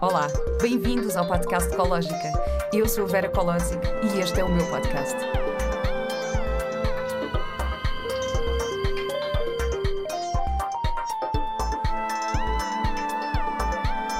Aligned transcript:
Olá, 0.00 0.26
bem-vindos 0.60 1.16
ao 1.16 1.26
podcast 1.26 1.72
Ecológica. 1.72 2.32
Eu 2.72 2.88
sou 2.88 3.04
a 3.04 3.08
Vera 3.08 3.30
Colosic 3.30 3.80
e 4.02 4.18
este 4.18 4.40
é 4.40 4.44
o 4.44 4.54
meu 4.54 4.68
podcast. 4.68 5.16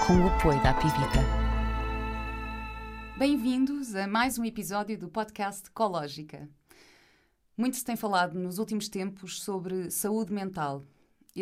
Com 0.06 0.21
o 0.21 0.29
apoio 0.29 0.62
da 0.62 0.73
Pivita. 0.75 1.21
Bem-vindos 3.18 3.95
a 3.95 4.07
mais 4.07 4.39
um 4.39 4.45
episódio 4.45 4.98
do 4.98 5.09
podcast 5.09 5.68
Ecológica. 5.68 6.48
Muito 7.57 7.77
se 7.77 7.84
tem 7.84 7.96
falado 7.96 8.39
nos 8.39 8.59
últimos 8.59 8.89
tempos 8.89 9.43
sobre 9.43 9.91
saúde 9.91 10.32
mental 10.32 10.82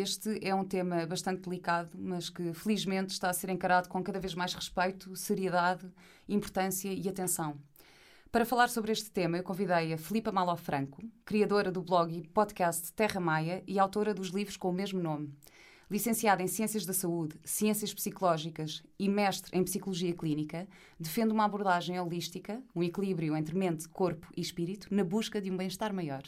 este 0.01 0.39
é 0.41 0.55
um 0.55 0.65
tema 0.65 1.05
bastante 1.05 1.41
delicado, 1.41 1.91
mas 1.95 2.29
que 2.29 2.53
felizmente 2.53 3.13
está 3.13 3.29
a 3.29 3.33
ser 3.33 3.49
encarado 3.49 3.87
com 3.87 4.01
cada 4.01 4.19
vez 4.19 4.33
mais 4.33 4.53
respeito, 4.53 5.15
seriedade, 5.15 5.85
importância 6.27 6.91
e 6.91 7.07
atenção. 7.07 7.57
Para 8.31 8.45
falar 8.45 8.69
sobre 8.69 8.91
este 8.91 9.11
tema, 9.11 9.37
eu 9.37 9.43
convidei 9.43 9.93
a 9.93 9.97
Filipa 9.97 10.31
Malofranco, 10.31 11.03
criadora 11.23 11.71
do 11.71 11.83
blog 11.83 12.17
e 12.17 12.27
podcast 12.27 12.91
Terra 12.93 13.19
Maia 13.19 13.63
e 13.67 13.77
autora 13.77 14.11
dos 14.11 14.29
livros 14.29 14.57
com 14.57 14.71
o 14.71 14.73
mesmo 14.73 14.99
nome. 14.99 15.31
Licenciada 15.91 16.41
em 16.41 16.47
Ciências 16.47 16.87
da 16.87 16.93
Saúde, 16.93 17.39
Ciências 17.43 17.93
Psicológicas 17.93 18.81
e 18.97 19.07
mestre 19.07 19.55
em 19.55 19.63
Psicologia 19.63 20.15
Clínica, 20.15 20.67
defende 20.99 21.31
uma 21.31 21.45
abordagem 21.45 21.99
holística, 21.99 22.63
um 22.75 22.81
equilíbrio 22.81 23.37
entre 23.37 23.55
mente, 23.55 23.87
corpo 23.87 24.27
e 24.35 24.41
espírito, 24.41 24.87
na 24.89 25.03
busca 25.03 25.39
de 25.39 25.51
um 25.51 25.57
bem-estar 25.57 25.93
maior. 25.93 26.23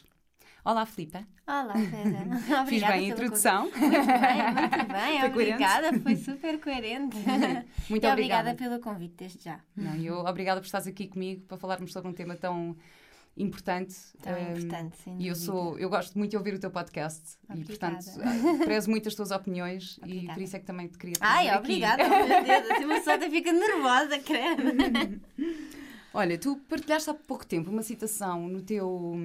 Olá, 0.65 0.83
Filipa. 0.83 1.23
Olá, 1.45 1.73
Vera. 1.73 2.65
Fiz 2.65 2.81
bem 2.81 2.89
a 2.89 3.01
introdução. 3.03 3.65
Muito 3.65 3.79
bem, 3.79 3.93
muito 3.93 4.87
bem. 4.87 5.19
Foi 5.21 5.29
obrigada, 5.29 5.87
coerente? 5.89 5.99
foi 6.01 6.15
super 6.15 6.59
coerente. 6.59 7.17
Muito 7.87 8.03
e 8.03 8.09
obrigada. 8.09 8.49
obrigada 8.49 8.55
pelo 8.55 8.79
convite 8.79 9.13
desde 9.15 9.43
já. 9.43 9.59
Não, 9.75 9.95
eu, 9.95 10.21
obrigada 10.25 10.59
por 10.59 10.65
estares 10.65 10.87
aqui 10.87 11.07
comigo 11.07 11.43
para 11.43 11.55
falarmos 11.55 11.93
sobre 11.93 12.09
um 12.09 12.13
tema 12.13 12.35
tão 12.35 12.75
importante. 13.37 13.95
Tão 14.23 14.33
um, 14.33 14.51
importante, 14.53 14.97
sim. 15.03 15.15
E 15.19 15.27
eu 15.27 15.35
sou, 15.35 15.77
eu 15.77 15.87
gosto 15.87 16.17
muito 16.17 16.31
de 16.31 16.37
ouvir 16.37 16.55
o 16.55 16.59
teu 16.59 16.71
podcast 16.71 17.37
obrigada. 17.47 17.61
e, 17.61 18.03
portanto, 18.03 18.65
prezo 18.65 18.89
muito 18.89 19.07
as 19.07 19.13
tuas 19.13 19.29
opiniões 19.29 19.99
obrigada. 19.99 20.31
e 20.31 20.33
por 20.33 20.41
isso 20.41 20.55
é 20.55 20.59
que 20.59 20.65
também 20.65 20.87
te 20.87 20.97
queria 20.97 21.15
Ai, 21.19 21.47
aqui. 21.47 21.59
obrigada, 21.59 22.09
meu 22.09 22.43
Deus, 22.43 22.71
assim 22.71 22.85
uma 22.85 22.95
pessoa 22.95 23.19
fica 23.19 23.53
nervosa, 23.53 24.17
credo. 24.17 25.21
Olha, 26.17 26.37
tu 26.37 26.55
partilhaste 26.69 27.09
há 27.09 27.13
pouco 27.13 27.45
tempo 27.45 27.69
uma 27.69 27.83
citação 27.83 28.47
no 28.47 28.61
teu, 28.61 29.17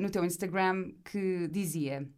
no 0.00 0.10
teu 0.10 0.24
Instagram 0.24 0.92
que 1.04 1.46
dizia: 1.48 2.08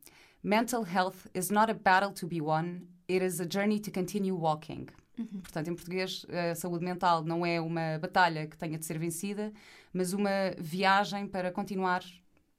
Mental 0.41 0.84
health 0.84 1.27
is 1.34 1.50
not 1.50 1.69
a 1.69 1.75
battle 1.75 2.12
to 2.12 2.28
be 2.28 2.41
won, 2.41 2.83
it 3.11 3.25
is 3.25 3.41
a 3.41 3.45
journey 3.45 3.81
to 3.81 3.91
continue 3.91 4.31
walking. 4.31 4.86
Uhum. 5.19 5.41
Portanto, 5.42 5.67
em 5.67 5.75
português, 5.75 6.25
a 6.31 6.55
saúde 6.55 6.84
mental 6.84 7.25
não 7.25 7.45
é 7.45 7.61
uma 7.61 7.98
batalha 7.98 8.47
que 8.47 8.56
tenha 8.56 8.78
de 8.78 8.86
ser 8.86 9.01
vencida, 9.01 9.53
mas 9.92 10.12
uma 10.12 10.55
viagem 10.56 11.27
para 11.27 11.51
continuar 11.51 12.05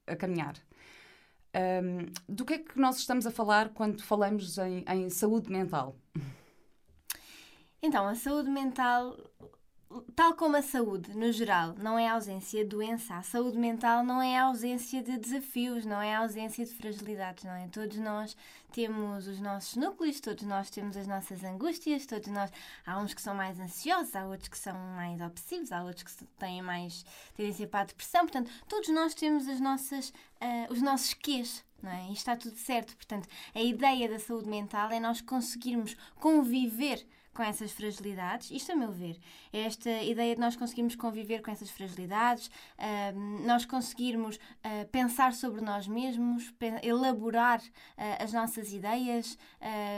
a 0.05 0.15
caminhar. 0.17 0.55
Um, 1.55 2.11
do 2.27 2.43
que 2.43 2.55
é 2.55 2.57
que 2.57 2.77
nós 2.77 2.97
estamos 2.97 3.25
a 3.25 3.31
falar 3.31 3.69
quando 3.69 4.03
falamos 4.03 4.57
em, 4.57 4.83
em 4.89 5.09
saúde 5.09 5.49
mental? 5.49 5.95
Então, 7.81 8.05
a 8.05 8.13
saúde 8.13 8.49
mental 8.49 9.15
tal 10.15 10.33
como 10.33 10.55
a 10.55 10.61
saúde, 10.61 11.15
no 11.15 11.31
geral, 11.31 11.75
não 11.77 11.97
é 11.97 12.07
a 12.07 12.13
ausência 12.13 12.63
de 12.63 12.69
doença, 12.69 13.15
a 13.15 13.23
saúde 13.23 13.57
mental 13.57 14.03
não 14.03 14.21
é 14.21 14.37
a 14.37 14.43
ausência 14.43 15.01
de 15.03 15.17
desafios, 15.17 15.85
não 15.85 16.01
é 16.01 16.15
a 16.15 16.19
ausência 16.19 16.65
de 16.65 16.73
fragilidades, 16.73 17.43
não 17.43 17.53
é? 17.53 17.67
Todos 17.67 17.97
nós 17.97 18.35
temos 18.71 19.27
os 19.27 19.39
nossos 19.39 19.75
núcleos, 19.75 20.19
todos 20.19 20.43
nós 20.43 20.69
temos 20.69 20.95
as 20.95 21.05
nossas 21.07 21.43
angústias, 21.43 22.05
todos 22.05 22.27
nós. 22.29 22.51
Há 22.85 22.99
uns 22.99 23.13
que 23.13 23.21
são 23.21 23.35
mais 23.35 23.59
ansiosos, 23.59 24.15
há 24.15 24.25
outros 24.25 24.49
que 24.49 24.57
são 24.57 24.73
mais 24.95 25.19
obsessivos, 25.19 25.71
há 25.71 25.83
outros 25.83 26.03
que 26.03 26.25
têm 26.39 26.61
mais 26.61 27.05
tendência 27.35 27.67
para 27.67 27.81
a 27.81 27.85
depressão. 27.85 28.21
Portanto, 28.21 28.49
todos 28.67 28.89
nós 28.89 29.13
temos 29.13 29.47
as 29.47 29.59
nossas, 29.59 30.09
uh, 30.09 30.71
os 30.71 30.81
nossos 30.81 31.13
quês. 31.13 31.63
Não 31.81 31.91
é? 31.91 32.09
E 32.09 32.13
está 32.13 32.35
tudo 32.35 32.55
certo. 32.55 32.95
Portanto, 32.95 33.27
a 33.55 33.61
ideia 33.61 34.07
da 34.07 34.19
saúde 34.19 34.47
mental 34.47 34.91
é 34.91 34.99
nós 34.99 35.19
conseguirmos 35.19 35.97
conviver 36.19 37.03
com 37.33 37.43
essas 37.43 37.71
fragilidades, 37.71 38.51
isto 38.51 38.71
a 38.71 38.75
meu 38.75 38.91
ver, 38.91 39.17
é 39.53 39.61
esta 39.61 39.89
ideia 40.01 40.35
de 40.35 40.41
nós 40.41 40.55
conseguirmos 40.55 40.95
conviver 40.95 41.41
com 41.41 41.49
essas 41.49 41.69
fragilidades, 41.69 42.47
uh, 42.47 43.45
nós 43.45 43.65
conseguirmos 43.65 44.35
uh, 44.35 44.87
pensar 44.91 45.33
sobre 45.33 45.61
nós 45.61 45.87
mesmos, 45.87 46.53
elaborar 46.83 47.59
uh, 47.59 48.23
as 48.23 48.33
nossas 48.33 48.73
ideias, 48.73 49.37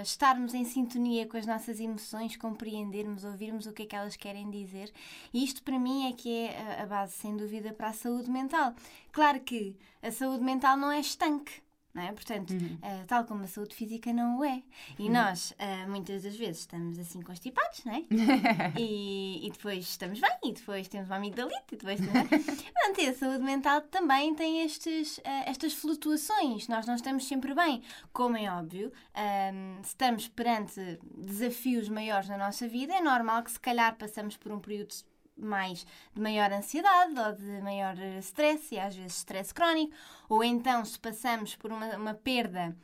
estarmos 0.04 0.54
em 0.54 0.64
sintonia 0.64 1.28
com 1.28 1.38
as 1.38 1.46
nossas 1.46 1.80
emoções, 1.80 2.36
compreendermos, 2.36 3.24
ouvirmos 3.24 3.66
o 3.66 3.74
que 3.74 3.84
é 3.84 3.86
que 3.86 3.96
elas 3.96 4.16
querem 4.16 4.50
dizer. 4.50 4.92
E 5.34 5.44
isto 5.44 5.64
para 5.64 5.80
mim 5.80 6.08
é 6.08 6.14
que 6.14 6.48
é 6.48 6.82
a 6.82 6.86
base, 6.86 7.14
sem 7.14 7.36
dúvida, 7.36 7.74
para 7.74 7.90
a 7.90 7.94
saúde 7.94 8.30
mental. 8.30 8.74
Claro 9.12 9.40
que 9.42 9.76
a 10.02 10.12
saúde 10.12 10.44
mental 10.44 10.78
não 10.78 10.92
é 10.92 11.00
estanque. 11.00 11.62
Não 11.94 12.02
é? 12.02 12.12
Portanto, 12.12 12.52
uhum. 12.52 12.78
uh, 12.82 13.06
tal 13.06 13.24
como 13.26 13.44
a 13.44 13.48
saúde 13.48 13.76
física 13.76 14.12
não 14.12 14.40
o 14.40 14.44
é. 14.44 14.64
E 14.98 15.04
uhum. 15.04 15.12
nós, 15.12 15.52
uh, 15.52 15.90
muitas 15.90 16.24
das 16.24 16.36
vezes, 16.36 16.62
estamos 16.62 16.98
assim 16.98 17.22
constipados, 17.22 17.84
não 17.86 17.94
é? 17.94 18.04
e, 18.80 19.46
e, 19.46 19.52
depois 19.52 19.86
estamos 19.86 20.20
bem, 20.20 20.32
e 20.44 20.54
depois 20.54 20.88
temos 20.88 21.08
uma 21.08 21.18
amigdalite, 21.18 21.64
e 21.72 21.76
depois 21.76 22.00
Portanto, 22.02 23.10
a 23.10 23.14
saúde 23.14 23.44
mental 23.44 23.82
também 23.82 24.34
tem 24.34 24.62
estes, 24.62 25.20
uh, 25.20 25.22
estas 25.46 25.74
flutuações. 25.74 26.68
Nós 26.68 26.88
não 26.88 26.96
estamos 26.96 27.28
sempre 27.28 27.54
bem. 27.54 27.84
Como 28.12 28.36
é 28.38 28.52
óbvio, 28.52 28.92
um, 29.16 29.84
se 29.84 29.90
estamos 29.90 30.28
perante 30.28 31.00
desafios 31.16 31.90
maiores 31.90 32.28
na 32.28 32.38
nossa 32.38 32.68
vida, 32.68 32.96
é 32.96 33.02
normal 33.02 33.44
que 33.44 33.52
se 33.52 33.60
calhar 33.60 33.96
passamos 33.98 34.36
por 34.36 34.52
um 34.52 34.60
período 34.60 34.96
mais 35.38 35.86
de 36.14 36.22
maior 36.22 36.52
ansiedade 36.52 37.20
ou 37.20 37.34
de 37.34 37.62
maior 37.62 37.98
stress, 38.20 38.74
e 38.74 38.80
às 38.80 38.96
vezes 38.96 39.18
stress 39.18 39.54
crónico, 39.54 39.94
ou 40.30 40.44
então 40.44 40.84
se 40.86 41.00
passamos 41.00 41.56
por 41.56 41.72
uma, 41.72 41.96
uma 41.98 42.14
perda 42.14 42.76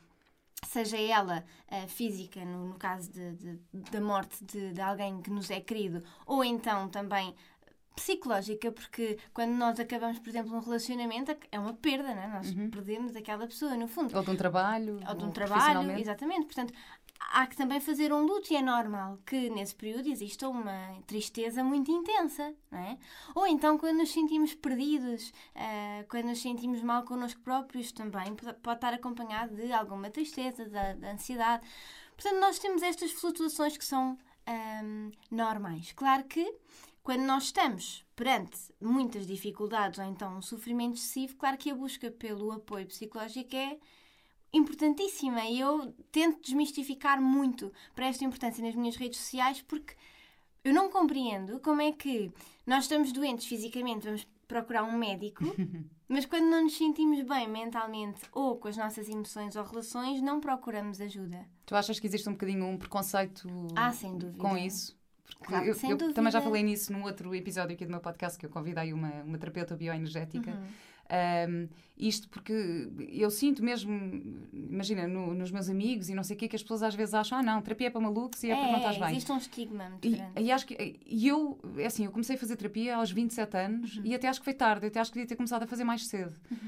seja 0.66 0.98
ela 0.98 1.44
uh, 1.70 1.88
física, 1.88 2.44
no, 2.44 2.66
no 2.66 2.74
caso 2.74 3.10
de, 3.10 3.32
de, 3.32 3.60
da 3.90 4.00
morte 4.00 4.44
de, 4.44 4.72
de, 4.72 4.80
alguém 4.80 5.20
que 5.22 5.30
nos 5.30 5.50
é 5.50 5.60
querido, 5.60 6.02
ou 6.26 6.44
então 6.44 6.88
também 6.88 7.34
psicológica, 7.94 8.72
porque 8.72 9.18
quando 9.34 9.52
nós 9.52 9.78
acabamos, 9.78 10.18
por 10.18 10.28
exemplo, 10.28 10.54
um 10.56 10.60
relacionamento, 10.60 11.36
é 11.50 11.58
uma 11.58 11.74
perda, 11.74 12.14
não 12.14 12.22
é? 12.22 12.28
Nós 12.28 12.50
uhum. 12.50 12.70
perdemos 12.70 13.14
aquela 13.14 13.46
pessoa, 13.46 13.74
no 13.76 13.86
fundo. 13.86 14.16
Ou 14.16 14.22
de 14.22 14.30
um 14.30 14.36
trabalho. 14.36 15.00
Ou 15.06 15.14
de 15.14 15.24
um 15.24 15.30
trabalho, 15.30 15.90
exatamente. 15.98 16.46
Portanto, 16.46 16.72
há 17.20 17.46
que 17.46 17.56
também 17.56 17.80
fazer 17.80 18.12
um 18.12 18.24
luto 18.24 18.52
e 18.52 18.56
é 18.56 18.62
normal 18.62 19.18
que 19.26 19.50
nesse 19.50 19.74
período 19.74 20.08
exista 20.08 20.48
uma 20.48 21.00
tristeza 21.06 21.62
muito 21.62 21.90
intensa, 21.90 22.54
não 22.70 22.78
é? 22.78 22.98
Ou 23.34 23.46
então 23.46 23.78
quando 23.78 23.98
nos 23.98 24.12
sentimos 24.12 24.54
perdidos, 24.54 25.30
uh, 25.54 26.06
quando 26.08 26.26
nos 26.26 26.40
sentimos 26.40 26.82
mal 26.82 27.04
connosco 27.04 27.40
próprios 27.40 27.92
também 27.92 28.34
pode 28.62 28.76
estar 28.78 28.94
acompanhado 28.94 29.54
de 29.54 29.72
alguma 29.72 30.10
tristeza, 30.10 30.64
de 30.66 31.06
ansiedade. 31.06 31.66
Portanto, 32.16 32.40
nós 32.40 32.58
temos 32.58 32.82
estas 32.82 33.12
flutuações 33.12 33.76
que 33.76 33.84
são 33.84 34.18
um, 34.48 35.10
normais. 35.30 35.92
Claro 35.92 36.24
que 36.24 36.54
quando 37.02 37.22
nós 37.22 37.44
estamos 37.44 38.04
perante 38.14 38.58
muitas 38.80 39.26
dificuldades 39.26 39.98
ou 39.98 40.04
então 40.04 40.36
um 40.36 40.42
sofrimento 40.42 40.96
excessivo, 40.96 41.36
claro 41.36 41.56
que 41.56 41.70
a 41.70 41.74
busca 41.74 42.10
pelo 42.10 42.52
apoio 42.52 42.86
psicológico 42.86 43.56
é 43.56 43.78
importantíssima 44.52 45.44
e 45.44 45.60
eu 45.60 45.94
tento 46.10 46.40
desmistificar 46.42 47.20
muito 47.20 47.72
para 47.94 48.06
esta 48.06 48.24
importância 48.24 48.64
nas 48.64 48.74
minhas 48.74 48.96
redes 48.96 49.18
sociais 49.18 49.62
porque 49.62 49.94
eu 50.64 50.74
não 50.74 50.90
compreendo 50.90 51.60
como 51.60 51.80
é 51.80 51.92
que 51.92 52.32
nós 52.66 52.84
estamos 52.84 53.12
doentes 53.12 53.46
fisicamente, 53.46 54.04
vamos 54.04 54.26
procurar 54.46 54.82
um 54.82 54.98
médico, 54.98 55.44
mas 56.08 56.26
quando 56.26 56.46
não 56.46 56.64
nos 56.64 56.76
sentimos 56.76 57.22
bem 57.22 57.48
mentalmente 57.48 58.20
ou 58.32 58.56
com 58.56 58.68
as 58.68 58.76
nossas 58.76 59.08
emoções 59.08 59.54
ou 59.56 59.64
relações, 59.64 60.20
não 60.20 60.40
procuramos 60.40 61.00
ajuda. 61.00 61.46
Tu 61.64 61.74
achas 61.74 62.00
que 62.00 62.06
existe 62.06 62.28
um 62.28 62.32
bocadinho 62.32 62.64
um 62.66 62.76
preconceito 62.76 63.48
ah, 63.76 63.92
com 64.36 64.56
isso? 64.56 64.98
Claro, 65.44 65.64
eu, 65.64 65.74
sem 65.74 65.90
eu 65.90 65.96
dúvida. 65.96 66.14
também 66.14 66.32
já 66.32 66.42
falei 66.42 66.62
nisso 66.62 66.92
num 66.92 67.04
outro 67.04 67.32
episódio 67.34 67.74
aqui 67.74 67.86
do 67.86 67.90
meu 67.90 68.00
podcast 68.00 68.36
que 68.36 68.44
eu 68.44 68.50
convidei 68.50 68.92
uma, 68.92 69.22
uma 69.22 69.38
terapeuta 69.38 69.76
bioenergética. 69.76 70.50
Uhum 70.50 70.89
um, 71.10 71.68
isto 71.96 72.28
porque 72.28 72.88
eu 73.12 73.30
sinto 73.30 73.62
mesmo, 73.62 73.92
imagina, 74.52 75.06
no, 75.06 75.34
nos 75.34 75.50
meus 75.50 75.68
amigos 75.68 76.08
e 76.08 76.14
não 76.14 76.22
sei 76.22 76.34
o 76.34 76.38
quê, 76.38 76.48
que 76.48 76.56
as 76.56 76.62
pessoas 76.62 76.82
às 76.82 76.94
vezes 76.94 77.12
acham, 77.12 77.38
ah 77.38 77.42
não, 77.42 77.60
terapia 77.60 77.88
é 77.88 77.90
para 77.90 78.00
malucos 78.00 78.42
e 78.42 78.50
é, 78.50 78.52
é 78.52 78.56
para 78.56 78.72
não 78.72 78.78
estás 78.78 78.96
bem. 78.96 79.10
Existe 79.10 79.32
um 79.32 79.36
estigma 79.36 79.90
muito 79.90 80.06
e, 80.06 80.10
grande. 80.12 80.42
E, 80.42 80.52
acho 80.52 80.66
que, 80.66 81.00
e 81.04 81.28
eu, 81.28 81.58
é 81.76 81.86
assim, 81.86 82.06
eu 82.06 82.10
comecei 82.10 82.36
a 82.36 82.38
fazer 82.38 82.56
terapia 82.56 82.96
aos 82.96 83.10
27 83.10 83.56
anos 83.56 83.96
uhum. 83.96 84.02
e 84.06 84.14
até 84.14 84.28
acho 84.28 84.40
que 84.40 84.44
foi 84.44 84.54
tarde, 84.54 84.86
até 84.86 84.98
acho 84.98 85.10
que 85.10 85.18
devia 85.18 85.28
ter 85.28 85.36
começado 85.36 85.62
a 85.62 85.66
fazer 85.66 85.84
mais 85.84 86.06
cedo. 86.06 86.34
Uhum. 86.50 86.58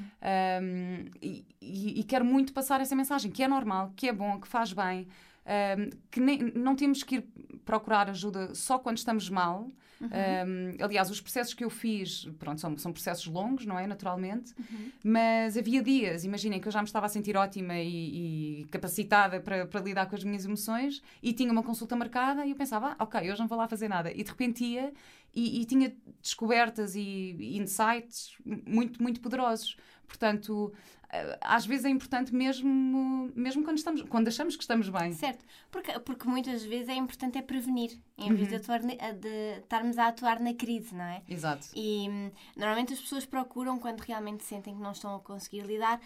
Um, 0.61 1.11
e, 1.23 1.47
e, 1.61 2.01
e 2.01 2.05
quero 2.05 2.25
muito 2.25 2.53
passar 2.53 2.81
essa 2.81 2.95
mensagem, 2.95 3.31
que 3.31 3.43
é 3.43 3.49
normal, 3.49 3.93
que 3.97 4.09
é 4.09 4.13
bom, 4.13 4.39
que 4.39 4.49
faz 4.49 4.73
bem. 4.73 5.09
Um, 5.45 5.91
que 6.11 6.21
nem, 6.21 6.39
não 6.55 6.77
temos 6.77 7.03
que 7.03 7.17
ir 7.17 7.23
procurar 7.65 8.11
ajuda 8.11 8.55
só 8.55 8.79
quando 8.79 8.99
estamos 8.99 9.31
mal. 9.31 9.71
Uhum. 10.03 10.75
Um, 10.79 10.85
aliás, 10.85 11.11
os 11.11 11.21
processos 11.21 11.55
que 11.55 11.65
eu 11.65 11.71
fiz, 11.71 12.29
pronto, 12.39 12.61
são, 12.61 12.77
são 12.77 12.93
processos 12.93 13.27
longos, 13.27 13.65
não 13.65 13.79
é? 13.79 13.87
Naturalmente. 13.87 14.53
Uhum. 14.59 14.91
Mas 15.05 15.57
havia 15.57 15.83
dias, 15.83 16.25
imaginem, 16.25 16.61
que 16.61 16.69
eu 16.69 16.73
já 16.73 16.81
me 16.81 16.87
estava 16.87 17.07
a 17.07 17.09
sentir 17.09 17.37
ótima 17.37 17.79
e, 17.79 18.63
e 18.63 18.65
capacitada 18.67 19.41
para, 19.41 19.67
para, 19.67 19.81
lidar 19.81 20.07
com 20.07 20.17
as 20.17 20.25
minhas 20.25 20.45
emoções 20.45 21.03
e 21.23 21.33
tinha 21.33 21.53
uma 21.53 21.63
consulta 21.63 21.95
marcada 21.95 22.45
e 22.45 22.51
eu 22.51 22.57
pensava, 22.57 22.97
ah, 22.99 23.05
ok, 23.05 23.31
hoje 23.31 23.41
não 23.41 23.47
vou 23.47 23.59
lá 23.59 23.69
fazer 23.69 23.89
nada. 23.89 24.11
E 24.11 24.23
de 24.23 24.31
repente 24.31 24.65
ia 24.65 24.93
e, 25.35 25.61
e 25.61 25.65
tinha 25.65 25.95
descobertas 26.21 26.95
e, 26.95 27.01
e 27.39 27.59
insights 27.59 28.37
muito, 28.45 29.03
muito 29.03 29.21
poderosos. 29.21 29.77
Portanto, 30.13 30.71
eh, 31.11 31.39
às 31.41 31.65
vezes 31.65 31.87
é 31.87 31.89
importante 31.89 32.35
mesmo, 32.35 33.33
mesmo 33.35 33.65
quando, 33.65 33.79
estamos, 33.79 34.03
quando 34.03 34.29
achamos 34.29 34.57
que 34.57 34.63
estamos 34.63 34.91
bem. 34.91 35.15
Certo, 35.15 35.43
porque, 35.71 35.99
porque 36.01 36.29
muitas 36.29 36.63
vezes 36.65 36.91
é 36.91 36.95
importante 36.95 37.39
é 37.39 37.43
prevenir, 37.43 37.99
em 38.19 38.29
vez 38.35 38.43
uhum. 38.43 38.49
de, 38.49 38.55
atuar, 38.57 38.81
de 38.81 39.59
estarmos 39.63 39.97
a 39.97 40.09
atuar 40.09 40.39
na 40.39 40.53
crise, 40.53 40.95
não 40.95 41.05
é? 41.05 41.23
Exato. 41.27 41.67
E 41.75 42.09
hum, 42.11 42.31
normalmente 42.55 42.93
as 42.93 43.01
pessoas 43.01 43.25
procuram, 43.25 43.79
quando 43.79 44.01
realmente 44.01 44.45
sentem 44.45 44.75
que 44.75 44.83
não 44.83 44.93
estão 44.93 45.17
a 45.17 45.21
conseguir 45.21 45.63
lidar, 45.63 45.99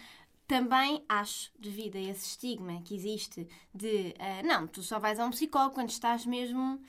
também 0.47 1.03
acho, 1.09 1.51
devido 1.59 1.97
a 1.97 2.01
esse 2.01 2.25
estigma 2.27 2.81
que 2.81 2.95
existe 2.95 3.47
de 3.73 4.15
uh, 4.17 4.47
não, 4.47 4.65
tu 4.65 4.81
só 4.81 4.97
vais 4.97 5.19
a 5.19 5.25
um 5.25 5.29
psicólogo 5.31 5.75
quando 5.75 5.89
estás 5.89 6.25
mesmo 6.25 6.81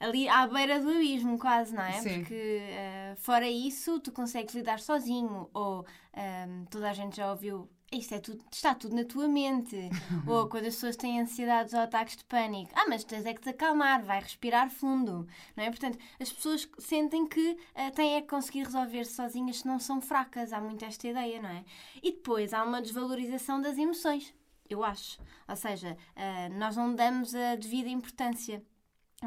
ali 0.00 0.28
à 0.28 0.46
beira 0.46 0.80
do 0.80 0.90
abismo, 0.90 1.38
quase, 1.38 1.74
não 1.74 1.82
é? 1.82 2.00
Sim. 2.00 2.20
Porque 2.20 2.60
uh, 2.62 3.16
fora 3.16 3.48
isso, 3.48 4.00
tu 4.00 4.10
consegues 4.10 4.54
lidar 4.54 4.80
sozinho, 4.80 5.48
ou 5.52 5.80
um, 5.80 5.84
ehm, 6.18 6.64
toda 6.70 6.90
a 6.90 6.94
gente 6.94 7.16
já 7.16 7.30
ouviu 7.30 7.68
isto 7.94 8.14
é 8.14 8.18
tudo, 8.18 8.44
está 8.50 8.74
tudo 8.74 8.94
na 8.94 9.04
tua 9.04 9.28
mente. 9.28 9.76
Ou 10.26 10.48
quando 10.48 10.66
as 10.66 10.74
pessoas 10.74 10.96
têm 10.96 11.20
ansiedades 11.20 11.72
ou 11.74 11.80
ataques 11.80 12.16
de 12.16 12.24
pânico, 12.24 12.70
ah, 12.74 12.86
mas 12.88 13.04
tens 13.04 13.24
é 13.26 13.34
que 13.34 13.40
te 13.40 13.50
acalmar, 13.50 14.02
vai 14.02 14.20
respirar 14.20 14.70
fundo, 14.70 15.26
não 15.56 15.64
é? 15.64 15.70
Portanto, 15.70 15.98
as 16.20 16.32
pessoas 16.32 16.68
sentem 16.78 17.26
que 17.26 17.52
uh, 17.52 17.90
têm 17.94 18.16
é 18.16 18.20
que 18.20 18.28
conseguir 18.28 18.64
resolver 18.64 19.04
sozinhas 19.04 19.58
se 19.58 19.66
não 19.66 19.78
são 19.78 20.00
fracas, 20.00 20.52
há 20.52 20.60
muito 20.60 20.84
esta 20.84 21.08
ideia, 21.08 21.40
não 21.40 21.50
é? 21.50 21.64
E 22.02 22.12
depois 22.12 22.52
há 22.52 22.62
uma 22.62 22.80
desvalorização 22.80 23.60
das 23.60 23.78
emoções, 23.78 24.34
eu 24.68 24.82
acho. 24.82 25.18
Ou 25.48 25.56
seja, 25.56 25.96
uh, 26.16 26.58
nós 26.58 26.76
não 26.76 26.94
damos 26.94 27.34
a 27.34 27.56
devida 27.56 27.88
importância 27.88 28.62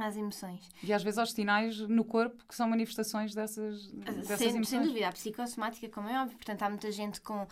às 0.04 0.16
emoções. 0.16 0.70
E 0.84 0.94
às 0.94 1.04
vezes 1.04 1.18
aos 1.18 1.32
sinais 1.32 1.80
no 1.80 2.04
corpo 2.04 2.44
que 2.48 2.56
são 2.56 2.70
manifestações 2.70 3.34
dessas, 3.34 3.92
dessas 3.92 4.38
sem, 4.38 4.50
emoções. 4.50 4.68
Sem 4.68 4.82
dúvida, 4.82 5.08
a 5.08 5.12
psicossomática, 5.12 5.90
como 5.90 6.10
é 6.10 6.22
óbvio, 6.22 6.38
portanto 6.38 6.64
há 6.64 6.70
muita 6.70 6.92
gente 6.92 7.22
com 7.22 7.44
uh, 7.44 7.48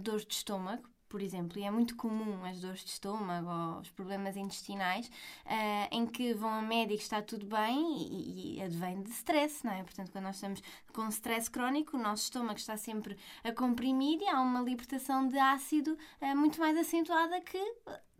dores 0.00 0.24
de 0.26 0.34
estômago, 0.34 0.82
por 1.08 1.22
exemplo, 1.22 1.58
e 1.58 1.64
é 1.64 1.70
muito 1.70 1.96
comum 1.96 2.44
as 2.44 2.60
dores 2.60 2.84
de 2.84 2.90
estômago 2.90 3.48
ou 3.48 3.80
os 3.80 3.90
problemas 3.90 4.36
intestinais, 4.36 5.06
uh, 5.06 5.88
em 5.90 6.06
que 6.06 6.34
vão 6.34 6.50
a 6.50 6.62
médico 6.62 7.00
está 7.00 7.22
tudo 7.22 7.46
bem 7.46 7.96
e, 8.02 8.58
e 8.58 8.62
advém 8.62 9.02
de 9.02 9.10
stress, 9.10 9.64
não 9.64 9.72
é? 9.72 9.82
Portanto, 9.82 10.12
quando 10.12 10.24
nós 10.24 10.36
estamos 10.36 10.62
com 10.92 11.08
stress 11.08 11.50
crónico, 11.50 11.96
o 11.96 12.00
nosso 12.00 12.24
estômago 12.24 12.58
está 12.58 12.76
sempre 12.76 13.16
a 13.42 13.52
comprimir 13.52 14.20
e 14.20 14.28
há 14.28 14.40
uma 14.40 14.60
libertação 14.60 15.26
de 15.26 15.38
ácido 15.38 15.96
uh, 16.20 16.36
muito 16.36 16.60
mais 16.60 16.76
acentuada 16.76 17.40
que 17.40 17.58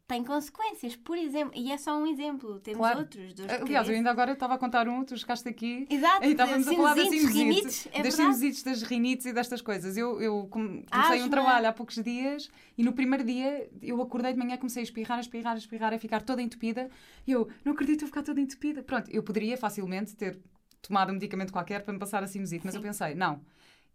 tem 0.09 0.25
consequências. 0.25 0.97
Por 0.97 1.19
exemplo, 1.19 1.53
e 1.55 1.71
é 1.71 1.77
só 1.77 1.97
um 1.99 2.07
exemplo, 2.07 2.59
temos 2.61 2.79
claro. 2.79 3.01
outros. 3.01 3.35
Dos 3.35 3.47
Aliás, 3.47 3.87
eu 3.89 3.95
ainda 3.95 4.11
agora 4.11 4.33
estava 4.33 4.55
a 4.55 4.59
contar 4.59 4.89
um, 4.89 5.05
tu 5.05 5.17
chegaste 5.17 5.47
aqui 5.47 5.87
Exato, 5.89 6.25
e 6.25 6.31
estávamos 6.31 6.67
a 6.67 6.73
falar 6.73 6.95
das 6.95 7.11
rinites, 7.11 7.89
é 7.93 8.03
das 8.03 8.15
sinusites, 8.15 8.63
das 8.63 8.83
rinites 8.83 9.27
e 9.27 9.33
destas 9.35 9.61
coisas. 9.61 9.99
Eu, 9.99 10.21
eu 10.21 10.49
comecei 10.51 11.23
um 11.23 11.29
trabalho 11.29 11.69
há 11.69 11.73
poucos 11.73 12.03
dias 12.03 12.51
e 12.77 12.83
no 12.83 12.95
primeiro 12.95 13.23
dia 13.23 13.69
eu 13.83 14.01
acordei 14.01 14.33
de 14.33 14.39
manhã, 14.39 14.57
comecei 14.57 14.81
a 14.81 14.85
espirrar, 14.85 15.19
a 15.19 15.21
espirrar, 15.21 15.55
a 15.55 15.59
espirrar, 15.59 15.93
a 15.93 15.99
ficar 15.99 16.23
toda 16.23 16.41
entupida 16.41 16.89
e 17.27 17.33
eu 17.33 17.47
não 17.63 17.75
acredito 17.75 18.03
eu 18.03 18.09
ficar 18.09 18.23
toda 18.23 18.41
entupida. 18.41 18.83
Pronto, 18.83 19.11
eu 19.11 19.23
poderia 19.23 19.59
facilmente 19.59 20.17
ter 20.17 20.41
tomado 20.81 21.11
um 21.11 21.15
medicamento 21.15 21.53
qualquer 21.53 21.83
para 21.83 21.93
me 21.93 21.99
passar 21.99 22.23
a 22.23 22.27
sinusite, 22.27 22.65
mas 22.65 22.73
Sim. 22.73 22.79
eu 22.79 22.83
pensei, 22.83 23.15
não 23.15 23.43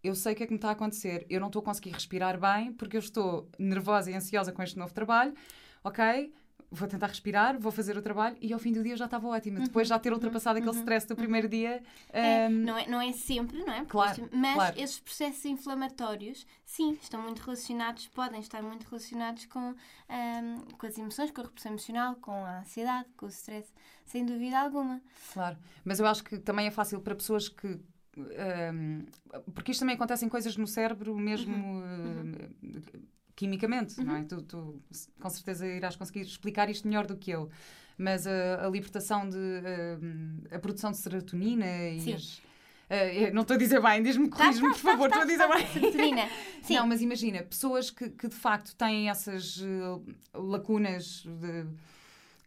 eu 0.04 0.14
sei 0.14 0.34
o 0.34 0.36
que 0.36 0.44
é 0.44 0.46
que 0.46 0.52
me 0.52 0.58
está 0.58 0.70
a 0.70 0.74
acontecer. 0.74 1.26
Eu 1.30 1.40
não 1.40 1.48
estou 1.48 1.62
a 1.62 1.64
conseguir 1.64 1.92
respirar 1.92 2.38
bem 2.38 2.74
porque 2.74 2.98
eu 2.98 3.00
estou 3.00 3.50
nervosa 3.58 4.12
e 4.12 4.14
ansiosa 4.14 4.52
com 4.52 4.62
este 4.62 4.78
novo 4.78 4.94
trabalho. 4.94 5.34
Ok? 5.84 6.34
vou 6.74 6.88
tentar 6.88 7.08
respirar, 7.08 7.60
vou 7.60 7.72
fazer 7.72 7.96
o 7.96 8.02
trabalho 8.02 8.36
e 8.42 8.52
ao 8.52 8.58
fim 8.58 8.74
do 8.74 8.82
dia 8.82 8.98
já 8.98 9.06
estava 9.06 9.28
ótima. 9.28 9.60
Uhum. 9.60 9.66
Depois 9.66 9.88
já 9.88 10.00
ter 10.00 10.12
ultrapassado 10.12 10.58
uhum. 10.58 10.66
aquele 10.66 10.80
stress 10.80 11.08
do 11.08 11.16
primeiro 11.16 11.48
dia. 11.48 11.84
Um... 12.12 12.18
É, 12.18 12.50
não, 12.50 12.78
é, 12.78 12.88
não 12.88 13.02
é 13.02 13.12
sempre, 13.14 13.60
não 13.60 13.72
é? 13.72 13.86
Claro, 13.86 14.28
mas 14.34 14.56
claro. 14.56 14.80
esses 14.80 15.00
processos 15.00 15.46
inflamatórios, 15.46 16.48
sim, 16.66 16.98
estão 17.00 17.22
muito 17.22 17.42
relacionados, 17.42 18.08
podem 18.08 18.40
estar 18.40 18.64
muito 18.64 18.88
relacionados 18.90 19.46
com, 19.46 19.60
um, 19.60 20.58
com 20.78 20.88
as 20.88 20.98
emoções, 20.98 21.30
com 21.30 21.42
a 21.42 21.44
repressão 21.44 21.72
emocional, 21.72 22.16
com 22.16 22.32
a 22.32 22.62
ansiedade, 22.62 23.08
com 23.16 23.28
o 23.28 23.30
stress, 23.30 23.72
sem 24.04 24.26
dúvida 24.26 24.60
alguma. 24.60 25.00
Claro, 25.32 25.58
mas 25.86 26.00
eu 26.00 26.08
acho 26.08 26.24
que 26.24 26.40
também 26.40 26.66
é 26.66 26.72
fácil 26.72 27.00
para 27.02 27.14
pessoas 27.14 27.48
que 27.48 27.80
um, 28.16 29.06
porque 29.56 29.72
isto 29.72 29.80
também 29.80 29.96
acontece 29.96 30.24
em 30.24 30.30
coisas 30.30 30.56
no 30.56 30.68
cérebro 30.68 31.16
mesmo 31.16 31.56
uhum. 31.56 32.32
Uh, 32.62 33.14
quimicamente, 33.36 34.00
uhum. 34.00 34.06
não 34.06 34.16
é? 34.16 34.20
Uhum. 34.20 34.28
Tu, 34.28 34.42
tu, 34.44 34.82
com 35.20 35.30
certeza 35.30 35.68
irás 35.68 35.96
conseguir 35.96 36.22
explicar 36.22 36.70
isto 36.70 36.88
melhor 36.88 37.06
do 37.06 37.18
que 37.18 37.32
eu. 37.32 37.50
Mas 37.98 38.26
a, 38.26 38.66
a 38.66 38.70
libertação 38.70 39.30
de. 39.30 39.38
A, 40.52 40.56
a, 40.56 40.60
produção 40.60 40.92
de 40.92 40.98
serotonina 40.98 41.90
e 41.90 42.02
Sim. 42.02 42.14
as. 42.14 42.42
Uh, 42.84 43.34
não 43.34 43.42
estou 43.42 43.56
a 43.56 43.58
dizer 43.58 43.82
bem, 43.82 44.04
diz-me, 44.04 44.30
tá, 44.30 44.38
corrige-me, 44.38 44.68
tá, 44.68 44.74
por 44.74 44.80
favor, 44.82 45.10
tá, 45.10 45.22
estou 45.22 45.22
a 45.22 45.26
dizer 45.26 45.48
bem. 45.48 46.28
Sim. 46.62 46.76
Não, 46.76 46.86
mas 46.86 47.02
imagina, 47.02 47.42
pessoas 47.42 47.90
que, 47.90 48.10
que 48.10 48.28
de 48.28 48.36
facto 48.36 48.76
têm 48.76 49.10
essas 49.10 49.58
uh, 49.58 50.04
lacunas 50.34 51.24
de, 51.26 51.66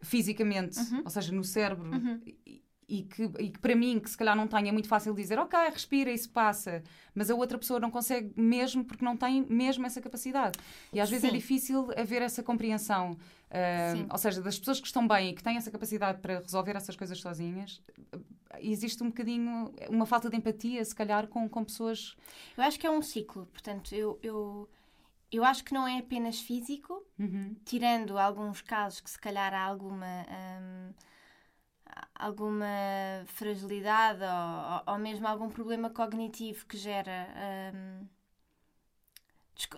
fisicamente, 0.01 0.79
uhum. 0.79 1.01
ou 1.03 1.09
seja, 1.09 1.33
no 1.33 1.43
cérebro, 1.43 1.91
uhum 1.91 2.21
e 2.45 2.61
que, 3.03 3.23
e 3.39 3.49
que 3.49 3.59
para 3.59 3.75
mim, 3.75 3.99
que 3.99 4.09
se 4.09 4.17
calhar 4.17 4.35
não 4.35 4.47
tenha, 4.47 4.69
é 4.69 4.71
muito 4.71 4.87
fácil 4.87 5.13
dizer, 5.13 5.37
ok, 5.37 5.59
respira, 5.69 6.09
isso 6.09 6.29
passa, 6.29 6.81
mas 7.13 7.29
a 7.29 7.35
outra 7.35 7.57
pessoa 7.57 7.79
não 7.79 7.91
consegue 7.91 8.31
mesmo 8.39 8.83
porque 8.85 9.03
não 9.03 9.17
tem 9.17 9.45
mesmo 9.49 9.85
essa 9.85 9.99
capacidade. 9.99 10.57
E 10.93 10.99
às 10.99 11.09
vezes 11.09 11.25
é 11.25 11.27
Sim. 11.27 11.35
difícil 11.35 11.91
haver 11.97 12.21
essa 12.21 12.41
compreensão. 12.41 13.17
Uh, 13.47 14.07
ou 14.09 14.17
seja, 14.17 14.41
das 14.41 14.57
pessoas 14.57 14.79
que 14.79 14.87
estão 14.87 15.07
bem 15.07 15.29
e 15.29 15.33
que 15.33 15.43
têm 15.43 15.57
essa 15.57 15.69
capacidade 15.69 16.19
para 16.19 16.39
resolver 16.39 16.75
essas 16.75 16.95
coisas 16.95 17.19
sozinhas, 17.19 17.81
existe 18.59 19.03
um 19.03 19.07
bocadinho, 19.07 19.73
uma 19.89 20.05
falta 20.05 20.29
de 20.29 20.37
empatia, 20.37 20.83
se 20.83 20.95
calhar, 20.95 21.27
com, 21.27 21.47
com 21.49 21.63
pessoas. 21.65 22.15
Eu 22.57 22.63
acho 22.63 22.79
que 22.79 22.87
é 22.87 22.91
um 22.91 23.01
ciclo, 23.01 23.45
portanto, 23.47 23.93
eu. 23.93 24.17
eu... 24.23 24.69
Eu 25.29 25.43
acho 25.43 25.61
que 25.65 25.73
não 25.73 25.85
é 25.85 25.99
apenas 25.99 26.39
físico, 26.39 27.05
uhum. 27.19 27.53
tirando 27.65 28.17
alguns 28.17 28.61
casos 28.61 29.01
que 29.01 29.09
se 29.09 29.19
calhar 29.19 29.53
há 29.53 29.61
alguma 29.61 30.25
um, 30.25 30.93
alguma 32.15 32.65
fragilidade 33.25 34.21
ou, 34.23 34.93
ou, 34.93 34.99
mesmo 34.99 35.27
algum 35.27 35.49
problema 35.49 35.89
cognitivo 35.89 36.65
que 36.65 36.77
gera 36.77 37.27
um, 37.73 38.07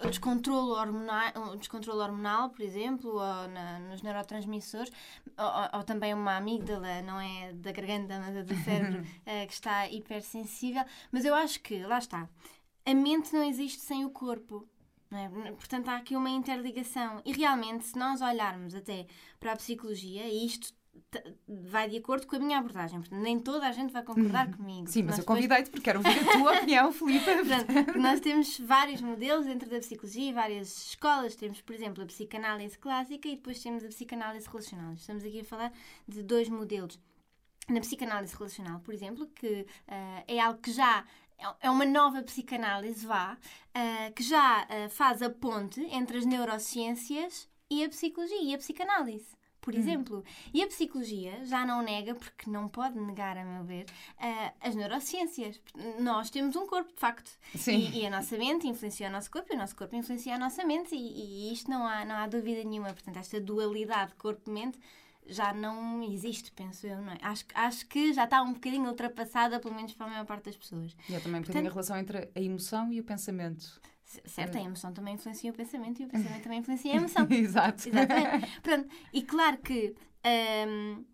descontrolo 0.10 0.74
hormonal, 0.74 1.56
descontrolo 1.58 2.02
hormonal, 2.02 2.50
por 2.50 2.62
exemplo, 2.62 3.12
ou 3.12 3.48
na, 3.48 3.80
nos 3.80 4.02
neurotransmissores, 4.02 4.92
ou, 5.38 5.80
ou, 5.80 5.84
também 5.84 6.14
uma 6.14 6.38
amígdala, 6.38 7.02
não 7.02 7.20
é 7.20 7.54
da 7.54 7.72
garganta, 7.72 8.20
mas 8.20 8.46
do 8.46 8.56
cérebro, 8.64 9.02
uh, 9.02 9.46
que 9.48 9.54
está 9.54 9.88
hipersensível. 9.90 10.84
Mas 11.12 11.24
eu 11.24 11.34
acho 11.34 11.62
que, 11.62 11.84
lá 11.84 11.98
está, 11.98 12.28
a 12.86 12.94
mente 12.94 13.34
não 13.34 13.44
existe 13.44 13.80
sem 13.82 14.06
o 14.06 14.10
corpo. 14.10 14.68
É? 15.12 15.52
Portanto, 15.54 15.88
há 15.90 15.98
aqui 15.98 16.16
uma 16.16 16.30
interligação. 16.30 17.22
E 17.26 17.34
realmente, 17.34 17.86
se 17.86 17.98
nós 17.98 18.22
olharmos 18.22 18.76
até 18.76 19.08
para 19.40 19.54
a 19.54 19.56
psicologia, 19.56 20.28
e 20.28 20.46
isto 20.46 20.72
vai 21.48 21.90
de 21.90 21.98
acordo 21.98 22.28
com 22.28 22.36
a 22.36 22.40
minha 22.40 22.58
abordagem. 22.58 23.00
Portanto, 23.00 23.22
nem 23.22 23.40
toda 23.40 23.68
a 23.68 23.72
gente 23.72 23.92
vai 23.92 24.04
concordar 24.04 24.48
uhum. 24.48 24.54
comigo. 24.54 24.88
Sim, 24.88 25.04
mas 25.04 25.18
eu 25.18 25.24
convidei-te 25.24 25.70
porque 25.70 25.84
quero 25.84 26.00
ouvir 26.00 26.20
a 26.20 26.32
tua 26.32 26.54
opinião, 26.58 26.92
Filipe. 26.92 27.26
Portanto, 27.26 28.00
nós 28.00 28.20
temos 28.20 28.60
vários 28.60 29.02
modelos 29.02 29.46
dentro 29.46 29.70
da 29.70 29.80
psicologia, 29.80 30.34
várias 30.34 30.90
escolas. 30.90 31.36
Temos, 31.36 31.62
por 31.62 31.76
exemplo, 31.76 32.04
a 32.04 32.08
psicanálise 32.08 32.78
clássica 32.78 33.28
e 33.28 33.36
depois 33.36 33.62
temos 33.62 33.84
a 33.84 33.88
psicanálise 33.88 34.48
relacional. 34.48 34.94
Estamos 34.94 35.24
aqui 35.24 35.42
a 35.42 35.46
falar 35.46 35.74
de 36.08 36.22
dois 36.24 36.50
modelos. 36.50 37.00
Na 37.68 37.80
psicanálise 37.82 38.36
relacional, 38.36 38.80
por 38.80 38.94
exemplo, 38.94 39.28
que 39.28 39.62
uh, 39.88 40.24
é 40.28 40.40
algo 40.40 40.60
que 40.60 40.72
já 40.72 41.06
é, 41.38 41.68
é 41.68 41.70
uma 41.70 41.86
nova 41.86 42.22
psicanálise, 42.24 43.06
vá, 43.06 43.38
uh, 43.38 44.14
que 44.14 44.24
já 44.24 44.66
uh, 44.66 44.90
faz 44.90 45.22
a 45.22 45.30
ponte 45.30 45.82
entre 45.92 46.18
as 46.18 46.26
neurociências 46.26 47.48
e 47.70 47.84
a 47.84 47.90
psicologia 47.90 48.42
e 48.42 48.56
a 48.56 48.58
psicanálise 48.58 49.39
por 49.62 49.74
hum. 49.74 49.78
exemplo. 49.78 50.24
E 50.54 50.64
a 50.64 50.68
psicologia 50.68 51.46
já 51.46 51.66
não 51.66 51.82
nega, 51.82 52.16
porque 52.16 52.50
não 52.50 52.68
pode 52.68 53.00
negar, 53.00 53.38
a 53.38 53.44
meu 53.44 53.64
ver, 53.64 53.86
uh, 54.18 54.54
as 54.62 54.76
neurociências. 54.76 55.60
Nós 56.00 56.30
temos 56.30 56.56
um 56.56 56.68
corpo, 56.68 56.94
de 56.94 57.00
facto. 57.00 57.32
Sim. 57.56 57.78
E, 57.78 58.02
e, 58.02 58.06
a 58.06 58.10
nossa 58.10 58.38
mente 58.38 58.68
influencia 58.68 59.08
o 59.08 59.12
nosso 59.12 59.30
corpo 59.30 59.52
e 59.52 59.56
o 59.56 59.60
nosso 59.60 59.76
corpo 59.76 59.96
influencia 59.96 60.36
a 60.36 60.40
nossa 60.40 60.64
mente, 60.64 60.96
e, 60.96 61.50
e 61.50 61.54
isto 61.54 61.70
não 61.70 61.86
há, 61.86 62.06
não 62.06 62.16
há 62.16 62.28
dúvida 62.28 62.64
nenhuma. 62.64 62.94
Portanto, 62.94 63.18
esta 63.18 63.40
dualidade 63.40 64.14
corpo-mente 64.16 64.80
já 65.30 65.54
não 65.54 66.02
existe, 66.04 66.52
penso 66.52 66.88
eu, 66.88 67.00
não 67.02 67.14
é? 67.14 67.18
Acho, 67.22 67.46
acho 67.54 67.86
que 67.88 68.14
já 68.14 68.24
está 68.24 68.42
um 68.42 68.54
bocadinho 68.54 68.88
ultrapassada, 68.88 69.60
pelo 69.60 69.76
menos 69.76 69.94
para 69.94 70.08
a 70.08 70.10
maior 70.10 70.26
parte 70.26 70.46
das 70.46 70.58
pessoas. 70.58 70.96
E 71.08 71.14
é 71.14 71.20
também 71.20 71.40
um 71.40 71.44
bocadinho 71.44 71.68
a 71.68 71.70
relação 71.70 71.98
entre 71.98 72.30
a 72.34 72.42
emoção 72.42 72.92
e 72.92 73.00
o 73.00 73.04
pensamento. 73.04 73.80
Certo, 74.26 74.58
a 74.58 74.62
emoção 74.62 74.92
também 74.92 75.14
influencia 75.14 75.52
o 75.52 75.54
pensamento 75.54 76.02
e 76.02 76.06
o 76.06 76.08
pensamento 76.08 76.42
também 76.42 76.60
influencia 76.60 76.94
a 76.94 76.96
emoção. 76.98 77.28
Exato. 77.30 77.88
Exatamente. 77.88 78.90
E 79.14 79.22
claro 79.22 79.58
que 79.60 79.96
um, 80.68 81.06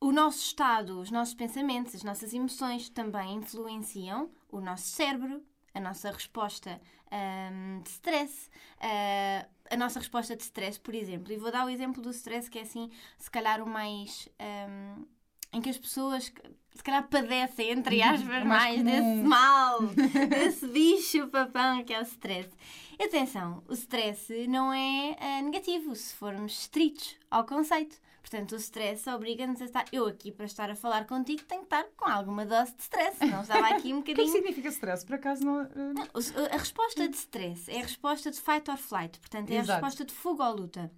o 0.00 0.12
nosso 0.12 0.38
estado, 0.38 1.00
os 1.00 1.10
nossos 1.10 1.34
pensamentos, 1.34 1.94
as 1.96 2.04
nossas 2.04 2.32
emoções 2.32 2.88
também 2.88 3.36
influenciam 3.36 4.30
o 4.48 4.60
nosso 4.60 4.84
cérebro, 4.84 5.44
a 5.74 5.80
nossa 5.80 6.10
resposta 6.12 6.80
um, 7.10 7.82
de 7.82 7.90
stress. 7.90 8.48
Uh, 8.76 9.50
a 9.70 9.76
nossa 9.76 10.00
resposta 10.00 10.36
de 10.36 10.42
stress, 10.42 10.78
por 10.78 10.94
exemplo. 10.94 11.32
E 11.32 11.36
vou 11.36 11.50
dar 11.52 11.64
o 11.64 11.68
exemplo 11.68 12.02
do 12.02 12.10
stress 12.10 12.50
que 12.50 12.58
é 12.58 12.62
assim, 12.62 12.90
se 13.18 13.30
calhar 13.30 13.62
o 13.62 13.66
mais. 13.66 14.28
Um, 14.40 15.06
em 15.52 15.60
que 15.60 15.68
as 15.68 15.78
pessoas 15.78 16.32
se 16.74 16.82
calhar 16.82 17.06
padecem, 17.08 17.70
entre 17.70 18.02
aspas, 18.02 18.26
mais, 18.26 18.44
mais 18.46 18.82
desse 18.82 19.22
mal, 19.22 19.80
desse 20.28 20.66
bicho 20.68 21.28
papão 21.28 21.84
que 21.84 21.92
é 21.92 22.00
o 22.00 22.02
stress. 22.02 22.50
E 22.98 23.04
atenção, 23.04 23.62
o 23.68 23.72
stress 23.72 24.46
não 24.46 24.72
é 24.72 25.16
uh, 25.18 25.44
negativo 25.44 25.94
se 25.94 26.14
formos 26.14 26.52
estritos 26.60 27.16
ao 27.30 27.44
conceito. 27.44 27.96
Portanto, 28.20 28.52
o 28.52 28.56
stress 28.56 29.08
obriga-nos 29.08 29.60
a 29.62 29.64
estar. 29.64 29.84
Eu 29.90 30.06
aqui, 30.06 30.30
para 30.30 30.44
estar 30.44 30.70
a 30.70 30.76
falar 30.76 31.06
contigo, 31.06 31.42
tenho 31.44 31.62
que 31.62 31.66
estar 31.66 31.84
com 31.96 32.08
alguma 32.08 32.44
dose 32.44 32.74
de 32.76 32.82
stress. 32.82 33.18
Não 33.24 33.40
estava 33.40 33.68
aqui 33.68 33.92
um 33.92 34.00
bocadinho. 34.00 34.28
O 34.28 34.32
que 34.32 34.38
significa 34.38 34.68
stress? 34.68 35.04
Por 35.04 35.14
acaso 35.14 35.44
não. 35.44 35.62
Uh... 35.62 35.94
não 35.94 36.04
a 36.52 36.56
resposta 36.56 37.08
de 37.08 37.16
stress 37.16 37.70
é 37.70 37.78
a 37.78 37.82
resposta 37.82 38.30
de 38.30 38.40
fight 38.40 38.70
or 38.70 38.76
flight. 38.76 39.18
Portanto, 39.18 39.50
é 39.50 39.54
Exato. 39.56 39.72
a 39.72 39.74
resposta 39.76 40.04
de 40.04 40.12
fuga 40.12 40.44
ou 40.44 40.56
luta 40.56 40.92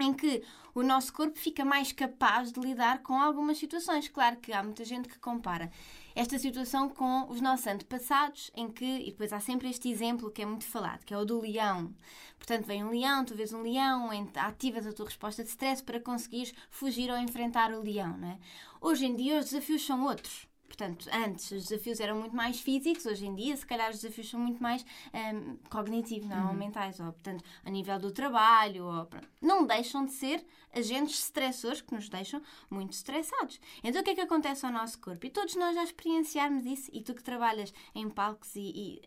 em 0.00 0.12
que 0.12 0.42
o 0.74 0.82
nosso 0.82 1.12
corpo 1.12 1.36
fica 1.36 1.64
mais 1.64 1.90
capaz 1.90 2.52
de 2.52 2.60
lidar 2.60 3.02
com 3.02 3.14
algumas 3.20 3.58
situações. 3.58 4.08
Claro 4.08 4.36
que 4.36 4.52
há 4.52 4.62
muita 4.62 4.84
gente 4.84 5.08
que 5.08 5.18
compara 5.18 5.70
esta 6.14 6.38
situação 6.38 6.88
com 6.88 7.28
os 7.28 7.40
nossos 7.40 7.66
antepassados, 7.66 8.50
em 8.54 8.68
que, 8.68 8.84
e 8.84 9.10
depois 9.10 9.32
há 9.32 9.40
sempre 9.40 9.68
este 9.68 9.90
exemplo 9.90 10.30
que 10.30 10.42
é 10.42 10.46
muito 10.46 10.64
falado, 10.64 11.04
que 11.04 11.14
é 11.14 11.18
o 11.18 11.24
do 11.24 11.40
leão. 11.40 11.94
Portanto, 12.36 12.66
vem 12.66 12.84
um 12.84 12.90
leão, 12.90 13.24
tu 13.24 13.34
vês 13.34 13.52
um 13.52 13.62
leão, 13.62 14.10
ativas 14.36 14.86
a 14.86 14.92
tua 14.92 15.06
resposta 15.06 15.42
de 15.42 15.50
stress 15.50 15.82
para 15.82 16.00
conseguires 16.00 16.54
fugir 16.70 17.10
ou 17.10 17.18
enfrentar 17.18 17.72
o 17.72 17.82
leão. 17.82 18.16
Não 18.16 18.28
é? 18.28 18.38
Hoje 18.80 19.06
em 19.06 19.14
dia 19.14 19.38
os 19.38 19.46
desafios 19.46 19.84
são 19.84 20.04
outros. 20.04 20.47
Portanto, 20.68 21.08
antes 21.12 21.50
os 21.50 21.66
desafios 21.66 21.98
eram 21.98 22.16
muito 22.20 22.36
mais 22.36 22.60
físicos, 22.60 23.06
hoje 23.06 23.26
em 23.26 23.34
dia, 23.34 23.56
se 23.56 23.66
calhar, 23.66 23.90
os 23.90 24.00
desafios 24.00 24.30
são 24.30 24.38
muito 24.38 24.62
mais 24.62 24.84
um, 25.12 25.56
cognitivos, 25.68 26.28
não, 26.28 26.44
uhum. 26.44 26.48
ou 26.48 26.54
mentais, 26.54 27.00
ou, 27.00 27.10
portanto, 27.12 27.42
a 27.64 27.70
nível 27.70 27.98
do 27.98 28.12
trabalho, 28.12 28.84
ou, 28.84 29.08
não 29.40 29.66
deixam 29.66 30.04
de 30.04 30.12
ser 30.12 30.44
agentes 30.72 31.18
estressores 31.20 31.80
que 31.80 31.92
nos 31.92 32.08
deixam 32.08 32.40
muito 32.70 32.92
estressados. 32.92 33.58
Então, 33.82 34.02
o 34.02 34.04
que 34.04 34.10
é 34.10 34.14
que 34.14 34.20
acontece 34.20 34.64
ao 34.66 34.70
nosso 34.72 35.00
corpo? 35.00 35.26
E 35.26 35.30
todos 35.30 35.56
nós 35.56 35.74
já 35.74 35.82
experienciarmos 35.82 36.64
isso, 36.66 36.90
e 36.92 37.02
tu 37.02 37.14
que 37.14 37.22
trabalhas 37.22 37.72
em 37.94 38.08
palcos 38.08 38.54
e, 38.54 38.60
e 38.60 39.02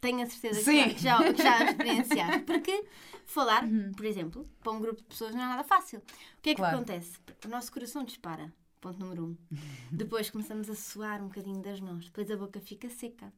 tenho 0.00 0.22
a 0.22 0.26
certeza 0.26 0.70
que 0.70 0.98
já, 0.98 1.18
já 1.32 1.64
experienciaste. 1.64 2.40
Porque 2.44 2.84
falar, 3.24 3.64
uhum. 3.64 3.92
por 3.92 4.04
exemplo, 4.04 4.48
para 4.60 4.72
um 4.72 4.80
grupo 4.80 5.00
de 5.00 5.06
pessoas 5.06 5.34
não 5.34 5.42
é 5.42 5.46
nada 5.46 5.62
fácil. 5.62 6.00
O 6.00 6.42
que 6.42 6.50
é 6.50 6.54
que 6.54 6.60
claro. 6.60 6.76
acontece? 6.76 7.18
O 7.44 7.48
nosso 7.48 7.70
coração 7.70 8.02
dispara. 8.02 8.52
Ponto 8.82 8.98
número 8.98 9.24
um. 9.26 9.36
Depois 9.92 10.28
começamos 10.28 10.68
a 10.68 10.74
suar 10.74 11.22
um 11.22 11.28
bocadinho 11.28 11.62
das 11.62 11.78
mãos, 11.78 12.06
depois 12.06 12.28
a 12.32 12.36
boca 12.36 12.60
fica 12.60 12.90
seca. 12.90 13.32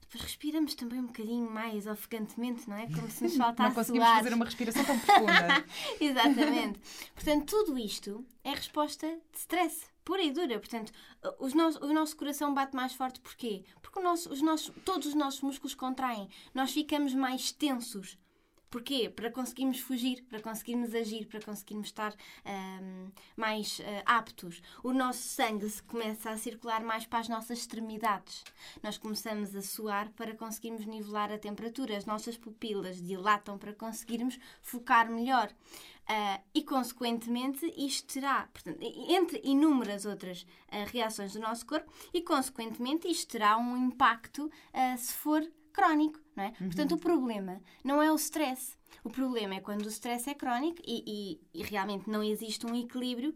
Depois 0.00 0.22
respiramos 0.24 0.74
também 0.74 1.00
um 1.00 1.06
bocadinho 1.06 1.50
mais 1.50 1.86
ofegantemente, 1.86 2.66
não 2.66 2.76
é? 2.76 2.86
Como 2.86 3.10
se 3.10 3.24
nos 3.24 3.36
faltasse 3.36 3.68
Não 3.68 3.74
conseguimos 3.74 4.08
fazer 4.08 4.32
uma 4.32 4.44
respiração 4.46 4.84
tão 4.86 4.98
profunda. 4.98 5.64
Exatamente. 6.00 6.80
Portanto, 7.14 7.44
tudo 7.44 7.78
isto 7.78 8.24
é 8.42 8.54
resposta 8.54 9.06
de 9.06 9.38
stress, 9.38 9.84
pura 10.02 10.22
e 10.22 10.32
dura. 10.32 10.58
Portanto, 10.58 10.90
os 11.40 11.52
no 11.52 11.68
o 11.82 11.92
nosso 11.92 12.16
coração 12.16 12.54
bate 12.54 12.74
mais 12.74 12.94
forte 12.94 13.20
porquê? 13.20 13.64
Porque 13.82 13.98
o 13.98 14.02
nosso, 14.02 14.32
os 14.32 14.40
nossos, 14.40 14.72
todos 14.82 15.08
os 15.08 15.14
nossos 15.14 15.42
músculos 15.42 15.74
contraem. 15.74 16.30
Nós 16.54 16.72
ficamos 16.72 17.12
mais 17.12 17.52
tensos. 17.52 18.16
Porquê? 18.70 19.08
Para 19.08 19.30
conseguirmos 19.30 19.80
fugir, 19.80 20.24
para 20.24 20.40
conseguirmos 20.40 20.94
agir, 20.94 21.26
para 21.26 21.40
conseguirmos 21.40 21.88
estar 21.88 22.14
um, 22.44 23.10
mais 23.36 23.78
uh, 23.78 23.82
aptos. 24.04 24.60
O 24.82 24.92
nosso 24.92 25.22
sangue 25.22 25.68
se 25.68 25.82
começa 25.82 26.30
a 26.30 26.36
circular 26.36 26.82
mais 26.82 27.06
para 27.06 27.20
as 27.20 27.28
nossas 27.28 27.58
extremidades. 27.58 28.44
Nós 28.82 28.98
começamos 28.98 29.54
a 29.54 29.62
suar 29.62 30.10
para 30.10 30.34
conseguirmos 30.34 30.84
nivelar 30.84 31.32
a 31.32 31.38
temperatura. 31.38 31.96
As 31.96 32.04
nossas 32.04 32.36
pupilas 32.36 33.00
dilatam 33.00 33.56
para 33.56 33.72
conseguirmos 33.72 34.38
focar 34.60 35.10
melhor. 35.10 35.50
Uh, 36.08 36.40
e, 36.54 36.62
consequentemente, 36.62 37.66
isto 37.76 38.14
terá, 38.14 38.48
portanto, 38.52 38.78
entre 38.80 39.40
inúmeras 39.42 40.04
outras 40.04 40.42
uh, 40.42 40.86
reações 40.92 41.32
do 41.32 41.40
nosso 41.40 41.66
corpo, 41.66 41.92
e, 42.14 42.20
consequentemente, 42.20 43.08
isto 43.08 43.32
terá 43.32 43.56
um 43.58 43.76
impacto 43.76 44.50
se 44.98 45.12
for 45.14 45.42
crónico, 45.76 46.18
não 46.34 46.44
é? 46.44 46.48
Uhum. 46.48 46.66
Portanto, 46.68 46.92
o 46.94 46.98
problema 46.98 47.60
não 47.84 48.02
é 48.02 48.10
o 48.10 48.16
stress. 48.16 48.76
O 49.04 49.10
problema 49.10 49.54
é 49.54 49.60
quando 49.60 49.84
o 49.84 49.88
stress 49.88 50.28
é 50.28 50.34
crónico 50.34 50.80
e, 50.86 51.04
e, 51.54 51.60
e 51.60 51.62
realmente 51.62 52.08
não 52.08 52.22
existe 52.22 52.66
um 52.66 52.74
equilíbrio 52.74 53.34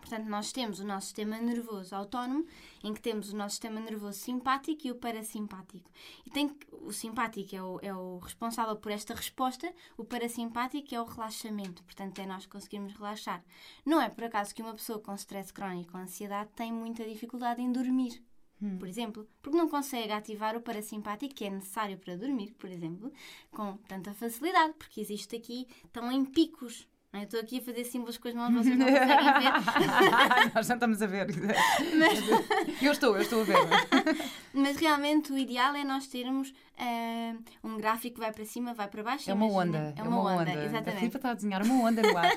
Portanto, 0.00 0.26
nós 0.28 0.52
temos 0.52 0.80
o 0.80 0.84
nosso 0.84 1.06
sistema 1.06 1.38
nervoso 1.38 1.94
autónomo, 1.94 2.46
em 2.82 2.94
que 2.94 3.00
temos 3.00 3.32
o 3.32 3.36
nosso 3.36 3.56
sistema 3.56 3.80
nervoso 3.80 4.18
simpático 4.18 4.86
e 4.86 4.90
o 4.90 4.94
parasimpático. 4.94 5.90
E 6.24 6.30
tem 6.30 6.48
que, 6.48 6.66
o 6.72 6.92
simpático 6.92 7.54
é 7.54 7.62
o, 7.62 7.78
é 7.82 7.94
o 7.94 8.18
responsável 8.18 8.76
por 8.76 8.90
esta 8.92 9.14
resposta, 9.14 9.72
o 9.96 10.04
parasimpático 10.04 10.94
é 10.94 11.00
o 11.00 11.04
relaxamento. 11.04 11.82
Portanto, 11.84 12.18
é 12.18 12.26
nós 12.26 12.46
conseguirmos 12.46 12.94
relaxar. 12.94 13.44
Não 13.84 14.00
é 14.00 14.08
por 14.08 14.24
acaso 14.24 14.54
que 14.54 14.62
uma 14.62 14.74
pessoa 14.74 15.00
com 15.00 15.14
stress 15.14 15.52
crónico 15.52 15.96
ou 15.96 16.02
ansiedade 16.02 16.50
tem 16.54 16.72
muita 16.72 17.04
dificuldade 17.04 17.60
em 17.60 17.70
dormir. 17.70 18.22
Hum. 18.62 18.78
Por 18.78 18.86
exemplo, 18.86 19.26
porque 19.40 19.56
não 19.56 19.68
consegue 19.68 20.12
ativar 20.12 20.56
o 20.56 20.60
parasimpático 20.60 21.34
que 21.34 21.44
é 21.44 21.50
necessário 21.50 21.96
para 21.98 22.16
dormir, 22.16 22.52
por 22.58 22.70
exemplo, 22.70 23.12
com 23.50 23.76
tanta 23.88 24.12
facilidade, 24.12 24.74
porque 24.78 25.00
existe 25.00 25.34
aqui, 25.36 25.66
estão 25.84 26.12
em 26.12 26.24
picos 26.24 26.86
eu 27.12 27.22
estou 27.22 27.40
aqui 27.40 27.58
a 27.58 27.62
fazer 27.62 27.84
símbolos 27.84 28.18
com 28.18 28.28
as 28.28 28.34
mãos, 28.34 28.52
vocês 28.54 28.78
não 28.78 28.86
conseguem 28.86 29.16
ver. 29.16 30.54
Nós 30.54 30.66
já 30.66 30.74
estamos 30.74 31.02
a 31.02 31.06
ver. 31.06 31.26
Mas... 31.98 32.20
Eu 32.80 32.92
estou, 32.92 33.14
eu 33.14 33.22
estou 33.22 33.42
a 33.42 33.44
ver. 33.44 33.56
Mas 34.54 34.76
realmente 34.76 35.32
o 35.32 35.38
ideal 35.38 35.74
é 35.74 35.84
nós 35.84 36.06
termos 36.06 36.48
uh, 36.50 37.42
um 37.62 37.76
gráfico 37.76 38.14
que 38.14 38.20
vai 38.20 38.32
para 38.32 38.44
cima, 38.44 38.72
vai 38.72 38.88
para 38.88 39.02
baixo. 39.02 39.30
É 39.30 39.34
uma 39.34 39.46
onda. 39.46 39.94
É 39.96 40.02
uma, 40.02 40.04
é 40.04 40.08
uma 40.08 40.20
onda, 40.20 40.50
onda, 40.50 40.64
exatamente. 40.64 40.88
A 40.88 40.98
Filipa 40.98 41.18
está 41.18 41.30
a 41.30 41.34
desenhar 41.34 41.62
uma 41.62 41.74
onda 41.84 42.02
no 42.02 42.16
ar. 42.16 42.30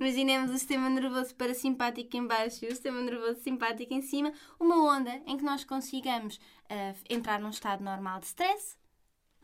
Imaginemos 0.00 0.50
o 0.50 0.54
sistema 0.54 0.90
nervoso 0.90 1.34
parasimpático 1.36 2.16
em 2.16 2.26
baixo 2.26 2.64
e 2.64 2.68
o 2.68 2.70
sistema 2.70 3.00
nervoso 3.00 3.40
simpático 3.40 3.94
em 3.94 4.02
cima. 4.02 4.32
Uma 4.58 4.76
onda 4.82 5.20
em 5.26 5.36
que 5.36 5.44
nós 5.44 5.64
consigamos 5.64 6.36
uh, 6.36 6.96
entrar 7.08 7.38
num 7.38 7.50
estado 7.50 7.84
normal 7.84 8.18
de 8.18 8.26
stress, 8.26 8.76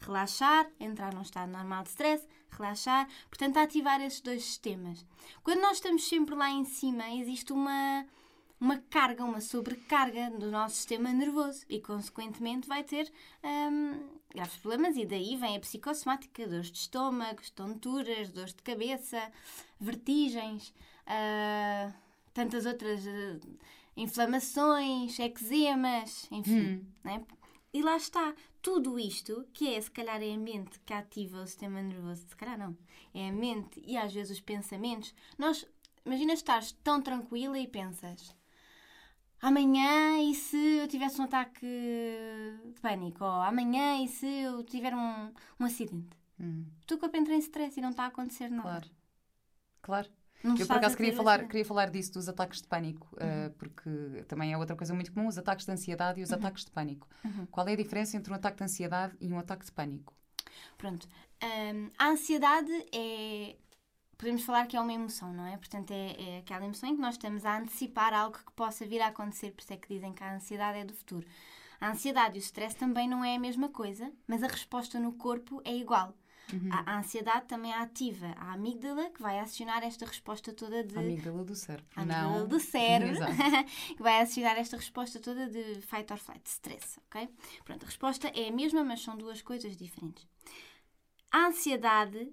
relaxar, 0.00 0.66
entrar 0.80 1.14
num 1.14 1.22
estado 1.22 1.50
normal 1.50 1.84
de 1.84 1.90
stress, 1.90 2.26
relaxar, 2.56 3.08
portanto, 3.28 3.56
ativar 3.56 4.00
esses 4.00 4.20
dois 4.20 4.44
sistemas. 4.44 5.04
Quando 5.42 5.60
nós 5.60 5.76
estamos 5.76 6.06
sempre 6.08 6.34
lá 6.34 6.50
em 6.50 6.64
cima, 6.64 7.08
existe 7.14 7.52
uma, 7.52 8.06
uma 8.60 8.78
carga, 8.78 9.24
uma 9.24 9.40
sobrecarga 9.40 10.30
do 10.30 10.50
nosso 10.50 10.76
sistema 10.76 11.12
nervoso 11.12 11.64
e, 11.68 11.80
consequentemente, 11.80 12.68
vai 12.68 12.82
ter 12.82 13.10
hum, 13.42 14.00
graves 14.34 14.56
problemas. 14.56 14.96
E 14.96 15.04
daí 15.04 15.36
vem 15.36 15.56
a 15.56 15.60
psicossomática, 15.60 16.46
dores 16.46 16.70
de 16.70 16.78
estômago, 16.78 17.40
tonturas, 17.54 18.30
dores 18.30 18.54
de 18.54 18.62
cabeça, 18.62 19.30
vertigens, 19.80 20.72
uh, 21.06 21.92
tantas 22.32 22.66
outras 22.66 23.06
uh, 23.06 23.40
inflamações, 23.96 25.18
eczemas, 25.18 26.26
enfim. 26.30 26.60
Hum. 26.60 26.84
Né? 27.02 27.22
E 27.72 27.82
lá 27.82 27.96
está, 27.96 28.34
tudo 28.64 28.98
isto, 28.98 29.46
que 29.52 29.74
é 29.74 29.80
se 29.80 29.90
calhar 29.90 30.22
é 30.22 30.32
a 30.32 30.38
mente 30.38 30.80
que 30.80 30.94
ativa 30.94 31.42
o 31.42 31.46
sistema 31.46 31.82
nervoso, 31.82 32.26
se 32.26 32.34
calhar 32.34 32.58
não, 32.58 32.74
é 33.12 33.28
a 33.28 33.32
mente 33.32 33.82
e 33.84 33.94
às 33.94 34.12
vezes 34.14 34.38
os 34.38 34.40
pensamentos. 34.40 35.14
Nós, 35.36 35.66
imagina 36.04 36.32
estares 36.32 36.72
tão 36.82 37.02
tranquila 37.02 37.58
e 37.58 37.68
pensas 37.68 38.34
amanhã 39.42 40.18
e 40.22 40.34
se 40.34 40.56
eu 40.56 40.88
tivesse 40.88 41.20
um 41.20 41.24
ataque 41.24 41.66
de 42.64 42.80
pânico, 42.80 43.22
ou 43.22 43.42
amanhã 43.42 44.02
e 44.02 44.08
se 44.08 44.26
eu 44.26 44.64
tiver 44.64 44.94
um, 44.94 45.30
um 45.60 45.64
acidente. 45.66 46.16
Hum. 46.40 46.64
O 46.82 46.86
teu 46.86 46.98
corpo 46.98 47.14
entra 47.18 47.34
em 47.34 47.40
stress 47.40 47.78
e 47.78 47.82
não 47.82 47.90
está 47.90 48.04
a 48.04 48.06
acontecer 48.06 48.48
nada. 48.48 48.62
Claro. 48.62 48.90
Claro. 49.82 50.10
Não 50.44 50.58
eu 50.58 50.66
por 50.66 50.76
acaso 50.76 50.94
queria 50.94 51.16
falar, 51.16 51.48
queria 51.48 51.64
falar 51.64 51.90
disso, 51.90 52.12
dos 52.12 52.28
ataques 52.28 52.60
de 52.60 52.68
pânico, 52.68 53.08
eh, 53.18 53.24
uhum. 53.24 53.46
uh, 53.46 53.50
porque 53.52 54.24
também 54.28 54.52
é 54.52 54.58
outra 54.58 54.76
coisa 54.76 54.92
muito 54.92 55.10
comum, 55.10 55.26
os 55.26 55.38
ataques 55.38 55.64
de 55.64 55.72
ansiedade 55.72 56.20
e 56.20 56.22
os 56.22 56.30
uhum. 56.30 56.36
ataques 56.36 56.66
de 56.66 56.70
pânico. 56.70 57.08
Uhum. 57.24 57.46
Qual 57.46 57.66
é 57.66 57.72
a 57.72 57.76
diferença 57.76 58.14
entre 58.18 58.30
um 58.30 58.36
ataque 58.36 58.58
de 58.58 58.64
ansiedade 58.64 59.16
e 59.18 59.32
um 59.32 59.38
ataque 59.38 59.64
de 59.64 59.72
pânico? 59.72 60.12
Pronto. 60.76 61.08
Um, 61.42 61.90
a 61.98 62.08
ansiedade 62.08 62.72
é. 62.92 63.56
Podemos 64.18 64.44
falar 64.44 64.66
que 64.66 64.76
é 64.76 64.80
uma 64.80 64.92
emoção, 64.92 65.32
não 65.32 65.46
é? 65.46 65.56
Portanto, 65.56 65.90
é, 65.90 66.36
é 66.36 66.38
aquela 66.38 66.64
emoção 66.64 66.88
em 66.88 66.94
que 66.94 67.00
nós 67.00 67.14
estamos 67.14 67.44
a 67.44 67.58
antecipar 67.58 68.14
algo 68.14 68.38
que 68.38 68.52
possa 68.52 68.86
vir 68.86 69.00
a 69.00 69.08
acontecer, 69.08 69.50
por 69.50 69.62
isso 69.62 69.72
é 69.72 69.76
que 69.76 69.88
dizem 69.88 70.12
que 70.12 70.22
a 70.22 70.36
ansiedade 70.36 70.78
é 70.78 70.84
do 70.84 70.94
futuro. 70.94 71.26
A 71.80 71.90
ansiedade 71.90 72.36
e 72.36 72.38
o 72.38 72.40
stress 72.40 72.76
também 72.76 73.08
não 73.08 73.24
é 73.24 73.34
a 73.34 73.38
mesma 73.38 73.68
coisa, 73.68 74.12
mas 74.26 74.42
a 74.42 74.46
resposta 74.46 75.00
no 75.00 75.12
corpo 75.14 75.60
é 75.64 75.74
igual. 75.74 76.14
Uhum. 76.52 76.68
A, 76.70 76.92
a, 76.92 76.98
ansiedade 76.98 77.46
também 77.46 77.72
é 77.72 77.78
ativa 77.78 78.34
a 78.36 78.52
amígdala, 78.52 79.10
que 79.10 79.22
vai 79.22 79.38
acionar 79.38 79.82
esta 79.82 80.04
resposta 80.04 80.52
toda 80.52 80.84
de. 80.84 80.96
A 80.96 81.00
amígdala 81.00 81.44
do 81.44 81.54
cérebro. 81.54 81.86
A 81.96 82.02
amígdala 82.02 82.38
Não... 82.40 82.48
do 82.48 82.60
cérebro, 82.60 83.20
que 83.96 84.02
vai 84.02 84.20
acionar 84.20 84.58
esta 84.58 84.76
resposta 84.76 85.18
toda 85.20 85.48
de 85.48 85.80
fight 85.80 86.12
or 86.12 86.18
flight, 86.18 86.46
stress, 86.48 87.00
ok? 87.06 87.28
Pronto, 87.64 87.84
a 87.84 87.86
resposta 87.86 88.28
é 88.28 88.48
a 88.48 88.52
mesma, 88.52 88.84
mas 88.84 89.02
são 89.02 89.16
duas 89.16 89.40
coisas 89.40 89.76
diferentes. 89.76 90.26
A 91.32 91.46
ansiedade, 91.48 92.32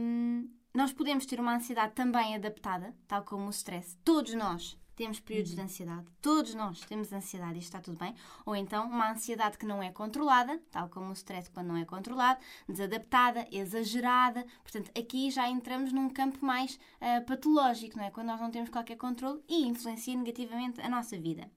hum, 0.00 0.48
nós 0.74 0.92
podemos 0.92 1.26
ter 1.26 1.40
uma 1.40 1.56
ansiedade 1.56 1.94
também 1.94 2.36
adaptada, 2.36 2.94
tal 3.08 3.24
como 3.24 3.46
o 3.46 3.50
stress. 3.50 3.96
Todos 4.04 4.34
nós 4.34 4.78
temos 4.96 5.20
períodos 5.20 5.54
de 5.54 5.60
ansiedade. 5.60 6.06
Todos 6.20 6.54
nós 6.54 6.80
temos 6.80 7.12
ansiedade 7.12 7.56
e 7.56 7.60
está 7.60 7.80
tudo 7.80 7.98
bem. 7.98 8.14
Ou 8.44 8.56
então 8.56 8.86
uma 8.86 9.12
ansiedade 9.12 9.58
que 9.58 9.66
não 9.66 9.82
é 9.82 9.92
controlada, 9.92 10.60
tal 10.70 10.88
como 10.88 11.10
o 11.10 11.12
stress 11.12 11.50
quando 11.50 11.68
não 11.68 11.76
é 11.76 11.84
controlado, 11.84 12.40
desadaptada, 12.68 13.46
exagerada. 13.52 14.44
Portanto, 14.62 14.90
aqui 14.98 15.30
já 15.30 15.48
entramos 15.48 15.92
num 15.92 16.08
campo 16.08 16.44
mais 16.44 16.74
uh, 16.74 17.24
patológico, 17.26 17.98
não 17.98 18.04
é? 18.04 18.10
Quando 18.10 18.28
nós 18.28 18.40
não 18.40 18.50
temos 18.50 18.70
qualquer 18.70 18.96
controle 18.96 19.40
e 19.48 19.66
influencia 19.66 20.16
negativamente 20.16 20.80
a 20.80 20.88
nossa 20.88 21.18
vida. 21.18 21.50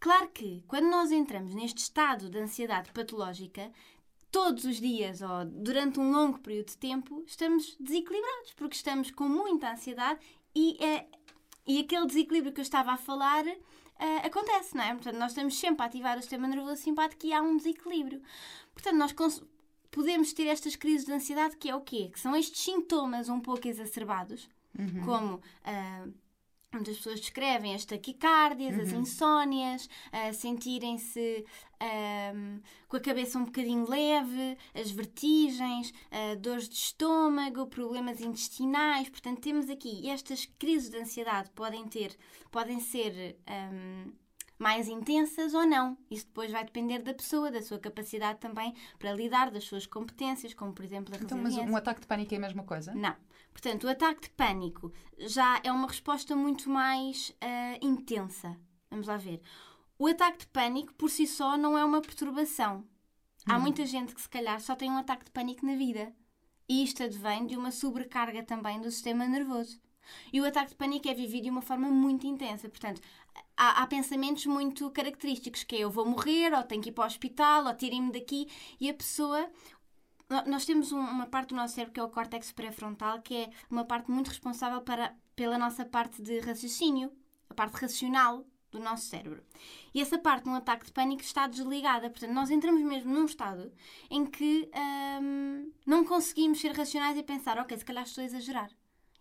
Claro 0.00 0.30
que 0.30 0.64
quando 0.66 0.90
nós 0.90 1.12
entramos 1.12 1.54
neste 1.54 1.78
estado 1.78 2.28
de 2.28 2.38
ansiedade 2.38 2.90
patológica, 2.90 3.70
todos 4.32 4.64
os 4.64 4.80
dias 4.80 5.20
ou 5.20 5.44
durante 5.44 6.00
um 6.00 6.10
longo 6.10 6.40
período 6.40 6.68
de 6.68 6.78
tempo, 6.78 7.22
estamos 7.26 7.76
desequilibrados, 7.78 8.54
porque 8.56 8.74
estamos 8.74 9.10
com 9.10 9.28
muita 9.28 9.70
ansiedade 9.70 10.18
e, 10.54 10.82
é, 10.84 11.06
e 11.66 11.80
aquele 11.80 12.06
desequilíbrio 12.06 12.52
que 12.52 12.60
eu 12.60 12.62
estava 12.62 12.92
a 12.92 12.96
falar 12.96 13.44
uh, 13.46 14.26
acontece, 14.26 14.76
não 14.76 14.84
é? 14.84 14.92
Portanto, 14.94 15.16
nós 15.16 15.32
estamos 15.32 15.58
sempre 15.58 15.82
a 15.82 15.86
ativar 15.86 16.18
o 16.18 16.20
sistema 16.20 16.48
nervoso 16.48 16.82
simpático 16.82 17.26
e 17.26 17.32
há 17.32 17.40
um 17.40 17.56
desequilíbrio. 17.56 18.22
Portanto, 18.74 18.96
nós 18.96 19.14
podemos 19.90 20.32
ter 20.32 20.46
estas 20.46 20.74
crises 20.74 21.04
de 21.04 21.12
ansiedade 21.12 21.56
que 21.56 21.68
é 21.68 21.74
o 21.74 21.80
quê? 21.80 22.10
Que 22.12 22.18
são 22.18 22.34
estes 22.34 22.60
sintomas 22.60 23.28
um 23.28 23.40
pouco 23.40 23.68
exacerbados, 23.68 24.48
uhum. 24.76 25.04
como 25.04 25.34
uh, 25.36 26.14
Muitas 26.72 26.96
pessoas 26.96 27.20
descrevem 27.20 27.74
as 27.74 27.84
taquicardias, 27.84 28.74
uhum. 28.76 28.82
as 28.82 28.92
insónias, 28.92 29.86
uh, 29.86 30.32
sentirem-se 30.32 31.44
um, 32.34 32.60
com 32.88 32.96
a 32.96 33.00
cabeça 33.00 33.38
um 33.38 33.44
bocadinho 33.44 33.88
leve, 33.88 34.56
as 34.74 34.90
vertigens, 34.90 35.90
uh, 35.90 36.36
dores 36.38 36.68
de 36.68 36.76
estômago, 36.76 37.66
problemas 37.66 38.20
intestinais. 38.20 39.08
Portanto, 39.10 39.40
temos 39.40 39.68
aqui 39.68 40.08
estas 40.08 40.46
crises 40.58 40.88
de 40.88 40.96
ansiedade 40.96 41.50
podem 41.50 41.86
ter, 41.86 42.16
podem 42.50 42.80
ser 42.80 43.36
um, 43.46 44.12
mais 44.62 44.88
intensas 44.88 45.52
ou 45.54 45.66
não. 45.66 45.98
Isso 46.10 46.24
depois 46.26 46.50
vai 46.50 46.64
depender 46.64 47.00
da 47.00 47.12
pessoa, 47.12 47.50
da 47.50 47.60
sua 47.60 47.78
capacidade 47.78 48.38
também 48.38 48.72
para 48.98 49.12
lidar, 49.12 49.50
das 49.50 49.64
suas 49.64 49.86
competências, 49.86 50.54
como 50.54 50.72
por 50.72 50.84
exemplo 50.84 51.14
a 51.14 51.18
então. 51.18 51.36
Mas 51.36 51.54
um 51.56 51.76
ataque 51.76 52.00
de 52.00 52.06
pânico 52.06 52.32
é 52.32 52.36
a 52.36 52.40
mesma 52.40 52.62
coisa? 52.62 52.94
Não. 52.94 53.14
Portanto, 53.52 53.84
o 53.84 53.90
ataque 53.90 54.22
de 54.22 54.30
pânico 54.30 54.92
já 55.18 55.60
é 55.62 55.70
uma 55.70 55.86
resposta 55.86 56.34
muito 56.34 56.68
mais 56.68 57.30
uh, 57.30 57.84
intensa. 57.84 58.58
Vamos 58.90 59.06
lá 59.06 59.16
ver. 59.16 59.40
O 59.98 60.06
ataque 60.06 60.38
de 60.38 60.46
pânico, 60.48 60.94
por 60.94 61.10
si 61.10 61.26
só, 61.26 61.56
não 61.56 61.76
é 61.78 61.84
uma 61.84 62.00
perturbação. 62.00 62.84
Há 63.46 63.56
hum. 63.56 63.60
muita 63.60 63.86
gente 63.86 64.14
que, 64.14 64.20
se 64.20 64.28
calhar, 64.28 64.60
só 64.60 64.74
tem 64.74 64.90
um 64.90 64.98
ataque 64.98 65.24
de 65.24 65.30
pânico 65.30 65.64
na 65.64 65.76
vida. 65.76 66.12
E 66.68 66.82
isto 66.82 67.02
advém 67.02 67.46
de 67.46 67.56
uma 67.56 67.70
sobrecarga 67.70 68.42
também 68.42 68.80
do 68.80 68.90
sistema 68.90 69.26
nervoso. 69.26 69.80
E 70.32 70.40
o 70.40 70.44
ataque 70.44 70.70
de 70.70 70.76
pânico 70.76 71.08
é 71.08 71.14
vivido 71.14 71.44
de 71.44 71.50
uma 71.50 71.62
forma 71.62 71.88
muito 71.88 72.26
intensa. 72.26 72.68
Portanto, 72.68 73.00
há, 73.56 73.82
há, 73.82 73.86
pensamentos 73.86 74.46
muito 74.46 74.90
característicos, 74.90 75.64
que 75.64 75.76
é 75.76 75.80
eu 75.80 75.90
vou 75.90 76.06
morrer, 76.06 76.52
ou 76.52 76.62
tenho 76.62 76.82
que 76.82 76.88
ir 76.88 76.92
para 76.92 77.04
o 77.04 77.06
hospital, 77.06 77.66
ou 77.66 77.74
tirem-me 77.74 78.12
daqui. 78.12 78.48
E 78.80 78.90
a 78.90 78.94
pessoa, 78.94 79.48
nós 80.46 80.64
temos 80.64 80.92
uma 80.92 81.26
parte 81.26 81.50
do 81.50 81.56
nosso 81.56 81.74
cérebro 81.74 81.94
que 81.94 82.00
é 82.00 82.02
o 82.02 82.08
córtex 82.08 82.52
pré-frontal, 82.52 83.20
que 83.22 83.34
é 83.34 83.50
uma 83.70 83.84
parte 83.84 84.10
muito 84.10 84.28
responsável 84.28 84.80
para, 84.82 85.14
pela 85.34 85.58
nossa 85.58 85.84
parte 85.84 86.22
de 86.22 86.40
raciocínio, 86.40 87.12
a 87.48 87.54
parte 87.54 87.74
racional 87.74 88.46
do 88.70 88.80
nosso 88.80 89.04
cérebro. 89.06 89.44
E 89.94 90.00
essa 90.00 90.18
parte, 90.18 90.46
num 90.46 90.54
ataque 90.54 90.86
de 90.86 90.92
pânico, 90.92 91.22
está 91.22 91.46
desligada. 91.46 92.08
Portanto, 92.08 92.32
nós 92.32 92.50
entramos 92.50 92.82
mesmo 92.82 93.12
num 93.12 93.26
estado 93.26 93.70
em 94.10 94.24
que 94.24 94.70
hum, 95.20 95.70
não 95.86 96.04
conseguimos 96.04 96.60
ser 96.60 96.72
racionais 96.72 97.16
e 97.18 97.22
pensar, 97.22 97.58
ok, 97.58 97.76
se 97.76 97.84
calhar 97.84 98.04
estou 98.04 98.22
a 98.22 98.24
exagerar. 98.24 98.70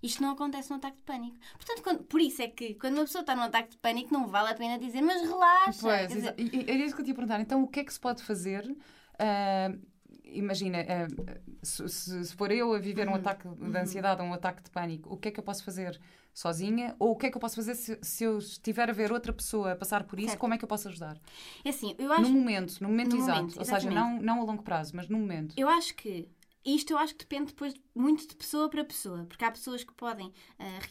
Isto 0.02 0.24
não 0.24 0.32
acontece 0.32 0.72
num 0.72 0.78
ataque 0.78 0.98
de 0.98 1.04
pânico. 1.04 1.38
Portanto, 1.58 1.84
quando, 1.84 2.04
por 2.06 2.20
isso 2.20 2.42
é 2.42 2.48
que 2.48 2.74
quando 2.76 2.96
uma 2.96 3.04
pessoa 3.04 3.22
está 3.22 3.36
num 3.36 3.44
ataque 3.44 3.72
de 3.72 3.78
pânico, 3.78 4.12
não 4.12 4.28
vale 4.28 4.50
a 4.50 4.56
pena 4.56 4.80
dizer, 4.80 5.02
mas 5.02 5.22
relaxa. 5.22 5.82
Pois, 5.82 6.08
dizer... 6.08 6.36
era 6.68 6.84
isso 6.84 6.96
que 6.96 7.02
eu 7.02 7.06
te 7.06 7.10
ia 7.10 7.16
perguntar. 7.16 7.40
Então, 7.40 7.62
o 7.62 7.68
que 7.68 7.82
é 7.82 7.84
que 7.84 7.94
se 7.94 8.00
pode 8.00 8.24
fazer? 8.24 8.66
Uh, 8.66 9.91
imagina, 10.32 10.80
uh, 10.80 11.42
se, 11.62 11.88
se, 11.90 12.36
for 12.36 12.52
eu 12.52 12.74
a 12.74 12.80
viver 12.80 13.08
um 13.08 13.12
uhum. 13.12 13.18
ataque 13.18 13.48
de 13.48 13.64
uhum. 13.64 13.78
ansiedade 13.78 14.22
ou 14.22 14.28
um 14.28 14.34
ataque 14.34 14.64
de 14.64 14.70
pânico, 14.70 15.14
o 15.14 15.18
que 15.18 15.28
é 15.28 15.32
que 15.32 15.40
eu 15.40 15.44
posso 15.44 15.64
fazer 15.64 16.00
sozinha? 16.34 16.96
Ou 17.00 17.12
o 17.12 17.16
que 17.16 17.28
é 17.28 17.32
que 17.32 17.38
eu 17.38 17.42
posso 17.42 17.56
fazer 17.56 17.76
se, 17.76 18.00
se 18.02 18.24
eu 18.24 18.38
estiver 18.38 18.90
a 18.90 18.94
ver 18.94 19.12
outra 19.12 19.34
pessoa 19.34 19.76
passar 19.76 20.04
por 20.04 20.20
isso? 20.20 20.30
Certo. 20.30 20.40
Como 20.40 20.54
é 20.54 20.58
que 20.58 20.64
eu 20.64 20.70
posso 20.70 20.88
ajudar? 20.88 21.18
É 21.64 21.70
assim, 21.70 21.96
eu 21.98 22.12
acho... 22.12 22.22
No 22.22 22.30
momento, 22.30 22.80
no 22.82 22.90
momento 22.90 23.16
no 23.16 23.22
exato. 23.22 23.40
Momento, 23.40 23.60
ou 23.60 23.66
seja, 23.66 23.90
não, 23.90 24.22
não 24.22 24.42
a 24.42 24.44
longo 24.44 24.64
prazo, 24.64 24.96
mas 24.96 25.08
no 25.08 25.18
momento. 25.18 25.54
Eu 25.58 25.70
acho 25.70 25.96
que 25.96 26.30
isto 26.64 26.94
eu 26.94 26.98
acho 26.98 27.14
que 27.14 27.26
depende 27.26 27.48
depois 27.48 27.74
muito 27.96 28.28
de 28.28 28.36
pessoa 28.36 28.70
para 28.70 28.86
pessoa, 28.86 29.26
porque 29.26 29.44
há 29.44 29.52
pessoas 29.52 29.84
que 29.84 29.94
podem 29.94 30.28
uh, 30.28 30.34